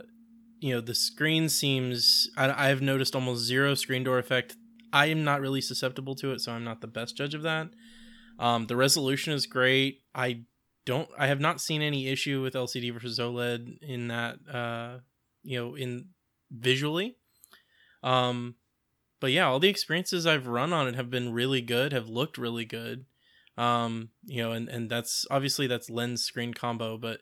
you 0.59 0.73
know 0.73 0.81
the 0.81 0.95
screen 0.95 1.49
seems 1.49 2.29
I, 2.37 2.69
i've 2.69 2.81
noticed 2.81 3.15
almost 3.15 3.43
zero 3.43 3.73
screen 3.73 4.03
door 4.03 4.19
effect. 4.19 4.55
I 4.93 5.07
am 5.07 5.23
not 5.23 5.41
really 5.41 5.61
susceptible 5.61 6.15
to 6.15 6.31
it 6.31 6.39
so 6.41 6.51
i'm 6.51 6.63
not 6.63 6.81
the 6.81 6.87
best 6.87 7.17
judge 7.17 7.33
of 7.33 7.41
that. 7.41 7.69
Um, 8.39 8.67
the 8.67 8.75
resolution 8.75 9.33
is 9.33 9.45
great. 9.45 10.01
I 10.15 10.43
don't 10.85 11.09
i 11.17 11.27
have 11.27 11.39
not 11.39 11.59
seen 11.59 11.81
any 11.81 12.07
issue 12.07 12.41
with 12.41 12.53
lcd 12.53 12.93
versus 12.93 13.19
oled 13.19 13.81
in 13.81 14.07
that 14.07 14.37
uh, 14.51 14.99
you 15.43 15.59
know 15.59 15.75
in 15.75 16.09
visually. 16.51 17.17
Um, 18.03 18.55
but 19.19 19.31
yeah 19.31 19.45
all 19.47 19.59
the 19.59 19.69
experiences 19.69 20.25
i've 20.27 20.47
run 20.47 20.73
on 20.73 20.87
it 20.87 20.95
have 20.95 21.09
been 21.09 21.33
really 21.33 21.61
good 21.61 21.93
have 21.93 22.07
looked 22.09 22.37
really 22.37 22.65
good. 22.65 23.05
Um, 23.57 24.09
you 24.25 24.43
know 24.43 24.51
and, 24.51 24.69
and 24.69 24.89
that's 24.89 25.25
obviously 25.31 25.65
that's 25.65 25.89
lens 25.89 26.23
screen 26.23 26.53
combo 26.53 26.97
but 26.97 27.21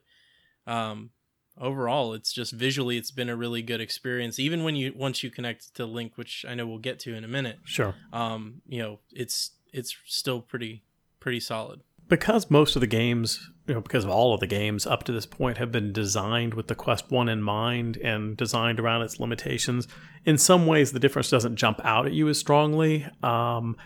um, 0.67 1.11
overall 1.59 2.13
it's 2.13 2.31
just 2.31 2.53
visually 2.53 2.97
it's 2.97 3.11
been 3.11 3.29
a 3.29 3.35
really 3.35 3.61
good 3.61 3.81
experience 3.81 4.39
even 4.39 4.63
when 4.63 4.75
you 4.75 4.93
once 4.95 5.23
you 5.23 5.29
connect 5.29 5.75
to 5.75 5.85
link 5.85 6.13
which 6.15 6.45
i 6.47 6.55
know 6.55 6.65
we'll 6.65 6.77
get 6.77 6.99
to 6.99 7.13
in 7.13 7.23
a 7.25 7.27
minute 7.27 7.57
Sure. 7.65 7.95
um 8.13 8.61
you 8.65 8.81
know 8.81 8.99
it's 9.11 9.51
it's 9.73 9.95
still 10.05 10.39
pretty 10.39 10.83
pretty 11.19 11.39
solid 11.39 11.81
because 12.07 12.49
most 12.49 12.75
of 12.75 12.79
the 12.79 12.87
games, 12.87 13.51
you 13.67 13.75
know, 13.75 13.81
because 13.81 14.03
of 14.03 14.09
all 14.09 14.33
of 14.33 14.39
the 14.39 14.47
games 14.47 14.87
up 14.87 15.03
to 15.03 15.11
this 15.11 15.27
point 15.27 15.59
have 15.59 15.71
been 15.71 15.93
designed 15.93 16.55
with 16.55 16.67
the 16.67 16.73
Quest 16.73 17.11
1 17.11 17.29
in 17.29 17.39
mind 17.43 17.97
and 17.97 18.35
designed 18.35 18.79
around 18.79 19.03
its 19.03 19.19
limitations, 19.19 19.87
in 20.25 20.35
some 20.35 20.65
ways 20.65 20.91
the 20.91 20.99
difference 20.99 21.29
doesn't 21.29 21.55
jump 21.55 21.79
out 21.85 22.07
at 22.07 22.11
you 22.11 22.27
as 22.27 22.39
strongly. 22.39 23.05
Um, 23.21 23.77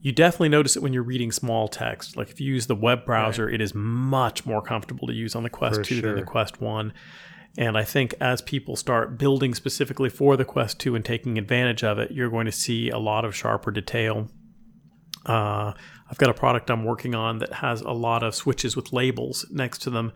you 0.00 0.12
definitely 0.12 0.48
notice 0.48 0.76
it 0.76 0.82
when 0.82 0.92
you're 0.92 1.02
reading 1.02 1.32
small 1.32 1.68
text. 1.68 2.16
Like 2.16 2.30
if 2.30 2.40
you 2.40 2.52
use 2.52 2.66
the 2.66 2.74
web 2.74 3.04
browser, 3.04 3.48
it 3.48 3.60
is 3.60 3.74
much 3.74 4.46
more 4.46 4.62
comfortable 4.62 5.08
to 5.08 5.12
use 5.12 5.34
on 5.34 5.42
the 5.42 5.50
Quest 5.50 5.76
For 5.76 5.84
2 5.84 6.00
than 6.00 6.16
the. 6.16 6.22
Quest 6.22 6.60
1. 6.60 6.92
And 7.56 7.76
I 7.76 7.82
think 7.82 8.14
as 8.20 8.40
people 8.40 8.76
start 8.76 9.18
building 9.18 9.54
specifically 9.54 10.08
for 10.08 10.36
the 10.36 10.44
Quest 10.44 10.78
2 10.78 10.94
and 10.94 11.04
taking 11.04 11.38
advantage 11.38 11.82
of 11.82 11.98
it, 11.98 12.12
you're 12.12 12.30
going 12.30 12.46
to 12.46 12.52
see 12.52 12.90
a 12.90 12.98
lot 12.98 13.24
of 13.24 13.34
sharper 13.34 13.72
detail. 13.72 14.28
Uh, 15.26 15.72
I've 16.08 16.18
got 16.18 16.30
a 16.30 16.34
product 16.34 16.70
I'm 16.70 16.84
working 16.84 17.16
on 17.16 17.38
that 17.38 17.54
has 17.54 17.80
a 17.80 17.90
lot 17.90 18.22
of 18.22 18.34
switches 18.34 18.76
with 18.76 18.92
labels 18.92 19.46
next 19.50 19.78
to 19.82 19.90
them, 19.90 20.12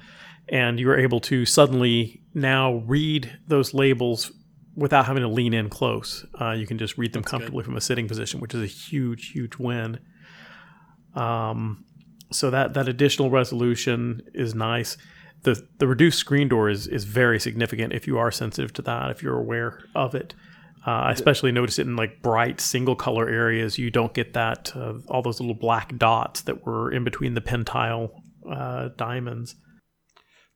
and 0.49 0.79
you're 0.79 0.99
able 0.99 1.21
to 1.23 1.45
suddenly 1.45 2.23
now 2.33 2.75
read 2.87 3.39
those 3.49 3.75
labels 3.75 4.31
without 4.77 5.07
having 5.07 5.23
to 5.23 5.29
lean 5.29 5.55
in 5.55 5.69
close. 5.69 6.25
Uh, 6.41 6.53
you 6.53 6.67
can 6.67 6.79
just 6.79 6.97
read 6.97 7.13
them 7.13 7.23
That's 7.23 7.31
good. 7.31 7.39
comfortably 7.39 7.65
from 7.65 7.77
a 7.77 7.81
sitting 7.81 8.09
position, 8.09 8.41
which 8.41 8.55
is 8.55 8.63
a 8.63 8.67
huge, 8.67 9.31
huge 9.31 9.57
win. 9.57 9.99
Um, 11.15 11.85
so 12.31 12.51
that 12.51 12.75
that 12.75 12.89
additional 12.89 13.31
resolution 13.31 14.23
is 14.35 14.55
nice. 14.55 14.97
The 15.43 15.63
the 15.79 15.87
reduced 15.87 16.19
screen 16.19 16.49
door 16.49 16.71
is 16.71 16.87
is 16.87 17.05
very 17.05 17.39
significant 17.39 17.93
if 17.93 18.07
you 18.07 18.19
are 18.19 18.31
sensitive 18.31 18.73
to 18.75 18.83
that, 18.83 19.11
if 19.11 19.23
you're 19.23 19.39
aware 19.39 19.81
of 19.95 20.15
it. 20.15 20.35
Uh, 20.85 20.91
I 20.91 21.13
especially 21.13 21.53
notice 21.53 21.79
it 21.79 21.87
in 21.87 21.95
like 21.95 22.23
bright 22.23 22.61
single 22.61 22.97
color 22.97 23.29
areas. 23.29 23.79
You 23.79 23.91
don't 23.91 24.13
get 24.15 24.33
that 24.33 24.75
uh, 24.75 24.95
all 25.09 25.23
those 25.23 25.39
little 25.39 25.55
black 25.55 25.97
dots 25.97 26.43
that 26.43 26.67
were 26.67 26.91
in 26.91 27.05
between 27.05 27.35
the 27.35 27.41
pentile 27.41 28.11
uh, 28.51 28.89
diamonds. 28.97 29.55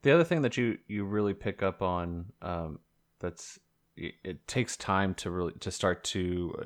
The 0.02 0.12
other 0.12 0.24
thing 0.24 0.42
that 0.42 0.56
you 0.56 0.78
you 0.88 1.04
really 1.04 1.34
pick 1.34 1.62
up 1.62 1.82
on 1.82 2.26
um, 2.42 2.80
that's 3.20 3.58
it, 3.96 4.14
it 4.24 4.48
takes 4.48 4.76
time 4.76 5.14
to 5.14 5.30
really 5.30 5.52
to 5.60 5.70
start 5.70 6.04
to 6.04 6.54
uh, 6.58 6.64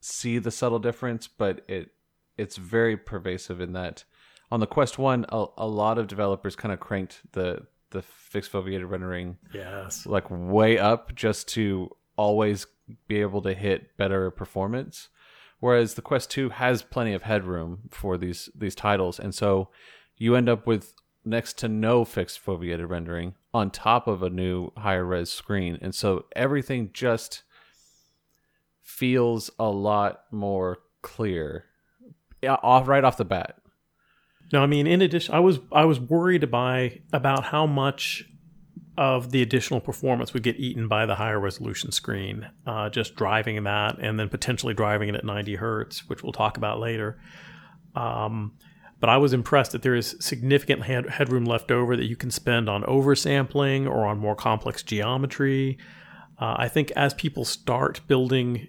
see 0.00 0.38
the 0.38 0.50
subtle 0.50 0.78
difference, 0.78 1.28
but 1.28 1.62
it 1.68 1.90
it's 2.36 2.56
very 2.56 2.96
pervasive 2.96 3.60
in 3.60 3.72
that 3.72 4.04
on 4.50 4.60
the 4.60 4.66
Quest 4.66 4.98
One, 4.98 5.26
a, 5.30 5.46
a 5.58 5.66
lot 5.66 5.98
of 5.98 6.06
developers 6.06 6.56
kind 6.56 6.72
of 6.72 6.80
cranked 6.80 7.20
the 7.32 7.66
the 7.90 8.02
fixed 8.02 8.52
foveated 8.52 8.88
rendering 8.90 9.38
Yes. 9.54 10.04
like 10.04 10.26
way 10.30 10.78
up 10.78 11.14
just 11.14 11.48
to 11.48 11.90
always 12.16 12.66
be 13.06 13.20
able 13.20 13.40
to 13.42 13.54
hit 13.54 13.96
better 13.96 14.30
performance 14.30 15.08
whereas 15.60 15.94
the 15.94 16.02
quest 16.02 16.30
2 16.30 16.50
has 16.50 16.82
plenty 16.82 17.12
of 17.14 17.22
headroom 17.22 17.80
for 17.90 18.18
these 18.18 18.50
these 18.54 18.74
titles 18.74 19.18
and 19.18 19.34
so 19.34 19.68
you 20.16 20.34
end 20.34 20.48
up 20.48 20.66
with 20.66 20.92
next 21.28 21.58
to 21.58 21.68
no 21.68 22.04
fixed 22.04 22.44
foveated 22.44 22.88
rendering 22.88 23.34
on 23.52 23.70
top 23.70 24.06
of 24.06 24.22
a 24.22 24.30
new 24.30 24.70
higher 24.76 25.04
res 25.04 25.30
screen 25.30 25.78
and 25.80 25.94
so 25.94 26.24
everything 26.34 26.90
just 26.92 27.42
feels 28.82 29.50
a 29.58 29.68
lot 29.68 30.24
more 30.30 30.78
clear 31.02 31.64
off 32.46 32.88
right 32.88 33.04
off 33.04 33.16
the 33.16 33.24
bat 33.24 33.56
No, 34.52 34.62
I 34.62 34.66
mean, 34.66 34.86
in 34.86 35.02
addition, 35.02 35.34
I 35.34 35.40
was 35.40 35.58
I 35.72 35.84
was 35.84 36.00
worried 36.00 36.50
by 36.50 37.00
about 37.12 37.44
how 37.44 37.66
much 37.66 38.24
of 38.96 39.30
the 39.30 39.42
additional 39.42 39.80
performance 39.80 40.34
would 40.34 40.42
get 40.42 40.56
eaten 40.56 40.88
by 40.88 41.06
the 41.06 41.14
higher 41.14 41.38
resolution 41.38 41.92
screen, 41.92 42.48
uh, 42.66 42.88
just 42.88 43.14
driving 43.14 43.62
that 43.64 43.98
and 44.00 44.18
then 44.18 44.28
potentially 44.28 44.74
driving 44.74 45.08
it 45.08 45.14
at 45.14 45.24
90 45.24 45.54
hertz, 45.54 46.08
which 46.08 46.22
we'll 46.24 46.32
talk 46.32 46.56
about 46.56 46.80
later. 46.80 47.16
Um, 47.94 48.56
but 49.00 49.08
I 49.08 49.16
was 49.16 49.32
impressed 49.32 49.72
that 49.72 49.82
there 49.82 49.94
is 49.94 50.16
significant 50.20 50.82
head- 50.82 51.10
headroom 51.10 51.44
left 51.44 51.70
over 51.70 51.96
that 51.96 52.06
you 52.06 52.16
can 52.16 52.30
spend 52.30 52.68
on 52.68 52.82
oversampling 52.82 53.86
or 53.86 54.06
on 54.06 54.18
more 54.18 54.34
complex 54.34 54.82
geometry. 54.82 55.78
Uh, 56.40 56.56
I 56.58 56.68
think 56.68 56.90
as 56.92 57.14
people 57.14 57.44
start 57.44 58.00
building 58.06 58.68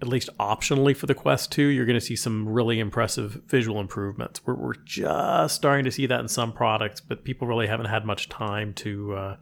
at 0.00 0.08
least 0.08 0.28
optionally 0.40 0.96
for 0.96 1.06
the 1.06 1.14
Quest 1.14 1.52
2, 1.52 1.62
you're 1.62 1.86
going 1.86 1.98
to 1.98 2.04
see 2.04 2.16
some 2.16 2.48
really 2.48 2.80
impressive 2.80 3.40
visual 3.46 3.78
improvements. 3.78 4.44
We're, 4.44 4.56
we're 4.56 4.74
just 4.74 5.54
starting 5.54 5.84
to 5.84 5.92
see 5.92 6.06
that 6.06 6.18
in 6.18 6.26
some 6.26 6.52
products, 6.52 7.00
but 7.00 7.22
people 7.22 7.46
really 7.46 7.68
haven't 7.68 7.86
had 7.86 8.04
much 8.04 8.28
time 8.28 8.74
to 8.74 9.14
uh, 9.14 9.36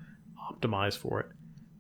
optimize 0.53 0.97
for 0.99 1.21
it. 1.21 1.27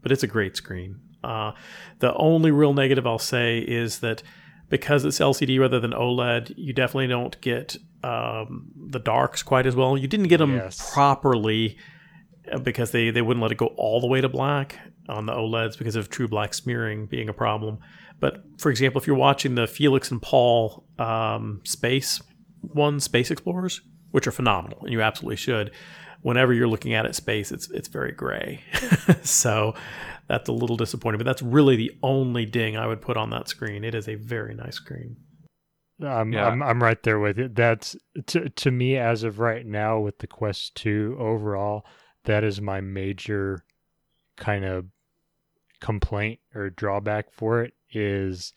But 0.02 0.12
it's 0.12 0.22
a 0.22 0.26
great 0.26 0.56
screen. 0.56 0.98
Uh, 1.22 1.52
the 1.98 2.14
only 2.14 2.50
real 2.50 2.72
negative 2.72 3.06
I'll 3.06 3.18
say 3.18 3.58
is 3.58 3.98
that 3.98 4.22
because 4.70 5.04
it's 5.04 5.18
LCD 5.18 5.60
rather 5.60 5.78
than 5.78 5.90
OLED, 5.92 6.54
you 6.56 6.72
definitely 6.72 7.08
don't 7.08 7.38
get 7.42 7.76
um, 8.02 8.70
the 8.88 8.98
darks 8.98 9.42
quite 9.42 9.66
as 9.66 9.76
well. 9.76 9.98
You 9.98 10.08
didn't 10.08 10.28
get 10.28 10.38
them 10.38 10.54
Yes. 10.56 10.92
properly 10.94 11.76
uh, 12.50 12.58
because 12.60 12.92
they, 12.92 13.10
they 13.10 13.20
wouldn't 13.22 13.42
let 13.42 13.52
it 13.52 13.58
go 13.58 13.66
all 13.76 14.00
the 14.00 14.06
way 14.06 14.20
to 14.22 14.28
black 14.28 14.78
on 15.08 15.26
the 15.26 15.32
OLEDs 15.34 15.76
because 15.76 15.96
of 15.96 16.08
true 16.08 16.28
black 16.28 16.54
smearing 16.54 17.06
being 17.06 17.28
a 17.28 17.32
problem. 17.34 17.78
But 18.20 18.42
for 18.58 18.70
example, 18.70 19.00
if 19.00 19.06
you're 19.06 19.16
watching 19.16 19.54
the 19.54 19.66
Felix 19.66 20.10
and 20.10 20.22
Paul 20.22 20.84
um, 20.98 21.60
space 21.64 22.20
one, 22.62 23.00
Space 23.00 23.30
Explorers, 23.30 23.80
which 24.10 24.26
are 24.26 24.32
phenomenal, 24.32 24.78
and 24.82 24.92
you 24.92 25.00
absolutely 25.02 25.36
should. 25.36 25.70
Whenever 26.22 26.52
you're 26.52 26.68
looking 26.68 26.92
at 26.92 27.06
it 27.06 27.14
space, 27.14 27.50
it's 27.50 27.70
it's 27.70 27.88
very 27.88 28.12
gray, 28.12 28.60
so 29.22 29.74
that's 30.30 30.48
a 30.48 30.52
little 30.52 30.76
disappointing. 30.76 31.18
But 31.18 31.24
that's 31.24 31.42
really 31.42 31.74
the 31.74 31.90
only 32.04 32.46
ding 32.46 32.76
I 32.76 32.86
would 32.86 33.00
put 33.00 33.16
on 33.16 33.30
that 33.30 33.48
screen. 33.48 33.82
It 33.82 33.96
is 33.96 34.08
a 34.08 34.14
very 34.14 34.54
nice 34.54 34.76
screen. 34.76 35.16
I'm, 36.00 36.32
Yeah. 36.32 36.46
I'm 36.46 36.62
I'm 36.62 36.80
right 36.80 37.02
there 37.02 37.18
with 37.18 37.36
it. 37.40 37.56
That's 37.56 37.96
to 38.26 38.48
to 38.48 38.70
me 38.70 38.96
as 38.96 39.24
of 39.24 39.40
right 39.40 39.66
now 39.66 39.98
with 39.98 40.18
the 40.18 40.28
Quest 40.28 40.76
2 40.76 41.16
overall, 41.18 41.84
that 42.26 42.44
is 42.44 42.60
my 42.60 42.80
major 42.80 43.64
kind 44.36 44.64
of 44.64 44.86
complaint 45.80 46.38
or 46.54 46.70
drawback 46.70 47.32
for 47.32 47.64
it 47.64 47.74
is 47.90 48.52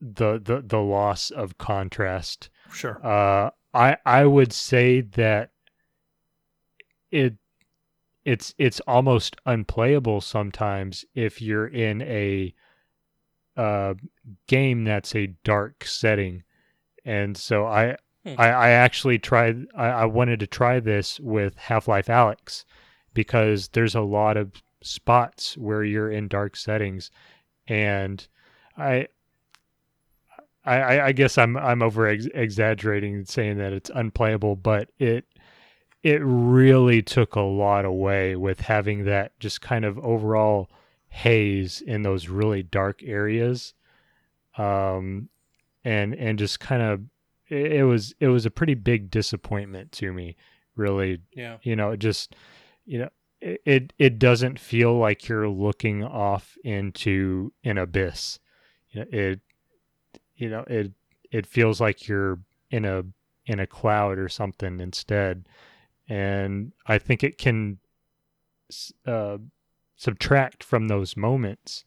the 0.00 0.40
the 0.42 0.64
the 0.66 0.80
loss 0.80 1.30
of 1.30 1.58
contrast. 1.58 2.50
Sure. 2.72 3.00
Uh 3.06 3.50
I 3.72 3.98
I 4.04 4.24
would 4.26 4.52
say 4.52 5.02
that 5.02 5.50
it 7.12 7.36
it's 8.26 8.54
it's 8.58 8.80
almost 8.80 9.36
unplayable 9.46 10.20
sometimes 10.20 11.04
if 11.14 11.40
you're 11.40 11.68
in 11.68 12.02
a 12.02 12.52
uh, 13.56 13.94
game 14.48 14.84
that's 14.84 15.14
a 15.14 15.28
dark 15.44 15.84
setting, 15.84 16.42
and 17.04 17.36
so 17.36 17.64
I 17.66 17.96
Hmm. 18.24 18.34
I, 18.38 18.48
I 18.50 18.68
actually 18.70 19.20
tried 19.20 19.66
I, 19.76 19.86
I 19.86 20.04
wanted 20.06 20.40
to 20.40 20.48
try 20.48 20.80
this 20.80 21.20
with 21.20 21.56
Half 21.56 21.86
Life 21.86 22.08
Alyx 22.08 22.64
because 23.14 23.68
there's 23.68 23.94
a 23.94 24.00
lot 24.00 24.36
of 24.36 24.50
spots 24.82 25.56
where 25.56 25.84
you're 25.84 26.10
in 26.10 26.26
dark 26.26 26.56
settings, 26.56 27.12
and 27.68 28.26
I 28.76 29.06
I, 30.64 30.76
I- 30.80 31.06
I 31.06 31.12
guess 31.12 31.38
I'm 31.38 31.56
I'm 31.56 31.82
over 31.82 32.08
ex- 32.08 32.26
exaggerating 32.34 33.24
saying 33.26 33.58
that 33.58 33.72
it's 33.72 33.90
unplayable, 33.94 34.56
but 34.56 34.88
it 34.98 35.24
it 36.06 36.22
really 36.22 37.02
took 37.02 37.34
a 37.34 37.40
lot 37.40 37.84
away 37.84 38.36
with 38.36 38.60
having 38.60 39.06
that 39.06 39.36
just 39.40 39.60
kind 39.60 39.84
of 39.84 39.98
overall 39.98 40.70
haze 41.08 41.80
in 41.80 42.02
those 42.02 42.28
really 42.28 42.62
dark 42.62 43.02
areas, 43.02 43.74
um, 44.56 45.28
and 45.84 46.14
and 46.14 46.38
just 46.38 46.60
kind 46.60 46.80
of 46.80 47.02
it, 47.48 47.72
it 47.72 47.82
was 47.82 48.14
it 48.20 48.28
was 48.28 48.46
a 48.46 48.52
pretty 48.52 48.74
big 48.74 49.10
disappointment 49.10 49.90
to 49.90 50.12
me, 50.12 50.36
really. 50.76 51.18
Yeah. 51.32 51.56
You 51.62 51.74
know, 51.74 51.90
it 51.90 51.96
just 51.96 52.36
you 52.84 53.00
know 53.00 53.08
it 53.40 53.60
it, 53.64 53.92
it 53.98 54.18
doesn't 54.20 54.60
feel 54.60 54.96
like 54.96 55.26
you're 55.26 55.48
looking 55.48 56.04
off 56.04 56.56
into 56.62 57.52
an 57.64 57.78
abyss. 57.78 58.38
You 58.90 59.00
know, 59.00 59.06
it 59.10 59.40
you 60.36 60.50
know 60.50 60.64
it 60.68 60.92
it 61.32 61.46
feels 61.46 61.80
like 61.80 62.06
you're 62.06 62.38
in 62.70 62.84
a 62.84 63.02
in 63.46 63.58
a 63.58 63.66
cloud 63.66 64.18
or 64.18 64.28
something 64.28 64.78
instead 64.78 65.44
and 66.08 66.72
i 66.86 66.98
think 66.98 67.22
it 67.24 67.38
can 67.38 67.78
uh, 69.06 69.38
subtract 69.96 70.64
from 70.64 70.88
those 70.88 71.16
moments. 71.16 71.84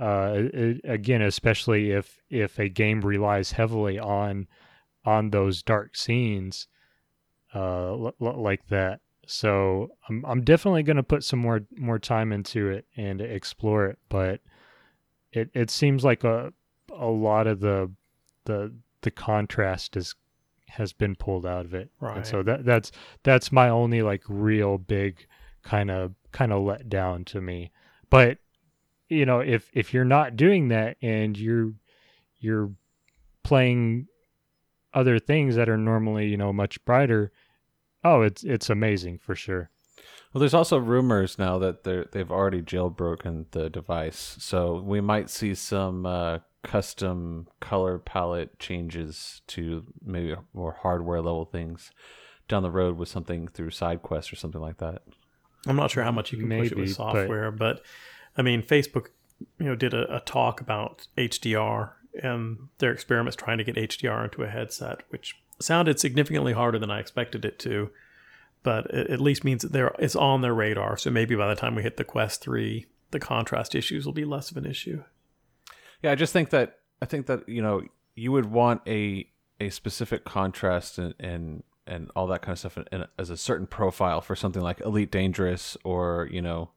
Uh, 0.00 0.32
it- 0.52 0.80
again 0.84 1.22
especially 1.22 1.90
if 1.92 2.18
if 2.30 2.58
a 2.58 2.68
game 2.68 3.00
relies 3.02 3.52
heavily 3.52 3.98
on 3.98 4.48
on 5.04 5.30
those 5.30 5.62
dark 5.62 5.94
scenes 5.96 6.66
uh, 7.54 7.90
l- 7.92 8.14
l- 8.20 8.42
like 8.42 8.66
that. 8.68 9.00
So 9.26 9.90
i'm 10.08 10.24
i'm 10.26 10.42
definitely 10.42 10.82
going 10.82 10.96
to 10.96 11.02
put 11.02 11.22
some 11.22 11.38
more 11.38 11.60
more 11.76 11.98
time 11.98 12.32
into 12.32 12.68
it 12.68 12.86
and 12.96 13.20
explore 13.20 13.86
it 13.86 13.98
but 14.08 14.40
it 15.30 15.50
it 15.54 15.70
seems 15.70 16.02
like 16.04 16.24
a 16.24 16.52
a 16.92 17.06
lot 17.06 17.46
of 17.46 17.60
the 17.60 17.90
the 18.46 18.72
the 19.02 19.10
contrast 19.10 19.96
is 19.96 20.14
has 20.72 20.92
been 20.92 21.14
pulled 21.14 21.46
out 21.46 21.64
of 21.64 21.74
it. 21.74 21.90
And 22.16 22.26
so 22.26 22.42
that 22.42 22.64
that's 22.64 22.92
that's 23.22 23.52
my 23.52 23.68
only 23.68 24.02
like 24.02 24.22
real 24.28 24.78
big 24.78 25.26
kind 25.62 25.90
of 25.90 26.14
kind 26.32 26.52
of 26.52 26.62
let 26.62 26.88
down 26.88 27.24
to 27.26 27.40
me. 27.40 27.70
But 28.10 28.38
you 29.08 29.26
know 29.26 29.40
if 29.40 29.70
if 29.72 29.92
you're 29.92 30.04
not 30.04 30.36
doing 30.36 30.68
that 30.68 30.96
and 31.02 31.36
you're 31.36 31.72
you're 32.38 32.70
playing 33.42 34.06
other 34.94 35.18
things 35.18 35.56
that 35.56 35.68
are 35.68 35.76
normally 35.76 36.26
you 36.28 36.36
know 36.36 36.52
much 36.52 36.82
brighter 36.84 37.32
oh 38.04 38.22
it's 38.22 38.42
it's 38.44 38.70
amazing 38.70 39.18
for 39.18 39.34
sure. 39.34 39.70
Well, 40.32 40.40
there's 40.40 40.54
also 40.54 40.78
rumors 40.78 41.38
now 41.38 41.58
that 41.58 41.84
they're 41.84 42.06
they've 42.10 42.30
already 42.30 42.62
jailbroken 42.62 43.50
the 43.50 43.68
device, 43.68 44.36
so 44.40 44.80
we 44.80 45.02
might 45.02 45.28
see 45.28 45.54
some 45.54 46.06
uh, 46.06 46.38
custom 46.62 47.48
color 47.60 47.98
palette 47.98 48.58
changes 48.58 49.42
to 49.48 49.84
maybe 50.04 50.34
more 50.54 50.78
hardware 50.82 51.20
level 51.20 51.44
things 51.44 51.90
down 52.48 52.62
the 52.62 52.70
road 52.70 52.96
with 52.96 53.08
something 53.08 53.48
through 53.48 53.70
SideQuest 53.70 54.32
or 54.32 54.36
something 54.36 54.60
like 54.60 54.78
that. 54.78 55.02
I'm 55.66 55.76
not 55.76 55.90
sure 55.90 56.02
how 56.04 56.12
much 56.12 56.32
you 56.32 56.38
can 56.38 56.48
push 56.48 56.72
it 56.72 56.76
Maybe, 56.76 56.80
with 56.88 56.96
but- 56.98 57.12
software, 57.12 57.50
but, 57.50 57.82
I 58.36 58.42
mean, 58.42 58.62
Facebook, 58.62 59.06
you 59.58 59.66
know, 59.66 59.74
did 59.76 59.94
a, 59.94 60.16
a 60.16 60.20
talk 60.20 60.60
about 60.60 61.06
HDR 61.16 61.90
and 62.22 62.68
their 62.78 62.92
experiments 62.92 63.36
trying 63.36 63.58
to 63.58 63.64
get 63.64 63.76
HDR 63.76 64.24
into 64.24 64.42
a 64.42 64.48
headset, 64.48 65.00
which 65.10 65.36
sounded 65.60 65.98
significantly 66.00 66.52
harder 66.52 66.78
than 66.78 66.90
I 66.90 67.00
expected 67.00 67.44
it 67.44 67.58
to. 67.60 67.90
But 68.62 68.86
it 68.86 69.10
at 69.10 69.20
least 69.20 69.44
means 69.44 69.62
that 69.62 69.72
they're 69.72 69.94
it's 69.98 70.14
on 70.14 70.40
their 70.40 70.54
radar. 70.54 70.96
So 70.96 71.10
maybe 71.10 71.34
by 71.34 71.48
the 71.48 71.60
time 71.60 71.74
we 71.74 71.82
hit 71.82 71.96
the 71.96 72.04
Quest 72.04 72.40
Three, 72.42 72.86
the 73.10 73.18
contrast 73.18 73.74
issues 73.74 74.06
will 74.06 74.12
be 74.12 74.24
less 74.24 74.50
of 74.52 74.56
an 74.56 74.66
issue. 74.66 75.02
Yeah, 76.02 76.12
I 76.12 76.14
just 76.14 76.32
think 76.32 76.50
that 76.50 76.78
I 77.00 77.06
think 77.06 77.26
that 77.26 77.48
you 77.48 77.62
know 77.62 77.82
you 78.14 78.32
would 78.32 78.46
want 78.46 78.82
a 78.86 79.26
a 79.60 79.70
specific 79.70 80.24
contrast 80.24 80.98
and 80.98 81.14
and, 81.18 81.62
and 81.86 82.10
all 82.14 82.26
that 82.28 82.42
kind 82.42 82.52
of 82.52 82.58
stuff 82.58 82.78
as 83.18 83.30
a 83.30 83.36
certain 83.36 83.66
profile 83.66 84.20
for 84.20 84.36
something 84.36 84.62
like 84.62 84.80
Elite 84.80 85.10
Dangerous 85.10 85.76
or 85.84 86.28
you 86.30 86.42
know 86.42 86.70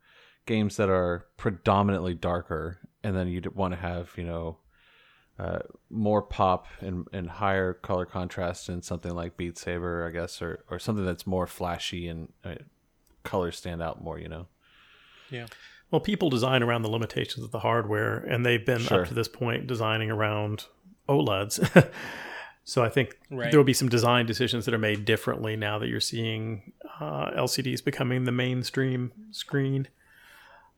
games 0.45 0.78
that 0.78 0.89
are 0.89 1.26
predominantly 1.38 2.13
darker, 2.13 2.80
and 3.03 3.15
then 3.15 3.28
you'd 3.28 3.55
want 3.55 3.73
to 3.73 3.80
have 3.80 4.11
you 4.15 4.23
know 4.23 4.59
uh, 5.38 5.59
more 5.89 6.21
pop 6.21 6.67
and, 6.80 7.07
and 7.11 7.30
higher 7.30 7.73
color 7.73 8.05
contrast 8.05 8.69
in 8.69 8.82
something 8.82 9.13
like 9.13 9.38
Beat 9.38 9.57
Saber, 9.57 10.07
I 10.07 10.11
guess, 10.11 10.41
or 10.41 10.63
or 10.69 10.80
something 10.80 11.05
that's 11.05 11.28
more 11.28 11.47
flashy 11.47 12.07
and 12.07 12.32
uh, 12.43 12.55
colors 13.23 13.57
stand 13.57 13.82
out 13.82 14.03
more. 14.03 14.19
You 14.19 14.30
know. 14.30 14.47
Well, 15.96 16.02
people 16.02 16.30
design 16.30 16.62
around 16.62 16.82
the 16.82 16.89
limitations 16.89 17.46
of 17.46 17.52
the 17.52 17.60
hardware, 17.60 18.18
and 18.18 18.46
they've 18.46 18.66
been 18.66 18.82
Sure. 18.82 19.04
up 19.04 19.08
to 19.08 19.14
this 19.14 19.30
point 19.30 19.66
designing 19.66 20.12
around 20.12 20.66
OLEDs. 21.08 21.89
so 22.66 22.84
I 22.84 22.89
think 22.89 23.18
Right. 23.32 23.50
there 23.50 23.58
will 23.58 23.64
be 23.64 23.72
some 23.72 23.88
design 23.88 24.26
decisions 24.26 24.66
that 24.66 24.74
are 24.74 24.78
made 24.78 25.06
differently 25.06 25.56
now 25.56 25.80
that 25.80 25.88
you're 25.88 26.02
seeing 26.02 26.74
uh, 27.00 27.32
LCDs 27.32 27.80
becoming 27.82 28.26
the 28.26 28.34
mainstream 28.34 29.14
screen. 29.32 29.88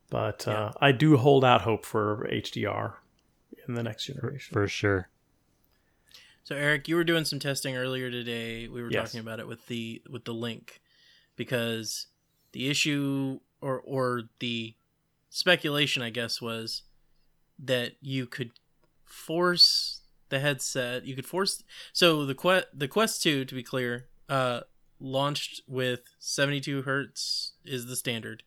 But 0.08 0.46
uh, 0.46 0.70
I 0.80 0.92
do 0.92 1.16
hold 1.16 1.44
out 1.44 1.62
hope 1.62 1.84
for 1.84 2.24
HDR 2.30 2.94
in 3.66 3.74
the 3.74 3.82
next 3.82 4.04
generation. 4.04 4.52
for 4.52 4.68
sure 4.68 5.08
So 6.44 6.54
Eric, 6.54 6.86
you 6.86 6.94
were 6.94 7.02
doing 7.02 7.24
some 7.24 7.40
testing 7.40 7.76
earlier 7.76 8.08
today. 8.08 8.68
We 8.68 8.82
were 8.82 8.90
Yes. 8.92 9.08
talking 9.08 9.18
about 9.20 9.40
it 9.40 9.48
with 9.48 9.66
the 9.66 10.00
with 10.08 10.24
the 10.26 10.32
link 10.32 10.80
because 11.34 12.06
the 12.52 12.70
issue 12.70 13.40
or 13.60 13.80
or 13.80 14.22
the 14.38 14.76
speculation 15.30 16.02
I 16.02 16.10
guess 16.10 16.40
was 16.40 16.82
that 17.58 17.92
you 18.00 18.26
could 18.26 18.52
force 19.04 20.02
the 20.28 20.38
headset, 20.40 21.04
you 21.06 21.14
could 21.14 21.26
force 21.26 21.62
so 21.92 22.24
the 22.26 22.34
Quest 22.34 22.66
the 22.74 22.88
Quest 22.88 23.22
2 23.22 23.44
to 23.44 23.54
be 23.54 23.62
clear, 23.62 24.06
uh 24.28 24.60
launched 25.00 25.62
with 25.68 26.00
72 26.18 26.82
hertz 26.82 27.52
is 27.64 27.86
the 27.86 27.96
standard. 27.96 28.42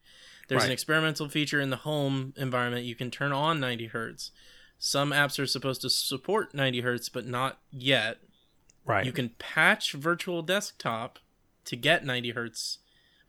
There's 0.47 0.63
an 0.65 0.73
experimental 0.73 1.29
feature 1.29 1.61
in 1.61 1.69
the 1.69 1.77
home 1.77 2.33
environment 2.35 2.83
you 2.83 2.93
can 2.95 3.09
turn 3.09 3.31
on 3.31 3.61
90 3.61 3.87
hertz. 3.87 4.31
Some 4.77 5.11
apps 5.11 5.39
are 5.39 5.47
supposed 5.47 5.81
to 5.81 5.89
support 5.89 6.53
90 6.53 6.81
hertz, 6.81 7.07
but 7.07 7.25
not 7.25 7.59
yet. 7.71 8.17
right. 8.85 9.05
You 9.05 9.13
can 9.13 9.29
patch 9.39 9.93
Virtual 9.93 10.41
Desktop 10.41 11.19
to 11.65 11.75
get 11.77 12.03
90 12.03 12.31
hertz, 12.31 12.79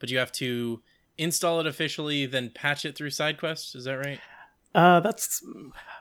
but 0.00 0.11
you 0.11 0.18
have 0.18 0.32
to 0.32 0.82
install 1.18 1.60
it 1.60 1.66
officially, 1.66 2.26
then 2.26 2.50
patch 2.50 2.84
it 2.84 2.96
through 2.96 3.10
side 3.10 3.38
SideQuest. 3.38 3.76
Is 3.76 3.84
that 3.84 3.94
right? 3.94 4.20
Uh, 4.74 5.00
that's, 5.00 5.44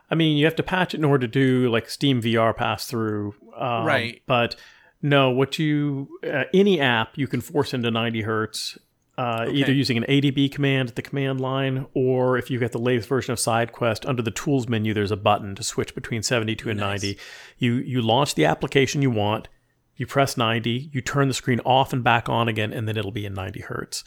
I 0.09 0.15
mean, 0.15 0.37
you 0.37 0.45
have 0.45 0.55
to 0.55 0.63
patch 0.63 0.93
it 0.93 0.97
in 0.97 1.05
order 1.05 1.27
to 1.27 1.31
do 1.31 1.69
like 1.69 1.89
Steam 1.89 2.21
VR 2.21 2.55
pass 2.55 2.87
through. 2.87 3.35
Um, 3.55 3.85
Right. 3.85 4.21
But 4.25 4.55
no, 5.01 5.29
what 5.29 5.59
you, 5.59 6.07
uh, 6.25 6.45
any 6.53 6.79
app 6.79 7.17
you 7.17 7.27
can 7.27 7.41
force 7.41 7.73
into 7.73 7.91
90 7.91 8.21
hertz, 8.21 8.77
uh, 9.17 9.45
either 9.51 9.73
using 9.73 9.97
an 9.97 10.05
ADB 10.05 10.51
command 10.51 10.89
at 10.89 10.95
the 10.95 11.01
command 11.01 11.41
line, 11.41 11.85
or 11.93 12.37
if 12.37 12.49
you 12.49 12.59
get 12.59 12.71
the 12.71 12.79
latest 12.79 13.09
version 13.09 13.33
of 13.33 13.39
SideQuest, 13.39 14.07
under 14.07 14.21
the 14.21 14.31
tools 14.31 14.67
menu, 14.69 14.93
there's 14.93 15.11
a 15.11 15.17
button 15.17 15.53
to 15.55 15.63
switch 15.63 15.93
between 15.93 16.23
72 16.23 16.69
and 16.69 16.79
Nice. 16.79 17.03
90. 17.03 17.19
You, 17.57 17.73
you 17.75 18.01
launch 18.01 18.35
the 18.35 18.45
application 18.45 19.01
you 19.01 19.11
want, 19.11 19.47
you 19.95 20.07
press 20.07 20.37
90, 20.37 20.89
you 20.93 21.01
turn 21.01 21.27
the 21.27 21.33
screen 21.33 21.59
off 21.65 21.93
and 21.93 22.03
back 22.03 22.29
on 22.29 22.47
again, 22.47 22.71
and 22.73 22.87
then 22.87 22.97
it'll 22.97 23.11
be 23.11 23.25
in 23.25 23.33
90 23.33 23.61
hertz. 23.61 24.03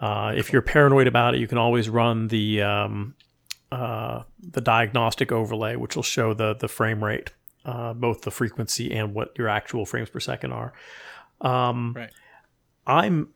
Uh, 0.00 0.32
if 0.34 0.52
you're 0.52 0.62
paranoid 0.62 1.06
about 1.06 1.34
it, 1.34 1.40
you 1.40 1.46
can 1.46 1.58
always 1.58 1.88
run 1.88 2.28
the 2.28 2.62
um, 2.62 3.14
uh, 3.70 4.22
the 4.40 4.60
diagnostic 4.60 5.30
overlay, 5.30 5.76
which 5.76 5.94
will 5.94 6.02
show 6.02 6.32
the 6.32 6.54
the 6.54 6.68
frame 6.68 7.04
rate, 7.04 7.30
uh, 7.64 7.92
both 7.92 8.22
the 8.22 8.30
frequency 8.30 8.92
and 8.92 9.14
what 9.14 9.36
your 9.36 9.48
actual 9.48 9.84
frames 9.84 10.08
per 10.08 10.20
second 10.20 10.52
are. 10.52 10.72
Um, 11.40 11.92
Right. 11.94 12.10
I'm. 12.86 13.28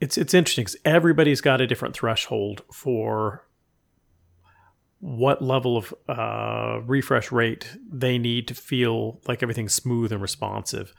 It's 0.00 0.16
it's 0.16 0.34
interesting 0.34 0.64
because 0.64 0.76
everybody's 0.84 1.40
got 1.40 1.60
a 1.60 1.66
different 1.66 1.94
threshold 1.94 2.62
for 2.72 3.44
what 5.00 5.42
level 5.42 5.76
of 5.76 5.92
uh, 6.08 6.80
refresh 6.86 7.32
rate 7.32 7.76
they 7.90 8.18
need 8.18 8.46
to 8.46 8.54
feel 8.54 9.20
like 9.26 9.42
everything's 9.42 9.74
smooth 9.74 10.12
and 10.12 10.22
responsive. 10.22 10.94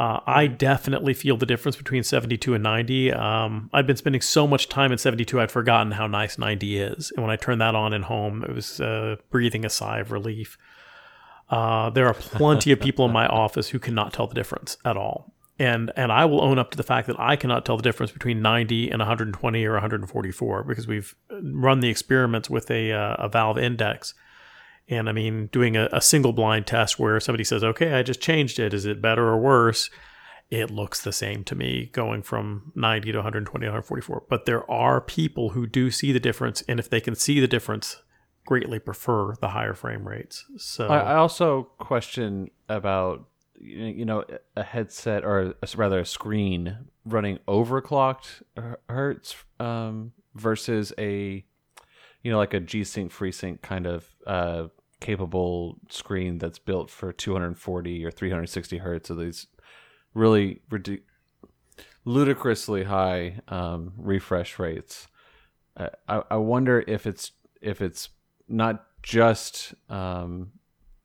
Uh, 0.00 0.18
I 0.26 0.46
definitely 0.46 1.12
feel 1.12 1.36
the 1.36 1.44
difference 1.44 1.76
between 1.76 2.02
72 2.04 2.54
and 2.54 2.62
90. 2.62 3.12
Um, 3.12 3.68
I've 3.74 3.86
been 3.86 3.98
spending 3.98 4.22
so 4.22 4.46
much 4.46 4.70
time 4.70 4.92
in 4.92 4.96
72, 4.96 5.38
I'd 5.38 5.50
forgotten 5.50 5.92
how 5.92 6.06
nice 6.06 6.38
90 6.38 6.78
is. 6.78 7.10
And 7.10 7.22
when 7.22 7.30
I 7.30 7.36
turned 7.36 7.60
that 7.60 7.74
on 7.74 7.92
in 7.92 8.04
home, 8.04 8.42
it 8.42 8.54
was 8.54 8.80
uh, 8.80 9.16
breathing 9.28 9.66
a 9.66 9.68
sigh 9.68 9.98
of 9.98 10.10
relief. 10.10 10.56
Uh, 11.50 11.90
there 11.90 12.06
are 12.06 12.14
plenty 12.14 12.72
of 12.72 12.80
people 12.80 13.04
in 13.04 13.12
my 13.12 13.26
office 13.44 13.68
who 13.68 13.78
cannot 13.78 14.14
tell 14.14 14.26
the 14.26 14.34
difference 14.34 14.78
at 14.86 14.96
all. 14.96 15.34
and 15.58 15.92
and 15.96 16.10
I 16.10 16.24
will 16.24 16.42
own 16.42 16.58
up 16.58 16.70
to 16.70 16.78
the 16.78 16.82
fact 16.82 17.06
that 17.08 17.20
I 17.20 17.36
cannot 17.36 17.66
tell 17.66 17.76
the 17.76 17.82
difference 17.82 18.10
between 18.10 18.40
90 18.40 18.90
and 18.90 19.00
120 19.00 19.66
or 19.66 19.72
144 19.72 20.64
because 20.64 20.86
we've 20.86 21.14
run 21.30 21.80
the 21.80 21.90
experiments 21.90 22.48
with 22.48 22.70
a 22.70 22.92
uh, 22.92 23.16
a 23.18 23.28
valve 23.28 23.58
index. 23.58 24.14
And 24.90 25.08
I 25.08 25.12
mean, 25.12 25.46
doing 25.46 25.76
a, 25.76 25.88
a 25.92 26.00
single 26.00 26.32
blind 26.32 26.66
test 26.66 26.98
where 26.98 27.20
somebody 27.20 27.44
says, 27.44 27.64
"Okay, 27.64 27.94
I 27.94 28.02
just 28.02 28.20
changed 28.20 28.58
it. 28.58 28.74
Is 28.74 28.84
it 28.84 29.00
better 29.00 29.28
or 29.28 29.38
worse?" 29.38 29.88
It 30.50 30.68
looks 30.68 31.00
the 31.00 31.12
same 31.12 31.44
to 31.44 31.54
me, 31.54 31.90
going 31.92 32.22
from 32.22 32.72
90 32.74 33.12
to 33.12 33.18
120 33.18 33.64
to 33.64 33.70
144. 33.70 34.24
But 34.28 34.46
there 34.46 34.68
are 34.68 35.00
people 35.00 35.50
who 35.50 35.64
do 35.64 35.92
see 35.92 36.10
the 36.10 36.18
difference, 36.18 36.62
and 36.68 36.80
if 36.80 36.90
they 36.90 37.00
can 37.00 37.14
see 37.14 37.38
the 37.38 37.46
difference, 37.46 38.02
greatly 38.44 38.80
prefer 38.80 39.36
the 39.40 39.50
higher 39.50 39.74
frame 39.74 40.08
rates. 40.08 40.44
So 40.58 40.88
I, 40.88 41.14
also 41.14 41.70
question 41.78 42.50
about 42.68 43.28
you 43.60 44.04
know 44.04 44.24
a 44.56 44.64
headset 44.64 45.24
or 45.24 45.54
rather 45.76 46.00
a 46.00 46.06
screen 46.06 46.78
running 47.04 47.38
overclocked 47.46 48.42
hertz 48.88 49.36
um, 49.60 50.12
versus 50.34 50.92
a 50.98 51.44
you 52.22 52.30
know 52.30 52.38
like 52.38 52.54
a 52.54 52.60
G-Sync 52.60 53.12
FreeSync 53.12 53.62
kind 53.62 53.86
of 53.86 54.08
uh, 54.26 54.66
capable 55.00 55.78
screen 55.88 56.38
that's 56.38 56.58
built 56.58 56.90
for 56.90 57.12
240 57.12 58.04
or 58.04 58.10
360 58.10 58.78
hertz 58.78 59.10
of 59.10 59.18
these 59.18 59.46
really 60.14 60.60
ridic- 60.70 61.02
ludicrously 62.04 62.84
high 62.84 63.40
um, 63.48 63.92
refresh 63.96 64.58
rates. 64.58 65.08
I, 65.76 66.22
I 66.30 66.36
wonder 66.36 66.84
if 66.86 67.06
it's 67.06 67.32
if 67.62 67.80
it's 67.80 68.10
not 68.48 68.84
just 69.02 69.74
um, 69.88 70.52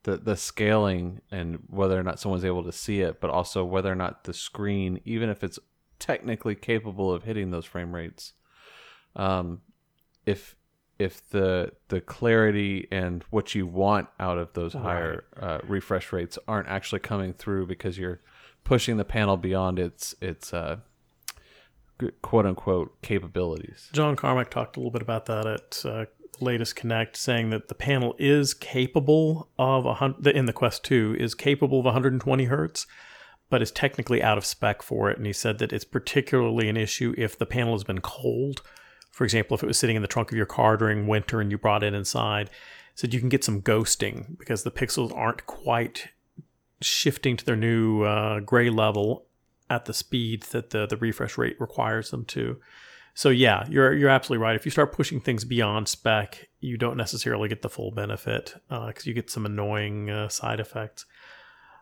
the 0.03 0.17
the 0.17 0.35
scaling 0.35 1.21
and 1.31 1.59
whether 1.67 1.97
or 1.97 2.03
not 2.03 2.19
someone's 2.19 2.45
able 2.45 2.63
to 2.63 2.71
see 2.71 3.01
it, 3.01 3.21
but 3.21 3.29
also 3.29 3.63
whether 3.63 3.91
or 3.91 3.95
not 3.95 4.25
the 4.25 4.33
screen, 4.33 4.99
even 5.05 5.29
if 5.29 5.43
it's 5.43 5.59
technically 5.99 6.55
capable 6.55 7.11
of 7.11 7.23
hitting 7.23 7.51
those 7.51 7.65
frame 7.65 7.93
rates, 7.93 8.33
um, 9.15 9.61
if 10.25 10.55
if 10.97 11.27
the 11.29 11.71
the 11.89 12.01
clarity 12.01 12.87
and 12.91 13.23
what 13.29 13.53
you 13.53 13.67
want 13.67 14.07
out 14.19 14.37
of 14.37 14.53
those 14.53 14.73
higher 14.73 15.25
uh, 15.39 15.59
refresh 15.67 16.13
rates 16.13 16.39
aren't 16.47 16.67
actually 16.67 16.99
coming 16.99 17.33
through 17.33 17.67
because 17.67 17.97
you're 17.97 18.21
pushing 18.63 18.97
the 18.97 19.05
panel 19.05 19.37
beyond 19.37 19.79
its 19.79 20.15
its 20.21 20.53
uh, 20.53 20.77
quote 22.21 22.45
unquote 22.45 23.01
capabilities. 23.01 23.89
John 23.93 24.15
Carmack 24.15 24.49
talked 24.49 24.77
a 24.77 24.79
little 24.79 24.91
bit 24.91 25.01
about 25.01 25.25
that 25.25 25.45
at 25.45 25.85
uh, 25.85 26.05
latest 26.41 26.75
Connect, 26.75 27.15
saying 27.15 27.49
that 27.51 27.67
the 27.67 27.75
panel 27.75 28.15
is 28.17 28.53
capable 28.53 29.49
of 29.57 29.85
a 29.85 29.95
hundred 29.95 30.35
in 30.35 30.45
the 30.45 30.53
Quest 30.53 30.83
Two 30.83 31.15
is 31.19 31.35
capable 31.35 31.79
of 31.79 31.85
120 31.85 32.45
hertz, 32.45 32.87
but 33.49 33.61
is 33.61 33.71
technically 33.71 34.21
out 34.21 34.37
of 34.37 34.45
spec 34.45 34.81
for 34.81 35.09
it. 35.09 35.17
And 35.17 35.25
he 35.25 35.33
said 35.33 35.59
that 35.59 35.73
it's 35.73 35.85
particularly 35.85 36.67
an 36.69 36.77
issue 36.77 37.13
if 37.17 37.37
the 37.37 37.45
panel 37.45 37.73
has 37.73 37.83
been 37.83 38.01
cold. 38.01 38.61
For 39.15 39.23
example, 39.23 39.55
if 39.55 39.63
it 39.63 39.67
was 39.67 39.79
sitting 39.79 39.95
in 39.95 40.01
the 40.01 40.09
trunk 40.09 40.33
of 40.33 40.35
your 40.35 40.45
car 40.45 40.75
during 40.75 41.07
winter 41.07 41.39
and 41.39 41.49
you 41.49 41.57
brought 41.57 41.83
it 41.83 41.93
inside, 41.93 42.49
said 42.95 43.13
you 43.13 43.21
can 43.21 43.29
get 43.29 43.45
some 43.45 43.61
ghosting 43.61 44.37
because 44.37 44.63
the 44.63 44.71
pixels 44.71 45.15
aren't 45.15 45.45
quite 45.45 46.09
shifting 46.81 47.37
to 47.37 47.45
their 47.45 47.55
new 47.55 48.03
uh, 48.03 48.41
gray 48.41 48.69
level 48.69 49.25
at 49.69 49.85
the 49.85 49.93
speed 49.93 50.43
that 50.51 50.71
the, 50.71 50.85
the 50.85 50.97
refresh 50.97 51.37
rate 51.37 51.55
requires 51.61 52.11
them 52.11 52.25
to. 52.25 52.59
So 53.13 53.29
yeah, 53.29 53.65
you're 53.69 53.93
you're 53.93 54.09
absolutely 54.09 54.43
right. 54.43 54.55
If 54.57 54.65
you 54.65 54.71
start 54.71 54.91
pushing 54.91 55.21
things 55.21 55.45
beyond 55.45 55.87
spec, 55.87 56.49
you 56.59 56.75
don't 56.75 56.97
necessarily 56.97 57.47
get 57.47 57.61
the 57.61 57.69
full 57.69 57.91
benefit 57.91 58.55
because 58.67 59.07
uh, 59.07 59.07
you 59.07 59.13
get 59.13 59.29
some 59.29 59.45
annoying 59.45 60.09
uh, 60.09 60.27
side 60.27 60.59
effects. 60.59 61.05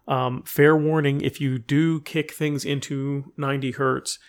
Um, 0.08 0.44
fair 0.44 0.78
warning: 0.78 1.22
if 1.22 1.42
you 1.42 1.58
do 1.58 2.00
kick 2.02 2.32
things 2.32 2.64
into 2.64 3.34
90 3.38 3.72
hertz, 3.72 4.20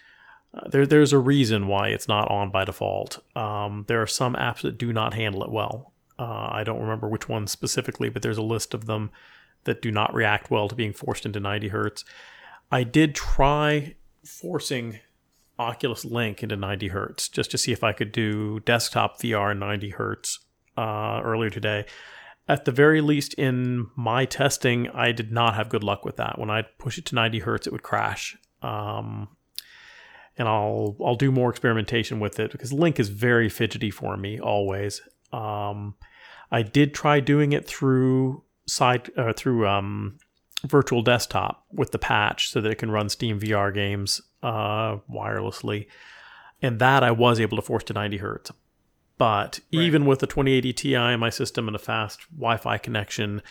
uh, 0.54 0.68
there 0.68 0.86
there's 0.86 1.12
a 1.12 1.18
reason 1.18 1.66
why 1.66 1.88
it's 1.88 2.08
not 2.08 2.30
on 2.30 2.50
by 2.50 2.64
default. 2.64 3.22
Um, 3.36 3.84
there 3.88 4.00
are 4.00 4.06
some 4.06 4.34
apps 4.34 4.62
that 4.62 4.78
do 4.78 4.92
not 4.92 5.14
handle 5.14 5.42
it 5.42 5.50
well. 5.50 5.92
Uh, 6.18 6.48
I 6.50 6.62
don't 6.64 6.80
remember 6.80 7.08
which 7.08 7.28
ones 7.28 7.50
specifically, 7.50 8.08
but 8.08 8.22
there's 8.22 8.38
a 8.38 8.42
list 8.42 8.72
of 8.72 8.86
them 8.86 9.10
that 9.64 9.82
do 9.82 9.90
not 9.90 10.14
react 10.14 10.50
well 10.50 10.68
to 10.68 10.74
being 10.74 10.92
forced 10.92 11.26
into 11.26 11.40
90 11.40 11.68
hertz. 11.68 12.04
I 12.70 12.84
did 12.84 13.14
try 13.14 13.96
forcing 14.24 15.00
Oculus 15.58 16.04
Link 16.04 16.42
into 16.42 16.56
90 16.56 16.88
hertz 16.88 17.28
just 17.28 17.50
to 17.50 17.58
see 17.58 17.72
if 17.72 17.82
I 17.82 17.92
could 17.92 18.12
do 18.12 18.60
desktop 18.60 19.20
VR 19.20 19.52
in 19.52 19.58
90 19.58 19.90
hertz 19.90 20.40
uh, 20.76 21.20
earlier 21.24 21.50
today. 21.50 21.86
At 22.46 22.66
the 22.66 22.72
very 22.72 23.00
least, 23.00 23.34
in 23.34 23.86
my 23.96 24.26
testing, 24.26 24.88
I 24.90 25.12
did 25.12 25.32
not 25.32 25.54
have 25.54 25.70
good 25.70 25.82
luck 25.82 26.04
with 26.04 26.16
that. 26.16 26.38
When 26.38 26.50
I 26.50 26.62
push 26.78 26.98
it 26.98 27.06
to 27.06 27.14
90 27.14 27.38
hertz, 27.40 27.66
it 27.66 27.72
would 27.72 27.82
crash. 27.82 28.36
Um, 28.60 29.28
and 30.36 30.48
I'll 30.48 30.96
I'll 31.04 31.16
do 31.16 31.30
more 31.30 31.50
experimentation 31.50 32.20
with 32.20 32.38
it 32.40 32.52
because 32.52 32.72
Link 32.72 32.98
is 32.98 33.08
very 33.08 33.48
fidgety 33.48 33.90
for 33.90 34.16
me 34.16 34.38
always. 34.38 35.00
Um, 35.32 35.94
I 36.50 36.62
did 36.62 36.94
try 36.94 37.20
doing 37.20 37.52
it 37.52 37.66
through 37.66 38.42
side 38.66 39.10
uh, 39.16 39.32
through 39.32 39.66
um, 39.66 40.18
virtual 40.64 41.02
desktop 41.02 41.64
with 41.72 41.92
the 41.92 41.98
patch 41.98 42.50
so 42.50 42.60
that 42.60 42.70
it 42.70 42.76
can 42.76 42.90
run 42.90 43.08
Steam 43.08 43.40
VR 43.40 43.72
games 43.72 44.20
uh, 44.42 44.98
wirelessly. 45.10 45.86
And 46.62 46.78
that 46.78 47.02
I 47.02 47.10
was 47.10 47.40
able 47.40 47.56
to 47.56 47.62
force 47.62 47.84
to 47.84 47.92
90 47.92 48.18
hertz. 48.18 48.50
But 49.18 49.60
right. 49.72 49.82
even 49.82 50.06
with 50.06 50.20
the 50.20 50.26
2080 50.26 50.72
Ti 50.72 50.94
in 50.94 51.20
my 51.20 51.30
system 51.30 51.68
and 51.68 51.76
a 51.76 51.78
fast 51.78 52.20
Wi 52.34 52.56
Fi 52.56 52.78
connection, 52.78 53.42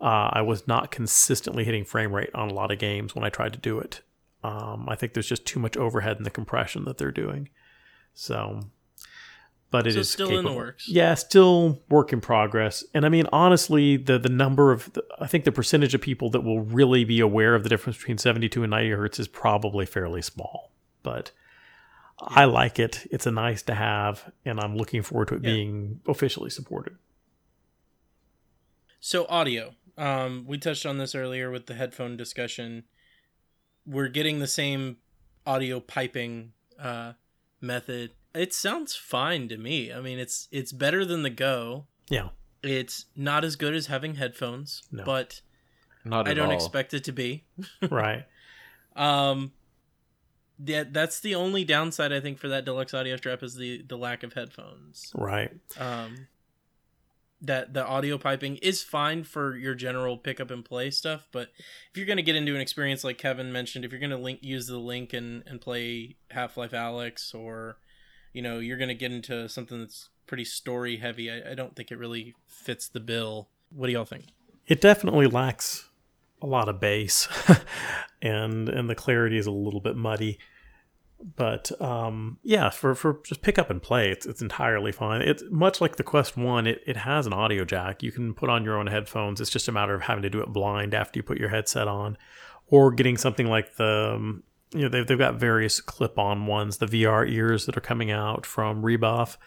uh, 0.00 0.30
I 0.32 0.42
was 0.42 0.66
not 0.66 0.90
consistently 0.90 1.64
hitting 1.64 1.84
frame 1.84 2.14
rate 2.14 2.30
on 2.34 2.50
a 2.50 2.54
lot 2.54 2.72
of 2.72 2.78
games 2.78 3.14
when 3.14 3.24
I 3.24 3.28
tried 3.28 3.52
to 3.52 3.58
do 3.58 3.78
it. 3.78 4.00
Um, 4.44 4.88
I 4.88 4.96
think 4.96 5.14
there's 5.14 5.28
just 5.28 5.46
too 5.46 5.60
much 5.60 5.76
overhead 5.76 6.16
in 6.16 6.24
the 6.24 6.30
compression 6.30 6.84
that 6.84 6.98
they're 6.98 7.12
doing. 7.12 7.48
So 8.14 8.60
but 9.72 9.86
it 9.86 9.94
so 9.94 10.00
is 10.00 10.10
still 10.10 10.28
capable. 10.28 10.50
in 10.50 10.54
the 10.54 10.58
works. 10.58 10.86
Yeah, 10.86 11.14
still 11.14 11.80
work 11.88 12.12
in 12.12 12.20
progress. 12.20 12.84
And 12.94 13.04
I 13.06 13.08
mean, 13.08 13.26
honestly, 13.32 13.96
the 13.96 14.18
the 14.18 14.28
number 14.28 14.70
of 14.70 14.92
the, 14.92 15.02
I 15.18 15.26
think 15.26 15.44
the 15.44 15.50
percentage 15.50 15.94
of 15.94 16.00
people 16.02 16.30
that 16.30 16.42
will 16.42 16.60
really 16.60 17.04
be 17.04 17.18
aware 17.18 17.54
of 17.54 17.64
the 17.64 17.70
difference 17.70 17.96
between 17.96 18.18
72 18.18 18.62
and 18.62 18.70
90 18.70 18.90
hertz 18.90 19.18
is 19.18 19.26
probably 19.26 19.86
fairly 19.86 20.22
small. 20.22 20.70
But 21.02 21.32
yeah. 22.20 22.28
I 22.42 22.44
like 22.44 22.78
it. 22.78 23.06
It's 23.10 23.26
a 23.26 23.32
nice 23.32 23.62
to 23.62 23.74
have, 23.74 24.30
and 24.44 24.60
I'm 24.60 24.76
looking 24.76 25.02
forward 25.02 25.28
to 25.28 25.36
it 25.36 25.42
yeah. 25.42 25.50
being 25.50 26.00
officially 26.06 26.50
supported. 26.50 26.98
So 29.00 29.26
audio, 29.28 29.74
um, 29.96 30.44
we 30.46 30.58
touched 30.58 30.84
on 30.84 30.98
this 30.98 31.14
earlier 31.14 31.50
with 31.50 31.66
the 31.66 31.74
headphone 31.74 32.16
discussion. 32.18 32.84
We're 33.86 34.08
getting 34.08 34.38
the 34.38 34.46
same 34.46 34.98
audio 35.46 35.80
piping 35.80 36.52
uh, 36.78 37.14
method 37.60 38.12
it 38.34 38.54
sounds 38.54 38.94
fine 38.94 39.48
to 39.48 39.56
me. 39.56 39.92
I 39.92 40.00
mean, 40.00 40.18
it's 40.18 40.48
it's 40.50 40.72
better 40.72 41.04
than 41.04 41.22
the 41.22 41.30
Go. 41.30 41.86
Yeah. 42.08 42.28
It's 42.62 43.06
not 43.16 43.44
as 43.44 43.56
good 43.56 43.74
as 43.74 43.86
having 43.86 44.14
headphones, 44.14 44.82
no. 44.92 45.04
but 45.04 45.42
not 46.04 46.28
I 46.28 46.34
don't 46.34 46.50
all. 46.50 46.54
expect 46.54 46.94
it 46.94 47.04
to 47.04 47.12
be. 47.12 47.44
right. 47.90 48.24
Um 48.96 49.52
yeah, 50.64 50.84
that's 50.88 51.20
the 51.20 51.34
only 51.34 51.64
downside 51.64 52.12
I 52.12 52.20
think 52.20 52.38
for 52.38 52.48
that 52.48 52.64
deluxe 52.64 52.94
audio 52.94 53.16
strap 53.16 53.42
is 53.42 53.56
the 53.56 53.82
the 53.82 53.98
lack 53.98 54.22
of 54.22 54.32
headphones. 54.32 55.10
Right. 55.14 55.52
Um 55.78 56.28
that 57.42 57.74
the 57.74 57.84
audio 57.84 58.16
piping 58.16 58.56
is 58.56 58.82
fine 58.82 59.24
for 59.24 59.56
your 59.56 59.74
general 59.74 60.16
pick 60.16 60.40
up 60.40 60.50
and 60.50 60.64
play 60.64 60.90
stuff, 60.90 61.26
but 61.32 61.48
if 61.90 61.96
you're 61.96 62.06
going 62.06 62.16
to 62.16 62.22
get 62.22 62.36
into 62.36 62.54
an 62.54 62.60
experience 62.60 63.02
like 63.02 63.18
Kevin 63.18 63.52
mentioned, 63.52 63.84
if 63.84 63.90
you're 63.90 64.00
going 64.00 64.10
to 64.10 64.16
link 64.16 64.38
use 64.42 64.68
the 64.68 64.78
link 64.78 65.12
and 65.12 65.42
and 65.46 65.60
play 65.60 66.16
Half-Life 66.30 66.70
Alyx 66.70 67.34
or 67.34 67.78
you 68.32 68.40
know 68.40 68.60
you're 68.60 68.78
going 68.78 68.88
to 68.88 68.94
get 68.94 69.12
into 69.12 69.48
something 69.48 69.80
that's 69.80 70.08
pretty 70.26 70.44
story 70.44 70.96
heavy. 70.98 71.30
I, 71.30 71.50
I 71.50 71.54
don't 71.54 71.74
think 71.74 71.90
it 71.90 71.98
really 71.98 72.34
fits 72.46 72.88
the 72.88 73.00
bill. 73.00 73.48
What 73.70 73.88
do 73.88 73.92
y'all 73.92 74.04
think? 74.04 74.26
It 74.66 74.80
definitely 74.80 75.26
lacks 75.26 75.88
a 76.40 76.46
lot 76.46 76.68
of 76.68 76.80
bass, 76.80 77.28
and 78.22 78.68
and 78.68 78.88
the 78.88 78.94
clarity 78.94 79.36
is 79.36 79.46
a 79.46 79.52
little 79.52 79.80
bit 79.80 79.96
muddy. 79.96 80.38
But 81.36 81.70
um, 81.80 82.38
yeah, 82.42 82.70
for, 82.70 82.94
for 82.94 83.20
just 83.24 83.42
pick 83.42 83.58
up 83.58 83.70
and 83.70 83.80
play, 83.82 84.10
it's 84.10 84.26
it's 84.26 84.42
entirely 84.42 84.90
fine. 84.90 85.22
It's 85.22 85.44
much 85.50 85.80
like 85.80 85.96
the 85.96 86.02
Quest 86.02 86.36
One. 86.36 86.66
It 86.66 86.82
it 86.86 86.96
has 86.96 87.26
an 87.26 87.32
audio 87.32 87.64
jack. 87.64 88.02
You 88.02 88.10
can 88.10 88.34
put 88.34 88.50
on 88.50 88.64
your 88.64 88.76
own 88.76 88.88
headphones. 88.88 89.40
It's 89.40 89.50
just 89.50 89.68
a 89.68 89.72
matter 89.72 89.94
of 89.94 90.02
having 90.02 90.22
to 90.22 90.30
do 90.30 90.40
it 90.40 90.48
blind 90.48 90.94
after 90.94 91.18
you 91.18 91.22
put 91.22 91.38
your 91.38 91.50
headset 91.50 91.86
on, 91.86 92.18
or 92.66 92.90
getting 92.90 93.16
something 93.16 93.46
like 93.46 93.76
the 93.76 94.14
um, 94.16 94.42
you 94.74 94.82
know 94.82 94.88
they've, 94.88 95.06
they've 95.06 95.18
got 95.18 95.34
various 95.34 95.80
clip-on 95.80 96.46
ones 96.46 96.78
the 96.78 96.86
vr 96.86 97.30
ears 97.30 97.66
that 97.66 97.76
are 97.76 97.82
coming 97.82 98.10
out 98.10 98.46
from 98.46 98.84
rebuff 98.84 99.38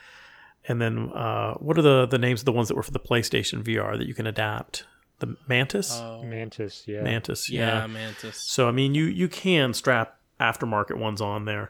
and 0.67 0.82
then 0.82 1.11
uh, 1.13 1.53
what 1.55 1.78
are 1.78 1.82
the 1.82 2.05
the 2.05 2.17
names 2.17 2.41
of 2.41 2.45
the 2.45 2.51
ones 2.51 2.67
that 2.67 2.76
were 2.76 2.84
for 2.84 2.91
the 2.91 2.99
playstation 2.99 3.63
vr 3.63 3.97
that 3.97 4.07
you 4.07 4.13
can 4.13 4.28
adapt 4.28 4.86
the 5.19 5.36
mantis 5.47 5.99
oh. 6.01 6.23
mantis 6.23 6.84
yeah 6.88 7.01
mantis 7.01 7.49
yeah. 7.49 7.82
yeah 7.82 7.88
mantis 7.88 8.38
so 8.38 8.67
i 8.67 8.71
mean 8.71 8.93
you 8.93 9.05
you 9.05 9.28
can 9.28 9.73
strap 9.73 10.14
aftermarket 10.39 10.97
ones 10.97 11.21
on 11.21 11.45
there 11.45 11.69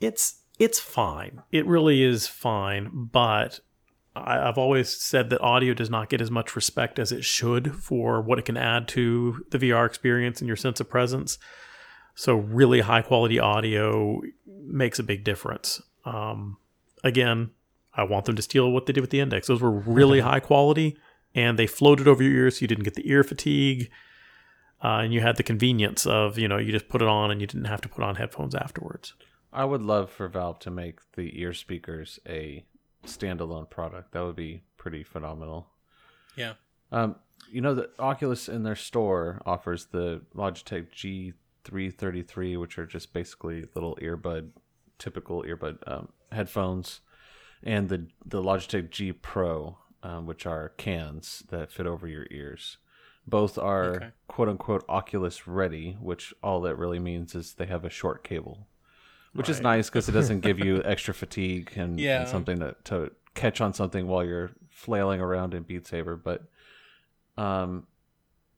it's 0.00 0.42
it's 0.58 0.78
fine 0.78 1.42
it 1.52 1.66
really 1.66 2.02
is 2.02 2.26
fine 2.26 2.90
but 2.92 3.60
I, 4.16 4.48
I've 4.48 4.58
always 4.58 4.88
said 4.88 5.30
that 5.30 5.40
audio 5.40 5.74
does 5.74 5.90
not 5.90 6.08
get 6.08 6.20
as 6.20 6.30
much 6.30 6.56
respect 6.56 6.98
as 6.98 7.12
it 7.12 7.24
should 7.24 7.74
for 7.76 8.20
what 8.20 8.38
it 8.38 8.44
can 8.44 8.56
add 8.56 8.88
to 8.88 9.44
the 9.50 9.58
VR 9.58 9.86
experience 9.86 10.40
and 10.40 10.48
your 10.48 10.56
sense 10.56 10.80
of 10.80 10.88
presence. 10.88 11.38
So 12.14 12.36
really 12.36 12.80
high 12.80 13.02
quality 13.02 13.38
audio 13.38 14.22
makes 14.46 14.98
a 14.98 15.02
big 15.02 15.22
difference. 15.22 15.82
Um, 16.04 16.56
again, 17.04 17.50
I 17.94 18.04
want 18.04 18.24
them 18.24 18.36
to 18.36 18.42
steal 18.42 18.70
what 18.70 18.86
they 18.86 18.92
did 18.92 19.02
with 19.02 19.10
the 19.10 19.20
index. 19.20 19.48
Those 19.48 19.60
were 19.60 19.70
really 19.70 20.20
high 20.30 20.40
quality, 20.40 20.96
and 21.34 21.58
they 21.58 21.66
floated 21.66 22.08
over 22.08 22.22
your 22.22 22.32
ears, 22.32 22.58
so 22.58 22.62
you 22.62 22.68
didn't 22.68 22.84
get 22.84 22.94
the 22.94 23.08
ear 23.08 23.22
fatigue. 23.22 23.90
Uh, 24.86 25.00
and 25.00 25.12
you 25.12 25.20
had 25.20 25.36
the 25.36 25.42
convenience 25.42 26.06
of 26.06 26.38
you 26.38 26.46
know 26.46 26.58
you 26.58 26.70
just 26.70 26.88
put 26.88 27.02
it 27.02 27.08
on 27.08 27.32
and 27.32 27.40
you 27.40 27.46
didn't 27.48 27.64
have 27.64 27.80
to 27.80 27.88
put 27.88 28.04
on 28.04 28.14
headphones 28.14 28.54
afterwards. 28.54 29.14
I 29.52 29.64
would 29.64 29.82
love 29.82 30.12
for 30.12 30.28
Valve 30.28 30.60
to 30.60 30.70
make 30.70 31.00
the 31.16 31.40
ear 31.40 31.52
speakers 31.52 32.20
a 32.28 32.64
standalone 33.04 33.68
product. 33.68 34.12
That 34.12 34.22
would 34.22 34.36
be 34.36 34.62
pretty 34.76 35.02
phenomenal. 35.02 35.66
Yeah. 36.36 36.52
Um, 36.92 37.16
you 37.50 37.60
know, 37.60 37.74
the 37.74 37.90
Oculus 37.98 38.48
in 38.48 38.62
their 38.62 38.76
store 38.76 39.42
offers 39.44 39.86
the 39.86 40.22
Logitech 40.36 40.92
G333, 41.64 42.60
which 42.60 42.78
are 42.78 42.86
just 42.86 43.12
basically 43.12 43.64
little 43.74 43.98
earbud, 44.00 44.50
typical 45.00 45.42
earbud 45.42 45.78
um, 45.88 46.10
headphones, 46.30 47.00
and 47.64 47.88
the 47.88 48.06
the 48.24 48.40
Logitech 48.40 48.90
G 48.90 49.12
Pro, 49.12 49.78
um, 50.04 50.26
which 50.26 50.46
are 50.46 50.68
cans 50.76 51.42
that 51.48 51.72
fit 51.72 51.88
over 51.88 52.06
your 52.06 52.28
ears. 52.30 52.76
Both 53.26 53.58
are 53.58 53.96
Okay. 53.96 54.10
quote 54.28 54.48
unquote 54.48 54.84
Oculus 54.88 55.48
ready, 55.48 55.96
which 56.00 56.32
all 56.42 56.60
that 56.62 56.76
really 56.76 56.98
means 57.00 57.34
is 57.34 57.54
they 57.54 57.66
have 57.66 57.84
a 57.84 57.90
short 57.90 58.22
cable, 58.22 58.68
which 59.32 59.48
is 59.48 59.60
nice 59.60 59.88
because 59.90 60.08
it 60.08 60.12
doesn't 60.12 60.40
give 60.40 60.58
you 60.58 60.82
extra 60.84 61.12
fatigue 61.12 61.72
and, 61.76 61.98
Yeah. 62.00 62.20
and 62.20 62.28
something 62.28 62.58
to, 62.60 62.76
to 62.84 63.10
catch 63.34 63.60
on 63.60 63.72
something 63.74 64.06
while 64.06 64.24
you're 64.24 64.52
flailing 64.70 65.20
around 65.20 65.54
in 65.54 65.64
Beat 65.64 65.86
Saber. 65.86 66.16
But 66.16 66.44
um, 67.36 67.86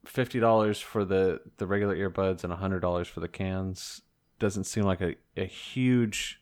fifty 0.05 0.39
dollars 0.41 0.81
for 0.81 1.05
the 1.05 1.41
the 1.57 1.67
regular 1.67 1.97
earbuds 1.97 2.45
and 2.45 2.53
hundred 2.53 2.81
dollars 2.81 3.09
for 3.09 3.21
the 3.21 3.29
cans 3.29 4.03
doesn't 4.39 4.65
seem 4.65 4.85
like 4.85 5.01
a, 5.01 5.15
a 5.37 5.45
huge 5.47 6.41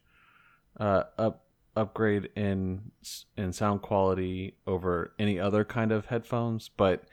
uh, 0.79 1.05
up 1.16 1.45
upgrade 1.77 2.29
in 2.37 2.91
in 3.37 3.53
sound 3.53 3.83
quality 3.83 4.57
over 4.66 5.12
any 5.18 5.39
other 5.39 5.64
kind 5.64 5.93
of 5.93 6.07
headphones, 6.07 6.68
but 6.68 7.05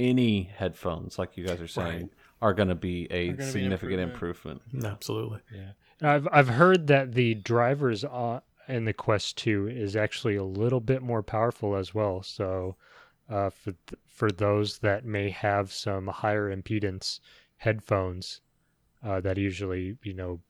any 0.00 0.44
headphones, 0.44 1.18
like 1.18 1.36
you 1.36 1.46
guys 1.46 1.60
are 1.60 1.68
saying, 1.68 2.00
Right. 2.02 2.10
are 2.40 2.54
going 2.54 2.68
to 2.68 2.74
be 2.74 3.06
a 3.10 3.28
Are 3.28 3.32
gonna 3.32 3.36
be 3.36 3.42
an 3.44 3.50
significant 3.50 4.00
improvement. 4.00 4.60
improvement. 4.66 4.92
Absolutely. 4.92 5.40
Yeah. 5.54 5.72
I've 6.02 6.26
I've 6.32 6.48
heard 6.48 6.88
that 6.88 7.12
the 7.12 7.34
drivers 7.34 8.02
on, 8.04 8.40
in 8.68 8.84
the 8.84 8.92
Quest 8.92 9.36
2 9.38 9.68
is 9.68 9.94
actually 9.94 10.34
a 10.36 10.42
little 10.44 10.80
bit 10.80 11.02
more 11.02 11.22
powerful 11.22 11.76
as 11.76 11.94
well. 11.94 12.22
So 12.22 12.76
uh, 13.28 13.50
for 13.50 13.72
th- 13.86 14.00
for 14.08 14.30
those 14.30 14.78
that 14.78 15.04
may 15.04 15.30
have 15.30 15.72
some 15.72 16.08
higher 16.08 16.54
impedance 16.54 17.20
headphones 17.58 18.40
uh, 19.04 19.20
that 19.20 19.38
usually 19.38 19.96
you 20.02 20.12
know 20.14 20.40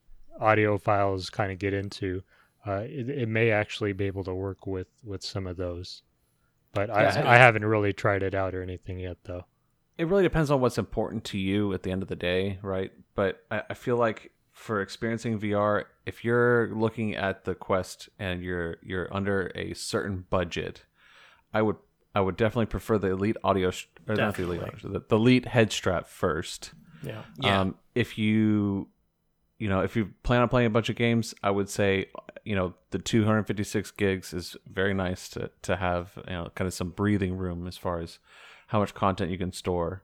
audiophiles 0.41 1.31
kind 1.31 1.53
of 1.53 1.59
get 1.59 1.75
into, 1.75 2.23
uh, 2.67 2.85
it, 2.87 3.09
it 3.09 3.29
may 3.29 3.51
actually 3.51 3.93
be 3.93 4.07
able 4.07 4.25
to 4.25 4.35
work 4.35 4.67
with 4.67 4.89
with 5.05 5.23
some 5.23 5.47
of 5.47 5.57
those. 5.57 6.03
But 6.73 6.89
Yeah, 6.89 7.23
I 7.27 7.35
I 7.35 7.37
haven't 7.37 7.65
really 7.65 7.93
tried 7.93 8.23
it 8.23 8.35
out 8.35 8.55
or 8.55 8.63
anything 8.63 8.99
yet 8.99 9.19
though. 9.25 9.45
it 9.99 10.07
really 10.07 10.23
depends 10.23 10.51
on 10.51 10.61
what's 10.61 10.79
important 10.79 11.25
to 11.25 11.39
you 11.39 11.73
at 11.75 11.83
the 11.83 11.91
end 11.91 12.03
of 12.03 12.09
the 12.09 12.17
day, 12.17 12.59
right? 12.63 12.91
But 13.15 13.45
I, 13.51 13.63
I 13.71 13.75
feel 13.75 13.97
like 13.97 14.33
for 14.53 14.81
experiencing 14.81 15.39
VR, 15.39 15.85
if 16.07 16.25
you're 16.25 16.75
looking 16.75 17.15
at 17.15 17.45
the 17.45 17.55
Quest 17.55 18.09
and 18.19 18.43
you're 18.43 18.77
you're 18.83 19.09
under 19.15 19.51
a 19.55 19.75
certain 19.75 20.25
budget, 20.31 20.85
I 21.55 21.63
would 21.63 21.77
I 22.15 22.21
would 22.21 22.37
definitely 22.37 22.67
prefer 22.67 22.99
the 22.99 23.09
Elite 23.11 23.37
Audio 23.45 23.71
sh- 23.71 23.87
or 24.09 24.15
not 24.17 24.35
the 24.37 24.43
Elite, 24.43 24.61
Definitely. 24.61 24.89
Audio, 24.91 25.01
the, 25.01 25.07
the 25.09 25.17
Elite 25.17 25.47
head 25.47 25.73
strap 25.73 26.07
first. 26.07 26.73
Yeah. 27.03 27.23
Yeah. 27.41 27.61
Um, 27.61 27.75
if 27.95 28.17
you 28.19 28.89
you 29.63 29.69
know 29.69 29.81
if 29.81 29.95
you 29.97 30.05
plan 30.25 30.43
on 30.43 30.49
playing 30.49 30.67
a 30.67 30.71
bunch 30.77 30.89
of 30.89 30.97
games, 30.97 31.35
I 31.43 31.51
would 31.57 31.69
say 31.69 32.07
you 32.45 32.57
know 32.57 32.75
the 32.91 32.99
256 32.99 33.91
gigs 33.93 34.33
is 34.35 34.57
very 34.67 34.95
nice 34.95 35.29
to 35.31 35.51
to 35.63 35.77
have 35.77 36.13
you 36.27 36.33
know 36.35 36.49
kind 36.57 36.67
of 36.67 36.75
some 36.75 36.91
breathing 36.91 37.37
room 37.37 37.67
as 37.67 37.77
far 37.79 38.01
as 38.01 38.19
how 38.67 38.81
much 38.81 38.93
content 38.95 39.31
you 39.31 39.39
can 39.39 39.53
store. 39.53 40.03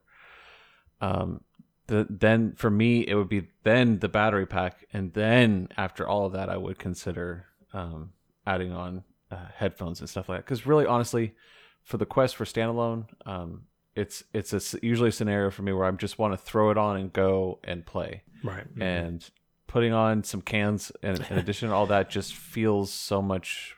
Um, 1.00 1.42
the, 1.88 2.06
then 2.08 2.52
for 2.56 2.70
me 2.70 3.00
it 3.06 3.14
would 3.14 3.28
be 3.28 3.48
then 3.64 3.98
the 3.98 4.08
battery 4.08 4.46
pack, 4.46 4.86
and 4.92 5.12
then 5.14 5.68
after 5.76 6.06
all 6.06 6.26
of 6.26 6.32
that, 6.34 6.48
I 6.48 6.56
would 6.56 6.78
consider 6.78 7.46
um, 7.72 8.12
adding 8.46 8.72
on 8.72 9.04
uh, 9.30 9.46
headphones 9.56 10.00
and 10.00 10.08
stuff 10.08 10.28
like 10.28 10.38
that. 10.38 10.44
Because 10.44 10.66
really, 10.66 10.86
honestly, 10.86 11.34
for 11.82 11.96
the 11.96 12.06
Quest 12.06 12.36
for 12.36 12.44
standalone, 12.44 13.06
um, 13.26 13.62
it's 13.96 14.22
it's 14.32 14.52
a 14.52 14.78
usually 14.82 15.08
a 15.08 15.12
scenario 15.12 15.50
for 15.50 15.62
me 15.62 15.72
where 15.72 15.86
I 15.86 15.90
just 15.92 16.18
want 16.18 16.32
to 16.34 16.36
throw 16.38 16.70
it 16.70 16.78
on 16.78 16.96
and 16.96 17.12
go 17.12 17.58
and 17.64 17.84
play, 17.86 18.22
Right. 18.44 18.66
and 18.80 19.28
putting 19.68 19.92
on 19.92 20.24
some 20.24 20.42
cans 20.42 20.90
in, 21.02 21.22
in 21.30 21.38
addition 21.38 21.68
to 21.68 21.74
all 21.74 21.86
that 21.86 22.10
just 22.10 22.34
feels 22.34 22.92
so 22.92 23.22
much 23.22 23.76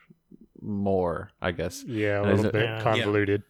more. 0.61 1.29
I 1.41 1.51
guess, 1.51 1.83
Yeah, 1.85 2.21
a 2.21 2.29
Is 2.31 2.37
little 2.37 2.51
bit 2.51 2.63
Yeah. 2.63 2.81
convoluted. 2.81 3.43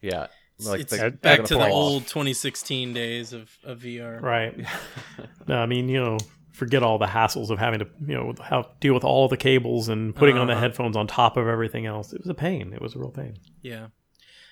yeah. 0.00 0.28
Like 0.60 0.80
it's 0.80 0.90
the- 0.96 1.10
back 1.12 1.44
to 1.44 1.54
the 1.54 1.60
applies. 1.60 1.72
old 1.72 2.06
2016 2.08 2.92
days 2.92 3.32
of, 3.32 3.56
of 3.62 3.78
VR. 3.80 4.20
Right. 4.20 4.58
no, 5.46 5.56
I 5.56 5.66
mean, 5.66 5.88
you 5.88 6.00
know, 6.00 6.18
forget 6.52 6.82
all 6.82 6.98
the 6.98 7.06
hassles 7.06 7.50
of 7.50 7.60
having 7.60 7.78
to, 7.78 7.86
you 8.04 8.14
know, 8.14 8.34
how 8.42 8.68
deal 8.80 8.92
with 8.92 9.04
all 9.04 9.28
the 9.28 9.36
cables 9.36 9.88
and 9.88 10.14
putting 10.16 10.36
on 10.36 10.48
the 10.48 10.54
Uh-huh. 10.54 10.62
headphones 10.62 10.96
on 10.96 11.06
top 11.06 11.36
of 11.36 11.46
everything 11.46 11.86
else. 11.86 12.12
It 12.12 12.20
was 12.20 12.28
a 12.28 12.34
pain. 12.34 12.72
It 12.72 12.82
was 12.82 12.96
a 12.96 12.98
real 12.98 13.10
pain. 13.12 13.36
Yeah. 13.62 13.88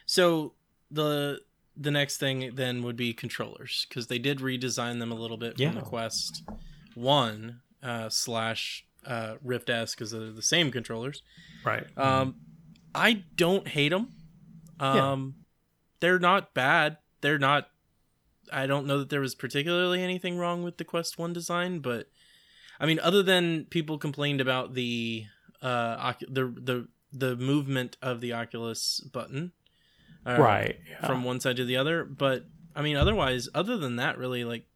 So 0.07 0.55
the 0.93 1.41
the 1.79 1.91
next 1.91 2.17
thing 2.19 2.53
then 2.55 2.83
would 2.85 2.97
be 2.97 3.13
controllers 3.13 3.85
because 3.89 4.07
they 4.07 4.19
did 4.19 4.39
redesign 4.39 4.99
them 5.01 5.11
a 5.13 5.15
little 5.17 5.37
bit 5.37 5.59
Yeah. 5.59 5.71
from 5.73 5.81
the 5.81 5.85
Quest 5.85 6.43
One 6.97 7.61
uh, 7.83 8.09
slash 8.09 8.87
uh, 9.07 9.35
Rift 9.43 9.69
S 9.71 9.95
because 9.95 10.11
they're 10.11 10.33
the 10.33 10.43
same 10.43 10.71
controllers. 10.71 11.23
Right. 11.65 11.85
Um, 11.97 12.37
I 12.95 13.25
don't 13.37 13.69
hate 13.69 13.91
them. 13.91 14.09
Yeah. 14.81 15.13
Um, 15.13 15.35
they're 16.01 16.19
not 16.19 16.55
bad. 16.55 16.97
They're 17.21 17.39
not. 17.39 17.69
I 18.53 18.67
don't 18.67 18.87
know 18.87 18.99
that 18.99 19.11
there 19.11 19.21
was 19.21 19.35
particularly 19.35 20.03
anything 20.03 20.39
wrong 20.39 20.63
with 20.63 20.79
the 20.79 20.85
Quest 20.85 21.19
One 21.19 21.33
design, 21.33 21.81
but 21.81 22.09
I 22.81 22.87
mean, 22.87 22.99
other 23.01 23.23
than 23.23 23.67
people 23.67 23.99
complained 23.99 24.41
about 24.41 24.75
the 24.75 25.27
uh 25.63 26.13
ocu- 26.13 26.33
the 26.35 26.45
the 26.61 26.89
the 27.13 27.37
movement 27.37 27.97
of 28.01 28.21
the 28.21 28.33
Oculus 28.33 29.01
button, 29.01 29.53
uh, 30.25 30.37
right. 30.39 30.79
Yeah. 30.89 31.07
from 31.07 31.25
one 31.25 31.41
side 31.41 31.57
to 31.57 31.65
the 31.65 31.77
other. 31.77 32.05
But 32.05 32.47
I 32.75 32.83
mean, 32.83 32.97
otherwise, 32.97 33.49
other 33.55 33.77
than 33.77 33.97
that, 33.97 34.19
really, 34.19 34.45
like 34.45 34.67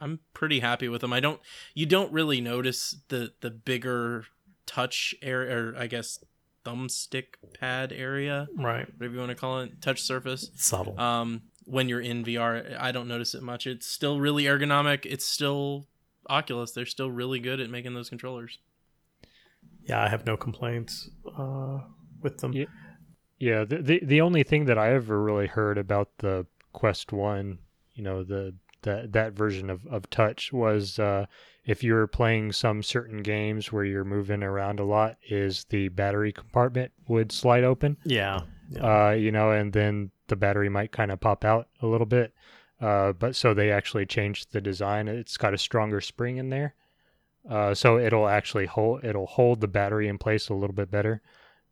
I'm 0.00 0.20
pretty 0.34 0.60
happy 0.60 0.88
with 0.88 1.00
them. 1.00 1.12
I 1.12 1.20
don't. 1.20 1.40
You 1.74 1.86
don't 1.86 2.12
really 2.12 2.40
notice 2.40 2.96
the 3.08 3.32
the 3.40 3.50
bigger 3.50 4.24
touch 4.66 5.14
area, 5.22 5.56
or 5.56 5.74
I 5.76 5.86
guess 5.86 6.18
thumbstick 6.64 7.24
pad 7.58 7.92
area, 7.92 8.48
right. 8.58 8.86
whatever 8.96 9.14
you 9.14 9.20
want 9.20 9.30
to 9.30 9.36
call 9.36 9.60
it, 9.60 9.80
touch 9.80 10.02
surface. 10.02 10.50
Subtle. 10.56 10.98
Um, 10.98 11.42
when 11.64 11.88
you're 11.88 12.00
in 12.00 12.24
VR, 12.24 12.78
I 12.78 12.92
don't 12.92 13.08
notice 13.08 13.34
it 13.34 13.42
much. 13.42 13.66
It's 13.66 13.86
still 13.86 14.20
really 14.20 14.44
ergonomic. 14.44 15.06
It's 15.06 15.24
still 15.24 15.86
Oculus. 16.28 16.72
They're 16.72 16.86
still 16.86 17.10
really 17.10 17.38
good 17.38 17.60
at 17.60 17.70
making 17.70 17.94
those 17.94 18.08
controllers. 18.08 18.58
yeah, 19.84 20.02
I 20.02 20.08
have 20.08 20.26
no 20.26 20.36
complaints 20.36 21.08
uh, 21.36 21.78
with 22.22 22.38
them. 22.38 22.52
Yeah. 22.52 22.66
Yeah, 23.38 23.64
the, 23.64 23.82
the 23.82 24.00
the 24.02 24.20
only 24.22 24.42
thing 24.44 24.64
that 24.64 24.78
I 24.78 24.94
ever 24.94 25.22
really 25.22 25.46
heard 25.46 25.76
about 25.76 26.08
the 26.18 26.46
Quest 26.72 27.12
One, 27.12 27.58
you 27.94 28.02
know, 28.02 28.24
the 28.24 28.54
that 28.86 29.12
that 29.12 29.34
version 29.34 29.68
of, 29.70 29.86
of 29.86 30.08
touch 30.08 30.52
was 30.52 30.98
uh, 30.98 31.26
if 31.66 31.84
you 31.84 31.92
were 31.94 32.06
playing 32.06 32.52
some 32.52 32.82
certain 32.82 33.22
games 33.22 33.70
where 33.72 33.84
you're 33.84 34.04
moving 34.04 34.42
around 34.42 34.80
a 34.80 34.84
lot, 34.84 35.16
is 35.28 35.64
the 35.68 35.88
battery 35.88 36.32
compartment 36.32 36.92
would 37.08 37.30
slide 37.32 37.64
open, 37.64 37.96
Yeah. 38.04 38.40
yeah. 38.70 39.08
uh, 39.08 39.10
you 39.10 39.30
know, 39.32 39.50
and 39.50 39.72
then 39.72 40.10
the 40.28 40.36
battery 40.36 40.68
might 40.68 40.90
kind 40.92 41.10
of 41.10 41.20
pop 41.20 41.44
out 41.44 41.68
a 41.82 41.86
little 41.86 42.06
bit. 42.06 42.32
Uh, 42.80 43.12
but 43.12 43.34
so 43.36 43.54
they 43.54 43.70
actually 43.70 44.06
changed 44.06 44.52
the 44.52 44.60
design. 44.60 45.08
It's 45.08 45.36
got 45.36 45.54
a 45.54 45.58
stronger 45.58 46.00
spring 46.00 46.36
in 46.36 46.50
there, 46.50 46.74
uh, 47.50 47.74
so 47.74 47.98
it'll 47.98 48.28
actually 48.28 48.66
hold 48.66 49.04
it'll 49.04 49.26
hold 49.26 49.60
the 49.60 49.68
battery 49.68 50.08
in 50.08 50.18
place 50.18 50.48
a 50.48 50.54
little 50.54 50.74
bit 50.74 50.90
better, 50.90 51.22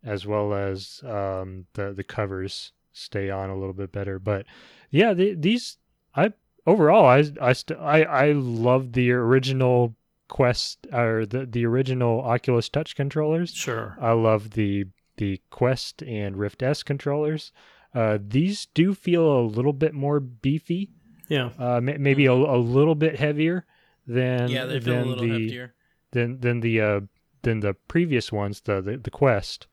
as 0.03 0.25
well 0.25 0.53
as 0.53 1.01
um, 1.05 1.65
the 1.73 1.93
the 1.93 2.03
covers 2.03 2.71
stay 2.91 3.29
on 3.29 3.49
a 3.49 3.55
little 3.57 3.73
bit 3.73 3.91
better. 3.91 4.17
But 4.19 4.45
yeah, 4.89 5.13
the, 5.13 5.35
these 5.35 5.77
I 6.15 6.33
overall 6.65 7.05
I 7.05 7.23
I 7.41 7.53
st- 7.53 7.79
I 7.79 8.03
I 8.03 8.31
love 8.33 8.93
the 8.93 9.11
original 9.11 9.95
Quest 10.27 10.87
or 10.91 11.25
the 11.25 11.45
the 11.45 11.65
original 11.65 12.21
Oculus 12.21 12.67
Touch 12.69 12.95
controllers. 12.95 13.51
sure. 13.53 13.97
I 14.01 14.13
love 14.13 14.51
the 14.51 14.85
the 15.17 15.39
Quest 15.49 16.01
and 16.03 16.35
Rift 16.37 16.63
S 16.63 16.83
controllers. 16.83 17.51
Uh, 17.93 18.17
these 18.21 18.65
do 18.73 18.93
feel 18.93 19.39
a 19.39 19.41
little 19.45 19.71
bit 19.71 19.93
more 19.93 20.19
beefy, 20.19 20.89
Yeah. 21.29 21.51
uh, 21.57 21.79
may- 21.79 21.97
maybe 21.97 22.25
a, 22.25 22.33
a 22.33 22.57
little 22.57 22.95
bit 22.95 23.17
heavier 23.17 23.65
than 24.05 24.49
yeah, 24.49 24.65
they 24.65 24.79
feel 24.81 25.01
a 25.01 25.05
little 25.05 25.23
the 25.23 25.29
heftier. 25.49 25.71
than 26.11 26.39
than 26.41 26.59
the 26.59 26.81
uh, 26.81 26.99
than 27.43 27.59
the 27.61 27.73
previous 27.87 28.31
ones, 28.31 28.61
the 28.61 28.81
the, 28.81 28.97
the 28.97 29.11
Quest. 29.11 29.67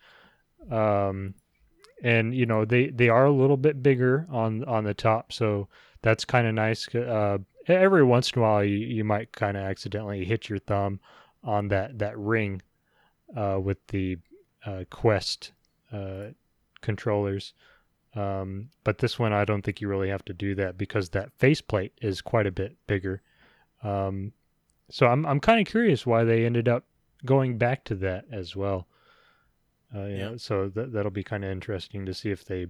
Um, 0.71 1.35
and 2.03 2.35
you 2.35 2.47
know 2.47 2.65
they 2.65 2.89
they 2.91 3.09
are 3.09 3.25
a 3.27 3.33
little 3.33 3.57
bit 3.57 3.83
bigger 3.83 4.27
on 4.31 4.65
on 4.65 4.85
the 4.85 4.95
top, 4.95 5.33
so 5.33 5.69
that's 6.03 6.25
kind 6.25 6.47
of 6.47 6.55
nice. 6.55 6.93
Uh, 6.95 7.39
every 7.67 8.05
once 8.05 8.33
in 8.33 8.41
a 8.41 8.43
while 8.43 8.65
you, 8.65 8.77
you 8.77 9.05
might 9.05 9.33
kind 9.33 9.57
of 9.57 9.63
accidentally 9.65 10.25
hit 10.25 10.49
your 10.49 10.59
thumb 10.59 11.01
on 11.45 11.69
that 11.69 11.99
that 11.99 12.19
ring 12.19 12.63
uh, 13.37 13.59
with 13.63 13.85
the 13.89 14.19
uh, 14.67 14.85
Quest 14.91 15.53
uh, 15.93 16.27
controllers. 16.81 17.55
Um, 18.15 18.69
but 18.85 18.99
this 18.99 19.19
one, 19.19 19.33
I 19.33 19.45
don't 19.45 19.63
think 19.63 19.81
you 19.81 19.89
really 19.89 20.11
have 20.11 20.25
to 20.27 20.35
do 20.35 20.55
that 20.57 20.77
because 20.77 21.09
that 21.11 21.33
faceplate 21.39 21.93
is 22.03 22.21
quite 22.21 22.47
a 22.47 22.53
bit 22.53 22.77
bigger. 22.87 23.23
Um, 23.83 24.33
so 24.91 25.07
I'm 25.07 25.25
I'm 25.25 25.41
kind 25.41 25.61
of 25.61 25.67
curious 25.67 26.05
why 26.05 26.25
they 26.25 26.45
ended 26.45 26.69
up 26.69 26.85
going 27.25 27.57
back 27.57 27.85
to 27.85 27.95
that 27.97 28.27
as 28.31 28.55
well. 28.55 28.87
Uh, 29.95 30.05
you 30.05 30.17
Yeah. 30.17 30.29
know, 30.31 30.37
so 30.37 30.69
that 30.69 30.93
that'll 30.93 31.11
be 31.11 31.25
kind 31.25 31.45
of 31.45 31.51
interesting 31.51 32.05
to 32.07 32.15
see 32.15 32.31
if 32.31 32.45
they 32.45 32.67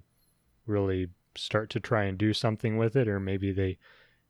really 0.66 1.08
start 1.36 1.70
to 1.70 1.80
try 1.80 2.04
and 2.04 2.16
do 2.18 2.32
something 2.32 2.76
with 2.76 2.96
it, 2.96 3.08
or 3.08 3.18
maybe 3.20 3.52
they 3.52 3.78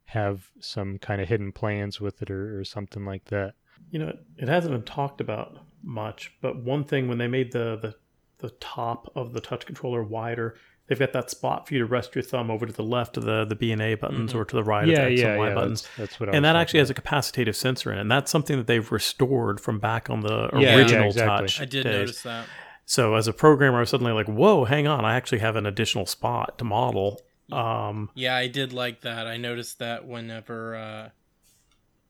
have 0.07 0.50
some 0.61 0.98
kind 0.98 1.20
of 1.20 1.28
hidden 1.28 1.53
plans 1.53 2.00
with 2.00 2.22
it, 2.22 2.30
or, 2.30 2.59
or 2.61 2.64
something 2.64 3.05
like 3.05 3.26
that. 3.26 3.55
You 3.90 3.98
know, 3.98 4.16
it 4.36 4.48
hasn't 4.48 4.72
been 4.72 4.82
talked 4.82 5.20
about 5.20 5.59
much, 5.82 6.32
but 6.40 6.57
one 6.62 6.84
thing 6.84 7.09
when 7.09 7.18
they 7.18 7.28
made 7.28 7.53
the 7.53 7.76
the, 7.76 7.94
the 8.38 8.50
top 8.61 9.11
of 9.14 9.32
the 9.32 9.40
touch 9.40 9.66
controller 9.66 10.03
wider, 10.03 10.57
they've 10.86 10.98
got 10.98 11.12
that 11.12 11.30
spot 11.30 11.66
for 11.66 11.74
you 11.74 11.80
to 11.80 11.86
rest 11.86 12.14
your 12.14 12.22
thumb 12.22 12.50
over 12.50 12.66
to 12.66 12.72
the 12.72 12.82
left 12.82 13.16
of 13.16 13.24
the 13.24 13.44
the 13.44 13.55
B 13.55 13.72
and 13.72 13.80
A 13.80 13.94
buttons 13.94 14.32
Mhm. 14.32 14.36
or 14.36 14.44
to 14.44 14.57
the 14.57 14.64
right 14.64 14.84
of 14.84 14.90
yeah, 14.90 15.05
the 15.07 15.12
X 15.12 15.20
yeah, 15.20 15.28
and 15.30 15.38
Y 15.38 15.48
yeah. 15.48 15.55
buttons. 15.55 15.82
That's, 15.82 15.96
that's 15.96 16.20
what. 16.20 16.28
I 16.28 16.32
And 16.32 16.42
was 16.44 16.48
that 16.53 16.57
actually 16.57 16.80
has 16.80 16.90
a 16.90 16.94
capacitive 16.94 17.55
sensor 17.55 17.92
in 17.92 17.98
it, 17.98 18.00
and 18.03 18.11
that's 18.11 18.30
something 18.30 18.57
that 18.57 18.66
they've 18.66 18.90
restored 18.92 19.61
from 19.61 19.78
back 19.78 20.11
on 20.11 20.20
the 20.20 20.50
Yeah, 20.55 20.59
yeah, 20.61 20.76
original 20.76 21.07
exactly. 21.09 21.46
touch. 21.48 21.61
I 21.61 21.64
did 21.64 21.84
days. 21.84 21.92
notice 21.94 22.22
that. 22.22 22.46
So 22.84 23.14
as 23.14 23.28
a 23.28 23.32
programmer, 23.32 23.78
I 23.78 23.80
was 23.80 23.90
suddenly 23.90 24.12
like, 24.12 24.26
"Whoa, 24.26 24.64
hang 24.64 24.86
on! 24.86 25.04
I 25.04 25.14
actually 25.14 25.38
have 25.38 25.56
an 25.56 25.66
additional 25.66 26.06
spot 26.06 26.58
to 26.58 26.64
model." 26.64 27.20
Um, 27.50 28.10
Yeah, 28.14 28.34
I 28.36 28.46
did 28.48 28.72
like 28.72 29.00
that. 29.02 29.26
I 29.26 29.36
noticed 29.36 29.78
that 29.78 30.06
whenever 30.06 30.74
uh 30.76 31.08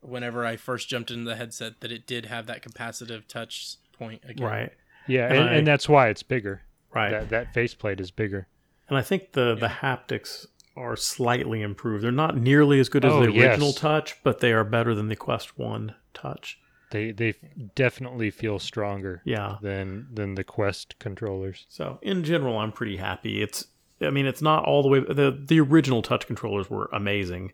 whenever 0.01 0.45
I 0.45 0.57
first 0.57 0.89
jumped 0.89 1.11
into 1.11 1.25
the 1.25 1.37
headset 1.37 1.81
that 1.81 1.93
it 1.93 2.07
did 2.07 2.27
have 2.27 2.47
that 2.47 2.63
capacitive 2.63 3.27
touch 3.29 3.77
point 3.93 4.23
again. 4.27 4.47
right, 4.47 4.73
yeah, 5.07 5.27
and 5.29 5.37
and, 5.39 5.49
I- 5.49 5.53
and 5.55 5.67
that's 5.67 5.89
why 5.89 6.09
it's 6.09 6.23
bigger. 6.23 6.63
right. 6.93 7.11
That 7.11 7.29
that 7.31 7.55
faceplate 7.55 8.01
is 8.01 8.11
bigger. 8.11 8.49
And 8.89 8.99
I 8.99 9.03
think 9.03 9.33
the 9.33 9.55
the 9.55 9.69
haptics 9.69 10.47
are 10.77 10.97
slightly 10.97 11.61
improved. 11.63 12.03
They're 12.03 12.11
not 12.13 12.37
nearly 12.37 12.81
as 12.81 12.89
good 12.89 13.05
as 13.05 13.13
Oh, 13.13 13.21
the 13.21 13.27
original 13.29 13.69
yes. 13.69 13.75
Touch, 13.79 14.17
but 14.23 14.41
they 14.41 14.53
are 14.53 14.65
better 14.65 14.95
than 14.95 15.09
the 15.09 15.17
Quest 15.17 15.59
One 15.59 15.95
Touch. 16.15 16.59
They 16.93 17.11
they 17.11 17.35
definitely 17.75 18.31
feel 18.31 18.59
stronger 18.61 19.21
Yeah. 19.25 19.57
than 19.61 20.07
than 20.13 20.37
the 20.37 20.45
Quest 20.45 20.99
controllers. 21.01 21.67
So 21.69 21.99
in 22.03 22.23
general, 22.23 22.57
I'm 22.59 22.71
pretty 22.73 22.97
happy. 22.99 23.43
It's 23.43 23.67
I 24.01 24.11
mean, 24.11 24.27
it's 24.27 24.43
not 24.43 24.65
all 24.65 24.83
the 24.83 24.89
way. 24.89 25.01
The 25.01 25.37
the 25.47 25.59
original 25.61 26.03
Touch 26.03 26.27
controllers 26.27 26.71
were 26.71 26.89
amazing. 26.93 27.53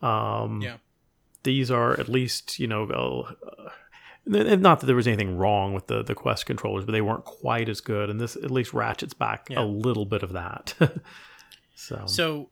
Um, 0.00 0.60
Yeah. 0.62 0.76
These 1.42 1.70
are 1.70 1.98
at 1.98 2.08
least 2.08 2.58
you 2.60 2.66
know. 2.68 2.84
Uh, 2.86 3.70
not 4.26 4.80
that 4.80 4.86
there 4.86 4.96
was 4.96 5.06
anything 5.06 5.36
wrong 5.36 5.74
with 5.74 5.86
the, 5.88 6.02
the 6.02 6.14
Quest 6.14 6.46
controllers, 6.46 6.86
but 6.86 6.92
they 6.92 7.02
weren't 7.02 7.26
quite 7.26 7.68
as 7.68 7.82
good, 7.82 8.08
and 8.08 8.18
this 8.18 8.36
at 8.36 8.50
least 8.50 8.72
ratchets 8.72 9.12
back 9.12 9.48
Yeah. 9.50 9.60
a 9.60 9.66
little 9.66 10.06
bit 10.06 10.22
of 10.22 10.32
that. 10.32 10.72
so, 11.74 12.04
So 12.06 12.48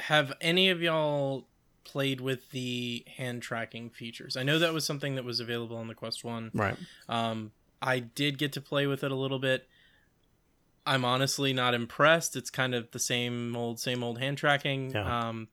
have 0.00 0.32
any 0.40 0.70
of 0.70 0.82
y'all 0.82 1.46
played 1.84 2.20
with 2.20 2.50
the 2.50 3.04
hand 3.16 3.42
tracking 3.42 3.90
features? 3.90 4.36
I 4.36 4.42
know 4.42 4.58
that 4.58 4.72
was 4.72 4.84
something 4.84 5.14
that 5.14 5.24
was 5.24 5.40
available 5.40 5.76
on 5.76 5.88
the 5.88 5.94
Quest 5.94 6.24
1. 6.24 6.50
right, 6.54 6.76
Um, 7.08 7.52
I 7.80 7.98
did 7.98 8.38
get 8.38 8.52
to 8.52 8.60
play 8.60 8.86
with 8.86 9.02
it 9.02 9.10
a 9.10 9.16
little 9.16 9.38
bit. 9.38 9.68
I'm 10.86 11.04
honestly 11.04 11.52
not 11.52 11.74
impressed. 11.74 12.36
It's 12.36 12.50
kind 12.50 12.74
of 12.74 12.90
the 12.90 12.98
same 12.98 13.56
old, 13.56 13.78
same 13.80 14.02
old 14.02 14.18
hand 14.18 14.38
tracking. 14.38 14.90
Yeah. 14.90 15.28
Um, 15.28 15.48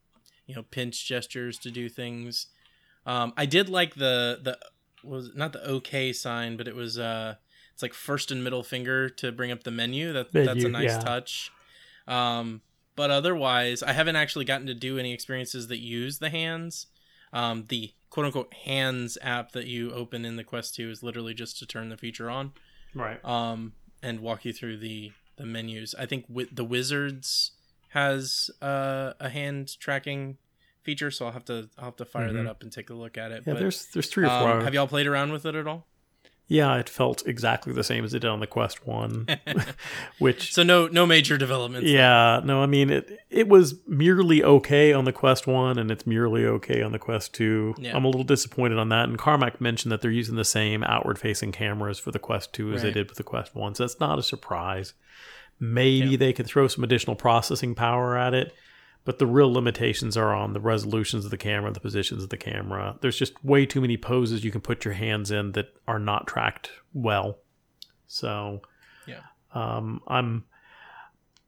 you 0.46 0.56
know, 0.56 0.64
pinch 0.64 1.06
gestures 1.06 1.60
to 1.60 1.72
do 1.72 1.90
things. 1.90 2.48
Um, 3.06 3.34
I 3.38 3.46
did 3.46 3.70
like 3.70 3.96
the 3.96 4.40
the 4.42 4.58
was 5.04 5.36
not 5.36 5.54
the 5.54 5.64
OK 5.64 6.12
sign, 6.14 6.58
but 6.58 6.68
it 6.68 6.76
was 6.76 6.98
uh, 6.98 7.36
it's 7.74 7.84
like 7.84 7.94
first 7.94 8.32
and 8.32 8.44
middle 8.44 8.64
finger 8.64 9.10
to 9.10 9.32
bring 9.32 9.52
up 9.52 9.64
the 9.64 9.72
menu. 9.72 10.12
That 10.12 10.32
that's 10.34 10.64
a 10.64 10.70
nice 10.70 10.92
yeah. 10.92 11.00
touch. 11.00 11.52
Um, 12.08 12.62
but 13.00 13.12
otherwise, 13.12 13.82
I 13.82 13.94
haven't 13.94 14.18
actually 14.18 14.44
gotten 14.44 14.68
to 14.68 14.74
do 14.74 14.98
any 15.00 15.14
experiences 15.14 15.68
that 15.70 15.80
use 15.80 16.20
the 16.20 16.30
hands. 16.30 16.88
Um, 17.32 17.64
the 17.70 17.94
quote 18.10 18.26
unquote 18.26 18.54
hands 18.54 19.18
app 19.22 19.54
that 19.54 19.68
you 19.68 19.94
open 19.94 20.26
in 20.26 20.36
the 20.36 20.44
Quest 20.44 20.76
2 20.76 20.90
is 20.90 21.02
literally 21.02 21.34
just 21.34 21.58
to 21.60 21.66
turn 21.66 21.88
the 21.88 21.96
feature 21.96 22.30
on 22.30 22.52
right. 22.94 23.24
um, 23.24 23.72
and 24.04 24.20
walk 24.20 24.44
you 24.44 24.52
through 24.52 24.80
the, 24.80 25.14
the 25.38 25.46
menus. 25.46 25.96
I 25.98 26.08
think 26.08 26.28
wi- 26.28 26.50
the 26.52 26.66
Wizards 26.66 27.52
has 27.92 28.52
uh, 28.62 29.14
a 29.22 29.30
hand 29.30 29.80
tracking 29.80 30.38
feature, 30.84 31.10
so 31.10 31.28
I'll 31.28 31.32
have 31.32 31.46
to 31.46 31.70
I'll 31.78 31.86
have 31.86 31.96
to 31.96 32.06
fire 32.06 32.34
that 32.34 32.44
Mhm. 32.46 32.50
up 32.50 32.64
and 32.64 32.70
take 32.70 32.90
a 32.90 32.94
look 32.94 33.18
at 33.18 33.32
it. 33.32 33.44
Yeah, 33.48 33.54
but, 33.54 33.60
there's 33.62 33.86
there's 33.94 34.10
three 34.10 34.26
or 34.26 34.40
four. 34.42 34.52
um, 34.58 34.64
have 34.66 34.74
y'all 34.74 34.88
played 34.88 35.08
around 35.08 35.32
with 35.32 35.46
it 35.46 35.56
at 35.56 35.68
all? 35.68 35.88
Yeah, 36.52 36.78
it 36.78 36.90
felt 36.90 37.26
exactly 37.28 37.74
the 37.74 37.84
same 37.84 38.04
as 38.04 38.14
it 38.16 38.20
did 38.22 38.28
on 38.28 38.40
the 38.40 38.48
Quest 38.48 38.86
One, 38.88 39.28
which 40.20 40.52
So 40.54 40.64
no 40.64 40.88
no 40.88 41.06
major 41.06 41.38
developments. 41.38 41.88
yeah, 41.90 42.42
no, 42.44 42.62
I 42.64 42.66
mean 42.66 42.90
it. 42.90 43.20
It 43.30 43.48
was 43.48 43.76
merely 43.88 44.44
okay 44.44 44.92
on 44.92 45.06
the 45.06 45.14
Quest 45.14 45.46
One, 45.46 45.78
and 45.78 45.92
it's 45.92 46.08
merely 46.08 46.46
okay 46.46 46.82
on 46.82 46.92
the 46.92 46.98
Quest 47.00 47.34
Two. 47.36 47.76
Yeah. 47.78 47.96
I'm 47.96 48.04
a 48.04 48.08
little 48.08 48.24
disappointed 48.24 48.80
on 48.80 48.90
that. 48.90 49.08
And 49.08 49.18
Carmack 49.18 49.62
mentioned 49.62 49.92
that 49.92 50.02
they're 50.02 50.10
using 50.12 50.36
the 50.36 50.44
same 50.44 50.84
outward-facing 50.84 51.52
cameras 51.52 52.00
for 52.00 52.12
the 52.12 52.20
Quest 52.20 52.52
Two 52.52 52.74
as 52.74 52.82
they 52.82 52.92
did 52.92 53.08
with 53.10 53.18
the 53.18 53.24
Quest 53.24 53.54
One, 53.56 53.76
so 53.76 53.84
that's 53.84 54.00
not 54.00 54.18
a 54.20 54.24
surprise. 54.24 54.94
Maybe 55.60 56.08
Yeah. 56.12 56.18
they 56.18 56.34
could 56.34 56.48
throw 56.48 56.68
some 56.68 56.84
additional 56.84 57.16
processing 57.16 57.76
power 57.76 58.18
at 58.18 58.34
it, 58.34 58.54
but 59.10 59.18
the 59.18 59.26
real 59.26 59.52
limitations 59.52 60.16
are 60.16 60.36
on 60.36 60.54
the 60.54 60.60
resolutions 60.60 61.26
of 61.26 61.32
the 61.32 61.38
camera, 61.38 61.72
the 61.72 61.80
positions 61.80 62.22
of 62.22 62.30
the 62.30 62.38
camera. 62.38 62.96
There's 63.02 63.18
just 63.18 63.44
way 63.44 63.66
too 63.66 63.82
many 63.82 63.98
poses 63.98 64.44
you 64.44 64.52
can 64.52 64.62
put 64.62 64.86
your 64.86 64.94
hands 64.94 65.32
in 65.32 65.54
that 65.54 65.74
are 65.88 65.98
not 65.98 66.28
tracked 66.28 66.70
well. 66.94 67.40
So, 68.06 68.62
Yeah. 69.08 69.22
um, 69.56 70.02
I'm, 70.08 70.44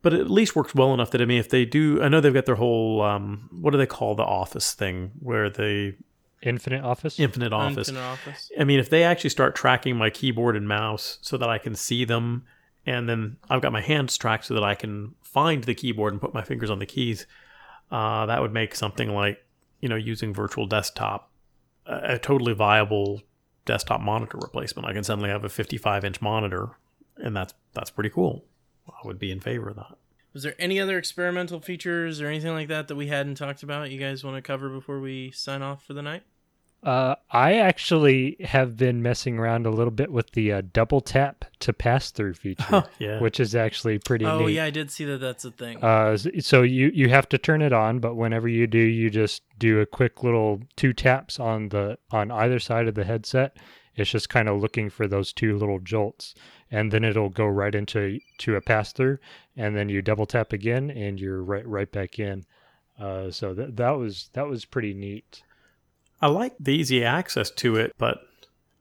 but 0.01 0.11
it 0.11 0.21
at 0.21 0.31
least 0.31 0.55
works 0.55 0.73
well 0.73 0.91
enough 0.91 1.11
that 1.11 1.21
I 1.21 1.25
mean, 1.25 1.37
if 1.37 1.49
they 1.49 1.63
do, 1.65 2.01
I 2.01 2.09
know 2.09 2.19
they've 2.19 2.33
got 2.33 2.47
their 2.47 2.55
whole, 2.55 3.03
um, 3.03 3.47
what 3.61 3.69
do 3.69 3.77
they 3.77 3.85
call 3.85 4.15
the 4.15 4.23
office 4.23 4.73
thing 4.73 5.11
where 5.19 5.47
they 5.47 5.97
Infinite 6.41 6.83
Office. 6.83 7.19
infinite 7.19 7.53
office. 7.53 7.89
Infinite 7.89 8.01
Office. 8.07 8.51
I 8.59 8.63
mean, 8.63 8.79
if 8.79 8.89
they 8.89 9.03
actually 9.03 9.29
start 9.29 9.53
tracking 9.53 9.95
my 9.97 10.09
keyboard 10.09 10.55
and 10.55 10.67
mouse 10.67 11.19
so 11.21 11.37
that 11.37 11.47
I 11.47 11.59
can 11.59 11.75
see 11.75 12.05
them, 12.05 12.43
and 12.87 13.07
then 13.07 13.37
I've 13.51 13.61
got 13.61 13.71
my 13.71 13.81
hands 13.81 14.17
tracked 14.17 14.45
so 14.45 14.55
that 14.55 14.63
I 14.63 14.73
can 14.73 15.13
find 15.21 15.63
the 15.63 15.75
keyboard 15.75 16.11
and 16.13 16.19
put 16.19 16.33
my 16.33 16.41
fingers 16.43 16.71
on 16.71 16.79
the 16.79 16.87
keys, 16.87 17.27
uh, 17.91 18.25
that 18.25 18.41
would 18.41 18.53
make 18.53 18.75
something 18.75 19.13
like, 19.13 19.43
you 19.79 19.89
know, 19.89 19.95
using 19.95 20.33
virtual 20.33 20.65
desktop 20.65 21.31
a, 21.85 22.13
a 22.15 22.19
totally 22.19 22.53
viable 22.53 23.21
desktop 23.65 24.01
monitor 24.01 24.37
replacement. 24.41 24.87
I 24.87 24.93
can 24.93 25.03
suddenly 25.03 25.29
have 25.29 25.43
a 25.43 25.49
55 25.49 26.05
inch 26.05 26.21
monitor, 26.21 26.69
and 27.17 27.35
that's 27.35 27.53
that's 27.73 27.89
pretty 27.89 28.09
cool. 28.09 28.45
I 28.87 29.05
would 29.05 29.19
be 29.19 29.31
in 29.31 29.39
favor 29.39 29.69
of 29.69 29.75
that. 29.75 29.97
Was 30.33 30.43
there 30.43 30.55
any 30.57 30.79
other 30.79 30.97
experimental 30.97 31.59
features 31.59 32.21
or 32.21 32.27
anything 32.27 32.53
like 32.53 32.69
that 32.69 32.87
that 32.87 32.95
we 32.95 33.07
hadn't 33.07 33.35
talked 33.35 33.63
about? 33.63 33.91
You 33.91 33.99
guys 33.99 34.23
want 34.23 34.37
to 34.37 34.41
cover 34.41 34.69
before 34.69 34.99
we 34.99 35.31
sign 35.31 35.61
off 35.61 35.83
for 35.85 35.93
the 35.93 36.01
night? 36.01 36.23
Uh, 36.83 37.13
I 37.29 37.53
actually 37.57 38.37
have 38.43 38.75
been 38.75 39.03
messing 39.03 39.37
around 39.37 39.67
a 39.67 39.69
little 39.69 39.91
bit 39.91 40.11
with 40.11 40.31
the 40.31 40.51
uh, 40.51 40.61
double 40.73 40.99
tap 40.99 41.45
to 41.59 41.73
pass 41.73 42.09
through 42.09 42.33
feature, 42.33 42.83
yeah. 42.99 43.19
which 43.19 43.39
is 43.39 43.53
actually 43.53 43.99
pretty 43.99 44.25
Oh 44.25 44.47
neat. 44.47 44.53
yeah, 44.55 44.65
I 44.65 44.71
did 44.71 44.89
see 44.89 45.05
that. 45.05 45.19
That's 45.19 45.45
a 45.45 45.51
thing. 45.51 45.83
Uh, 45.83 46.17
so 46.17 46.63
you 46.63 46.89
you 46.93 47.09
have 47.09 47.29
to 47.29 47.37
turn 47.37 47.61
it 47.61 47.71
on, 47.71 47.99
but 47.99 48.15
whenever 48.15 48.47
you 48.47 48.65
do, 48.65 48.79
you 48.79 49.11
just 49.11 49.43
do 49.59 49.79
a 49.79 49.85
quick 49.85 50.23
little 50.23 50.61
two 50.75 50.91
taps 50.91 51.39
on 51.39 51.69
the 51.69 51.99
on 52.09 52.31
either 52.31 52.57
side 52.59 52.87
of 52.87 52.95
the 52.95 53.03
headset. 53.05 53.57
It's 53.95 54.09
just 54.09 54.29
kind 54.29 54.49
of 54.49 54.59
looking 54.59 54.89
for 54.89 55.07
those 55.07 55.33
two 55.33 55.57
little 55.57 55.79
jolts, 55.79 56.33
and 56.71 56.91
then 56.91 57.03
it'll 57.03 57.29
go 57.29 57.45
right 57.45 57.75
into 57.75 58.19
to 58.39 58.55
a 58.55 58.61
pass 58.61 58.91
through, 58.91 59.19
and 59.55 59.75
then 59.75 59.87
you 59.89 60.01
double 60.01 60.25
tap 60.25 60.51
again, 60.51 60.89
and 60.89 61.19
you're 61.19 61.43
right 61.43 61.67
right 61.67 61.91
back 61.91 62.17
in. 62.17 62.43
Uh, 62.99 63.29
so 63.29 63.53
that 63.53 63.75
that 63.77 63.91
was 63.91 64.31
that 64.33 64.47
was 64.47 64.65
pretty 64.65 64.95
neat. 64.95 65.43
I 66.21 66.27
like 66.27 66.53
the 66.59 66.71
easy 66.73 67.03
access 67.03 67.49
to 67.51 67.75
it, 67.77 67.93
but 67.97 68.19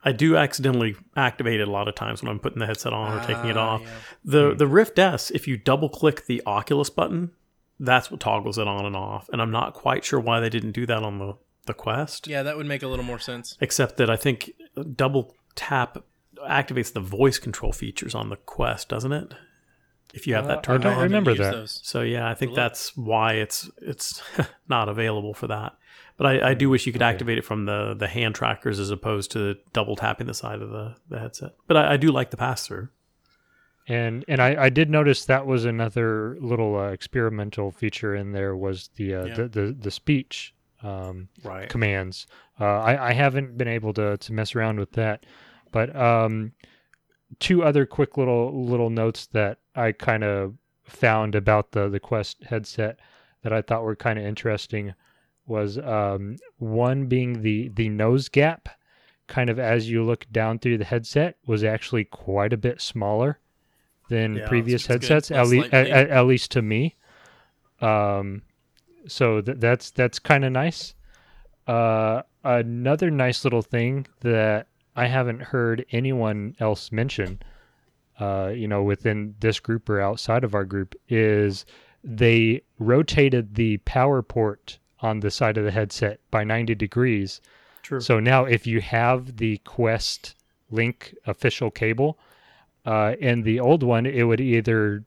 I 0.05 0.12
do 0.12 0.36
accidentally 0.36 0.97
activate 1.16 1.61
it 1.61 1.68
a 1.68 1.70
lot 1.70 1.88
of 1.88 1.95
times 1.95 2.22
when 2.22 2.30
I'm 2.30 2.38
putting 2.38 2.59
the 2.59 2.66
headset 2.66 2.93
on 2.93 3.18
or 3.18 3.20
taking 3.26 3.47
it 3.51 3.57
Ah, 3.57 3.74
off. 3.74 3.82
yeah. 3.82 3.88
The 4.24 4.55
the 4.55 4.66
Rift 4.66 4.99
S, 4.99 5.30
if 5.30 5.47
you 5.49 5.57
double 5.57 5.88
click 5.88 6.26
the 6.26 6.43
Oculus 6.47 6.91
button, 6.91 7.30
that's 7.78 8.11
what 8.11 8.20
toggles 8.20 8.59
it 8.59 8.66
on 8.68 8.84
and 8.86 8.97
off. 8.97 9.28
And 9.32 9.41
I'm 9.43 9.51
not 9.51 9.74
quite 9.74 10.05
sure 10.05 10.20
why 10.20 10.41
they 10.41 10.49
didn't 10.51 10.72
do 10.72 10.86
that 10.86 11.03
on 11.03 11.18
the 11.18 11.34
the 11.66 11.74
Quest, 11.74 12.26
Yeah, 12.26 12.43
that 12.43 12.57
would 12.57 12.64
make 12.66 12.82
a 12.82 12.88
little 12.88 13.05
more 13.05 13.18
sense. 13.18 13.57
except 13.61 13.99
that 13.99 14.09
I 14.09 14.16
think 14.16 14.53
double 14.97 15.34
tap 15.55 15.99
activates 16.49 16.93
the 16.95 17.01
voice 17.01 17.38
control 17.38 17.70
features 17.70 18.14
on 18.14 18.30
the 18.30 18.36
Quest, 18.36 18.88
doesn't 18.88 19.12
it? 19.12 19.34
If 20.14 20.26
you 20.26 20.34
have 20.34 20.47
Uh, 20.47 20.49
that 20.49 20.62
turned 20.62 20.82
don't 20.84 20.93
on. 20.95 20.99
haven't 21.01 21.12
remember 21.12 21.34
that. 21.34 21.53
those. 21.53 21.78
So 21.84 22.01
yeah, 22.01 22.26
I 22.28 22.34
think 22.34 22.53
Look. 22.53 22.57
that's 22.57 22.97
why 22.97 23.34
it's 23.34 23.70
it's 23.82 24.22
not 24.68 24.88
available 24.88 25.34
for 25.34 25.47
that. 25.49 25.74
But 26.21 26.27
I, 26.45 26.51
I 26.51 26.55
do 26.55 26.68
wish 26.68 26.87
you 26.87 26.93
could 26.93 27.01
Okay. 27.01 27.09
activate 27.09 27.39
it 27.39 27.47
from 27.47 27.64
the 27.64 27.95
the 27.95 28.07
hand 28.07 28.35
trackers 28.35 28.79
as 28.79 28.91
opposed 28.91 29.31
to 29.31 29.57
double 29.73 29.97
tapping 29.97 30.27
the 30.27 30.35
side 30.35 30.61
of 30.61 30.68
the, 30.68 30.95
the 31.09 31.18
headset. 31.18 31.53
But 31.66 31.79
I, 31.79 31.95
I 31.95 31.97
do 31.97 32.12
like 32.12 32.29
the 32.31 32.37
pass 32.37 32.66
through. 32.66 32.89
And 33.89 34.23
and 34.29 34.43
I, 34.43 34.64
I 34.64 34.68
did 34.68 34.91
notice 34.91 35.25
that 35.25 35.47
was 35.47 35.64
another 35.64 36.37
little 36.39 36.77
uh, 36.79 36.89
experimental 36.91 37.71
feature 37.71 38.14
in 38.14 38.33
there 38.33 38.55
was 38.55 38.91
the, 38.97 39.14
uh, 39.14 39.27
Yeah. 39.29 39.35
the 39.35 39.49
the 39.49 39.77
the 39.81 39.91
speech 39.91 40.55
um, 40.83 41.29
Right. 41.43 41.71
commands. 41.71 42.27
Uh, 42.61 42.64
I, 42.66 43.09
I 43.09 43.12
haven't 43.14 43.57
been 43.57 43.68
able 43.68 43.95
to 43.95 44.18
to 44.18 44.33
mess 44.35 44.55
around 44.55 44.79
with 44.79 44.93
that, 44.93 45.25
but 45.73 45.97
um, 45.97 46.53
two 47.39 47.62
other 47.62 47.87
quick 47.87 48.18
little 48.18 48.62
little 48.62 48.91
notes 48.91 49.27
that 49.29 49.61
I 49.75 49.93
kind 49.93 50.23
of 50.23 50.55
found 50.85 51.35
about 51.35 51.73
the 51.73 51.89
the 51.89 51.99
Quest 52.01 52.45
headset 52.45 52.99
that 53.43 53.55
I 53.55 53.62
thought 53.62 53.85
were 53.85 53.97
kind 53.97 54.18
of 54.18 54.27
interesting 54.27 54.93
was 55.51 55.77
um, 55.79 56.37
one 56.59 57.07
being 57.07 57.43
the 57.43 57.69
the 57.75 57.89
nose 57.89 58.29
gap, 58.29 58.69
kind 59.27 59.51
of 59.51 59.59
as 59.59 59.91
you 59.91 60.03
look 60.03 60.25
down 60.33 60.59
through 60.59 60.79
the 60.79 60.85
headset, 60.85 61.37
was 61.45 61.65
actually 61.65 62.05
quite 62.05 62.53
a 62.53 62.57
bit 62.57 62.81
smaller 62.81 63.39
than 64.09 64.37
Yeah, 64.37 64.49
previous 64.49 64.87
headsets, 64.87 65.31
at, 65.31 65.47
le- 65.47 65.67
at, 65.67 65.87
at, 65.89 66.11
at 66.11 66.27
least 66.27 66.51
to 66.53 66.63
me. 66.63 66.97
Um, 67.81 68.43
so 69.07 69.41
th- 69.41 69.59
that's 69.59 69.91
that's 69.91 70.19
kind 70.19 70.45
of 70.45 70.53
nice. 70.53 70.95
Uh, 71.67 72.23
another 72.45 73.11
nice 73.11 73.45
little 73.45 73.63
thing 73.63 74.07
that 74.21 74.67
I 74.97 75.07
haven't 75.07 75.43
heard 75.43 75.87
anyone 75.93 76.57
else 76.59 76.91
mention, 76.91 77.41
uh, 78.19 78.53
you 78.55 78.67
know, 78.69 78.83
within 78.83 79.35
this 79.41 79.61
group 79.61 79.89
or 79.89 80.01
outside 80.01 80.45
of 80.45 80.55
our 80.55 80.65
group, 80.65 80.95
is 81.09 81.65
they 82.03 82.63
rotated 82.79 83.55
the 83.55 83.77
power 83.79 84.23
port 84.23 84.79
on 85.03 85.21
the 85.21 85.31
side 85.31 85.57
of 85.57 85.65
the 85.65 85.71
headset 85.71 86.21
by 86.31 86.45
90 86.45 86.75
degrees. 86.75 87.41
True. 87.83 88.01
So 88.01 88.21
now, 88.21 88.45
if 88.45 88.67
you 88.67 88.81
have 88.81 89.37
the 89.39 89.59
Quest 89.59 90.35
Link 90.71 91.15
official 91.27 91.71
cable, 91.71 92.19
uh, 92.87 93.15
in 93.19 93.43
the 93.43 93.61
old 93.61 93.83
one, 93.83 94.07
it 94.07 94.23
would 94.25 94.41
either 94.41 95.05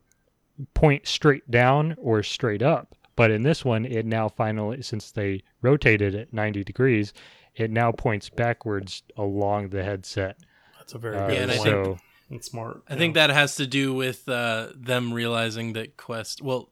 point 0.73 1.07
straight 1.07 1.49
down 1.49 1.95
or 1.97 2.21
straight 2.23 2.61
up. 2.61 2.95
But 3.15 3.31
in 3.31 3.43
this 3.43 3.63
one, 3.63 3.85
it 3.85 4.05
now 4.05 4.27
finally, 4.29 4.81
since 4.81 5.11
they 5.11 5.43
rotated 5.61 6.15
it 6.15 6.33
90 6.33 6.63
degrees, 6.63 7.13
it 7.55 7.69
now 7.69 7.91
points 7.91 8.29
backwards 8.29 9.03
along 9.15 9.69
the 9.69 9.83
headset. 9.83 10.37
That's 10.79 10.93
a 10.93 10.97
very 10.97 11.17
Uh, 11.17 11.27
good 11.27 11.33
Yeah, 11.35 11.41
and 11.43 11.51
I 11.51 11.55
point. 11.57 11.67
so 11.69 11.97
and 12.29 12.43
smart. 12.43 12.81
I 12.89 12.95
think 12.95 13.13
that 13.13 13.29
has 13.29 13.55
to 13.57 13.67
do 13.67 13.93
with 13.93 14.27
uh, 14.27 14.69
them 14.75 15.13
realizing 15.13 15.73
that 15.73 15.97
Quest. 15.97 16.41
Well, 16.41 16.69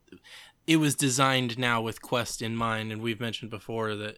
it 0.68 0.78
was 0.78 0.96
designed 0.96 1.58
now 1.58 1.82
with 1.82 2.02
Quest 2.02 2.42
in 2.42 2.56
mind, 2.56 2.92
and 2.92 3.02
we've 3.02 3.20
mentioned 3.20 3.52
before 3.52 3.96
that 3.96 4.18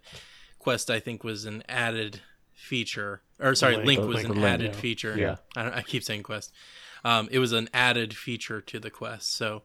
Quest, 0.60 0.90
I 0.90 1.00
think, 1.00 1.24
was 1.24 1.46
an 1.46 1.64
added 1.68 2.22
feature. 2.54 3.22
Or 3.40 3.56
sorry, 3.56 3.76
Link. 3.78 3.88
Link, 3.88 4.00
Oh, 4.02 4.08
was 4.08 4.16
Link, 4.18 4.30
an 4.30 4.36
Link, 4.36 4.46
added 4.54 4.74
yeah. 4.74 4.80
feature. 4.80 5.18
Yeah. 5.18 5.36
I, 5.56 5.64
don't, 5.64 5.74
I 5.74 5.82
keep 5.82 6.04
saying 6.04 6.24
Quest. 6.24 6.52
Um, 7.04 7.28
it 7.32 7.40
was 7.40 7.52
an 7.52 7.70
added 7.74 8.16
feature 8.16 8.62
to 8.62 8.80
the 8.80 8.90
Quest. 8.90 9.36
So 9.36 9.64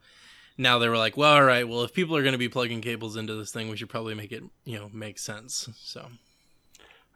now 0.57 0.79
they 0.79 0.89
were 0.89 0.97
like, 0.97 1.17
well, 1.17 1.35
all 1.35 1.45
right, 1.45 1.69
well, 1.69 1.83
if 1.83 1.93
people 1.95 2.17
are 2.17 2.23
going 2.23 2.33
to 2.33 2.39
be 2.39 2.49
plugging 2.49 2.81
cables 2.81 3.17
into 3.17 3.35
this 3.37 3.53
thing, 3.53 3.69
we 3.69 3.77
should 3.77 3.89
probably 3.89 4.15
make 4.15 4.33
it, 4.33 4.43
you 4.65 4.79
know, 4.79 4.91
make 4.93 5.19
sense. 5.19 5.69
So 5.77 6.09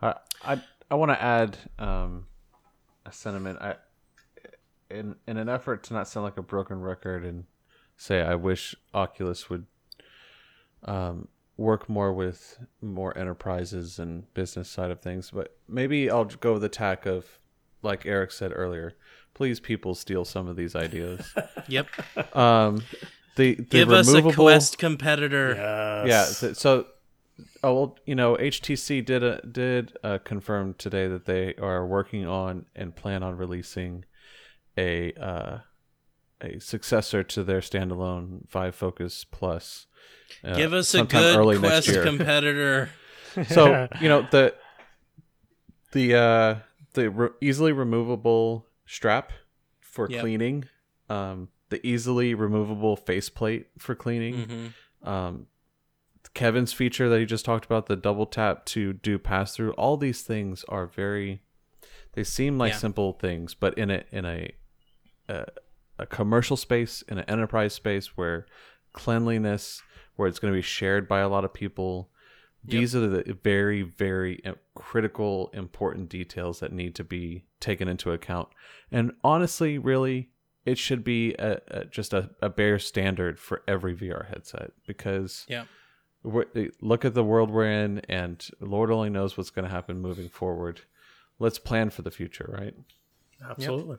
I 0.00 0.14
I, 0.44 0.62
I 0.90 0.94
want 0.94 1.10
to 1.10 1.20
add 1.20 1.58
um, 1.78 2.26
a 3.04 3.10
sentiment. 3.12 3.58
I 3.60 3.76
in 4.90 5.16
in 5.26 5.38
an 5.38 5.48
effort 5.48 5.82
to 5.84 5.94
not 5.94 6.06
sound 6.06 6.24
like 6.24 6.36
a 6.36 6.42
broken 6.42 6.80
record 6.80 7.24
and 7.24 7.44
say 8.02 8.20
I 8.20 8.34
wish 8.34 8.74
Oculus 8.92 9.48
would 9.48 9.66
um, 10.84 11.28
work 11.56 11.88
more 11.88 12.12
with 12.12 12.58
more 12.80 13.16
enterprises 13.16 13.98
and 13.98 14.32
business 14.34 14.68
side 14.68 14.90
of 14.90 15.00
things, 15.00 15.30
but 15.30 15.56
maybe 15.68 16.10
I'll 16.10 16.24
go 16.24 16.54
with 16.54 16.62
the 16.62 16.68
tack 16.68 17.06
of 17.06 17.38
like 17.82 18.04
Eric 18.04 18.32
said 18.32 18.52
earlier. 18.54 18.94
Please, 19.34 19.60
people 19.60 19.94
steal 19.94 20.24
some 20.24 20.48
of 20.48 20.56
these 20.56 20.74
ideas. 20.74 21.32
yep, 21.68 21.86
um, 22.36 22.82
the, 23.36 23.54
the 23.54 23.62
give 23.62 23.90
us 23.90 24.12
a 24.12 24.22
Quest 24.22 24.78
competitor. 24.78 25.54
Yes. 26.06 26.42
yeah. 26.42 26.48
th- 26.48 26.58
so, 26.58 26.86
oh, 27.62 27.74
well, 27.74 27.98
you 28.04 28.14
know, 28.14 28.36
HTC 28.36 29.04
did 29.04 29.22
a, 29.22 29.40
did 29.46 29.96
uh, 30.04 30.18
confirm 30.18 30.74
today 30.74 31.06
that 31.06 31.24
they 31.24 31.54
are 31.54 31.86
working 31.86 32.26
on 32.26 32.66
and 32.74 32.94
plan 32.94 33.22
on 33.22 33.36
releasing 33.36 34.04
a 34.76 35.12
uh, 35.14 35.58
a 36.42 36.58
successor 36.58 37.22
to 37.22 37.44
their 37.44 37.60
standalone 37.60 38.48
Vive 38.50 38.74
Focus 38.74 39.24
Plus. 39.24 39.86
uh, 40.44 40.54
Give 40.56 40.72
us 40.72 40.94
a 40.94 41.04
good 41.04 41.36
early 41.36 41.56
Quest 41.58 41.88
competitor. 42.02 42.90
so 43.48 43.88
you 44.00 44.08
know 44.08 44.26
the 44.30 44.54
the 45.92 46.14
uh 46.14 46.56
the 46.94 47.10
re- 47.10 47.28
easily 47.40 47.72
removable 47.72 48.66
strap 48.86 49.32
for 49.80 50.08
Yep. 50.08 50.20
cleaning 50.20 50.64
um 51.08 51.48
the 51.70 51.84
easily 51.86 52.34
removable 52.34 52.96
faceplate 52.96 53.68
for 53.78 53.94
cleaning 53.94 54.72
hmm 55.02 55.08
um 55.08 55.46
kevin's 56.34 56.72
feature 56.72 57.08
that 57.08 57.18
he 57.18 57.26
just 57.26 57.44
talked 57.44 57.64
about 57.64 57.86
the 57.86 57.96
double 57.96 58.24
tap 58.26 58.64
to 58.64 58.92
do 58.94 59.18
pass 59.18 59.54
through 59.54 59.72
all 59.72 59.96
these 59.96 60.22
things 60.22 60.64
are 60.68 60.86
very 60.86 61.42
they 62.14 62.24
seem 62.24 62.56
like 62.58 62.72
Yeah. 62.72 62.78
simple 62.78 63.12
things 63.12 63.54
but 63.54 63.76
in 63.76 63.90
a 63.90 64.02
in 64.10 64.24
a, 64.24 64.50
a 65.28 65.44
a 66.02 66.06
commercial 66.06 66.56
space 66.56 67.02
in 67.02 67.18
an 67.18 67.24
enterprise 67.28 67.72
space 67.72 68.16
where 68.16 68.46
cleanliness 68.92 69.80
where 70.16 70.28
it's 70.28 70.38
going 70.38 70.52
to 70.52 70.58
be 70.58 70.62
shared 70.62 71.08
by 71.08 71.20
a 71.20 71.28
lot 71.28 71.44
of 71.44 71.54
people. 71.54 72.10
These 72.64 72.94
are 72.94 73.08
the 73.08 73.36
very 73.42 73.82
very 73.82 74.44
uh, 74.44 74.54
critical 74.74 75.50
important 75.54 76.08
details 76.08 76.60
that 76.60 76.72
need 76.72 76.94
to 76.96 77.04
be 77.04 77.44
taken 77.60 77.88
into 77.88 78.10
account. 78.10 78.48
And 78.90 79.12
honestly 79.24 79.78
really 79.78 80.30
it 80.64 80.78
should 80.78 81.02
be 81.02 81.34
a, 81.34 81.60
a, 81.68 81.84
just 81.86 82.12
a, 82.12 82.30
a 82.40 82.48
bare 82.48 82.78
standard 82.78 83.40
for 83.40 83.62
every 83.66 83.96
vr 83.96 84.28
headset 84.28 84.72
because 84.86 85.44
Yeah. 85.48 85.64
Eh, 86.54 86.68
look 86.80 87.04
at 87.04 87.14
the 87.14 87.24
world 87.24 87.50
we're 87.50 87.84
in 87.84 87.98
and 88.08 88.48
lord 88.60 88.90
only 88.92 89.10
knows 89.10 89.36
what's 89.36 89.50
going 89.50 89.64
to 89.64 89.74
happen 89.74 90.00
moving 90.00 90.28
forward. 90.28 90.82
Let's 91.38 91.58
plan 91.58 91.90
for 91.90 92.02
the 92.02 92.12
future 92.12 92.48
right? 92.56 92.74
Absolutely. 93.50 93.98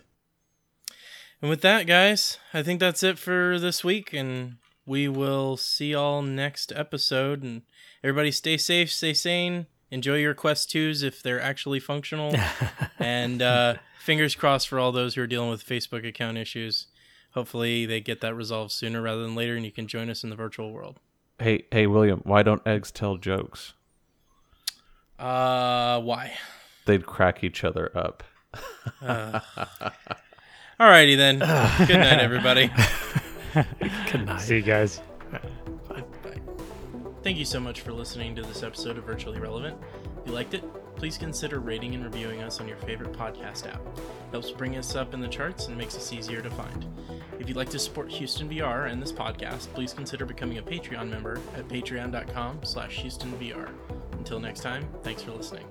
And 1.44 1.50
with 1.50 1.60
that, 1.62 1.88
guys, 1.88 2.38
I 2.54 2.64
think 2.64 2.80
that's 2.80 3.04
it 3.04 3.20
for 3.20 3.60
this 3.60 3.84
week, 3.84 4.14
and 4.14 4.56
we 4.86 5.10
will 5.10 5.58
see 5.58 5.92
y'all 5.92 6.22
next 6.22 6.72
episode. 6.74 7.44
And 7.44 7.64
everybody, 8.02 8.32
stay 8.32 8.56
safe, 8.56 8.90
stay 8.90 9.14
sane, 9.14 9.68
enjoy 9.92 10.16
your 10.20 10.34
Quest 10.34 10.72
twos 10.72 11.04
if 11.04 11.22
they're 11.22 11.42
actually 11.42 11.82
functional, 11.82 12.34
and 12.98 13.42
uh, 13.42 13.76
fingers 14.00 14.36
crossed 14.36 14.70
for 14.70 14.80
all 14.80 14.94
those 14.94 15.16
who 15.16 15.22
are 15.22 15.28
dealing 15.28 15.50
with 15.50 15.66
Facebook 15.66 16.08
account 16.08 16.38
issues. 16.38 16.88
Hopefully, 17.34 17.86
they 17.86 18.00
get 18.00 18.22
that 18.22 18.36
resolved 18.36 18.72
sooner 18.72 19.02
rather 19.02 19.22
than 19.24 19.36
later, 19.36 19.58
and 19.58 19.66
you 19.66 19.72
can 19.74 19.86
join 19.86 20.10
us 20.10 20.24
in 20.24 20.30
the 20.30 20.38
virtual 20.38 20.72
world. 20.72 21.02
hey 21.40 21.66
hey 21.72 21.88
william 21.88 22.22
why 22.24 22.42
don't 22.44 22.62
eggs 22.66 22.90
tell 22.92 23.18
jokes 23.18 23.74
Uh, 25.20 26.00
why? 26.00 26.32
they'd 26.86 27.06
crack 27.06 27.44
each 27.44 27.64
other 27.66 27.92
up 27.98 28.24
Alrighty 30.80 31.16
then. 31.18 31.40
Good 31.88 32.00
night, 32.00 32.20
everybody. 32.20 32.72
Good 34.12 34.26
night. 34.26 34.42
See 34.42 34.56
you 34.58 34.62
guys. 34.62 35.00
Thank 37.24 37.38
you 37.38 37.46
so 37.46 37.60
much 37.60 37.82
for 37.82 37.94
listening 37.94 38.36
to 38.36 38.42
this 38.42 38.64
episode 38.64 38.98
of 38.98 39.06
Virtually 39.06 39.40
Relevant. 39.40 39.78
If 40.20 40.28
you 40.28 40.34
liked 40.34 40.54
it, 40.56 40.64
please 40.98 41.18
consider 41.18 41.60
rating 41.60 41.96
and 41.96 42.04
reviewing 42.04 42.42
us 42.44 42.60
on 42.60 42.68
your 42.68 42.76
favorite 42.78 43.14
podcast 43.14 43.66
app. 43.72 43.82
It 43.98 44.32
helps 44.32 44.52
bring 44.52 44.76
us 44.78 44.96
up 44.96 45.14
in 45.14 45.22
the 45.22 45.28
charts 45.30 45.68
and 45.68 45.78
makes 45.78 45.96
us 45.96 46.12
easier 46.12 46.42
to 46.42 46.50
find. 46.50 46.86
If 47.40 47.48
you'd 47.48 47.56
like 47.58 47.70
to 47.70 47.80
support 47.80 48.12
Houston 48.12 48.50
VR 48.50 48.92
and 48.92 49.02
this 49.02 49.14
podcast, 49.14 49.68
please 49.74 49.94
consider 49.94 50.26
becoming 50.26 50.58
a 50.58 50.62
Patreon 50.62 51.10
member 51.10 51.40
at 51.56 51.68
patreon.com 51.70 52.60
slash 52.64 53.02
HoustonVR. 53.02 53.70
Until 54.14 54.40
next 54.40 54.60
time, 54.62 54.86
thanks 55.04 55.22
for 55.22 55.32
listening. 55.32 55.66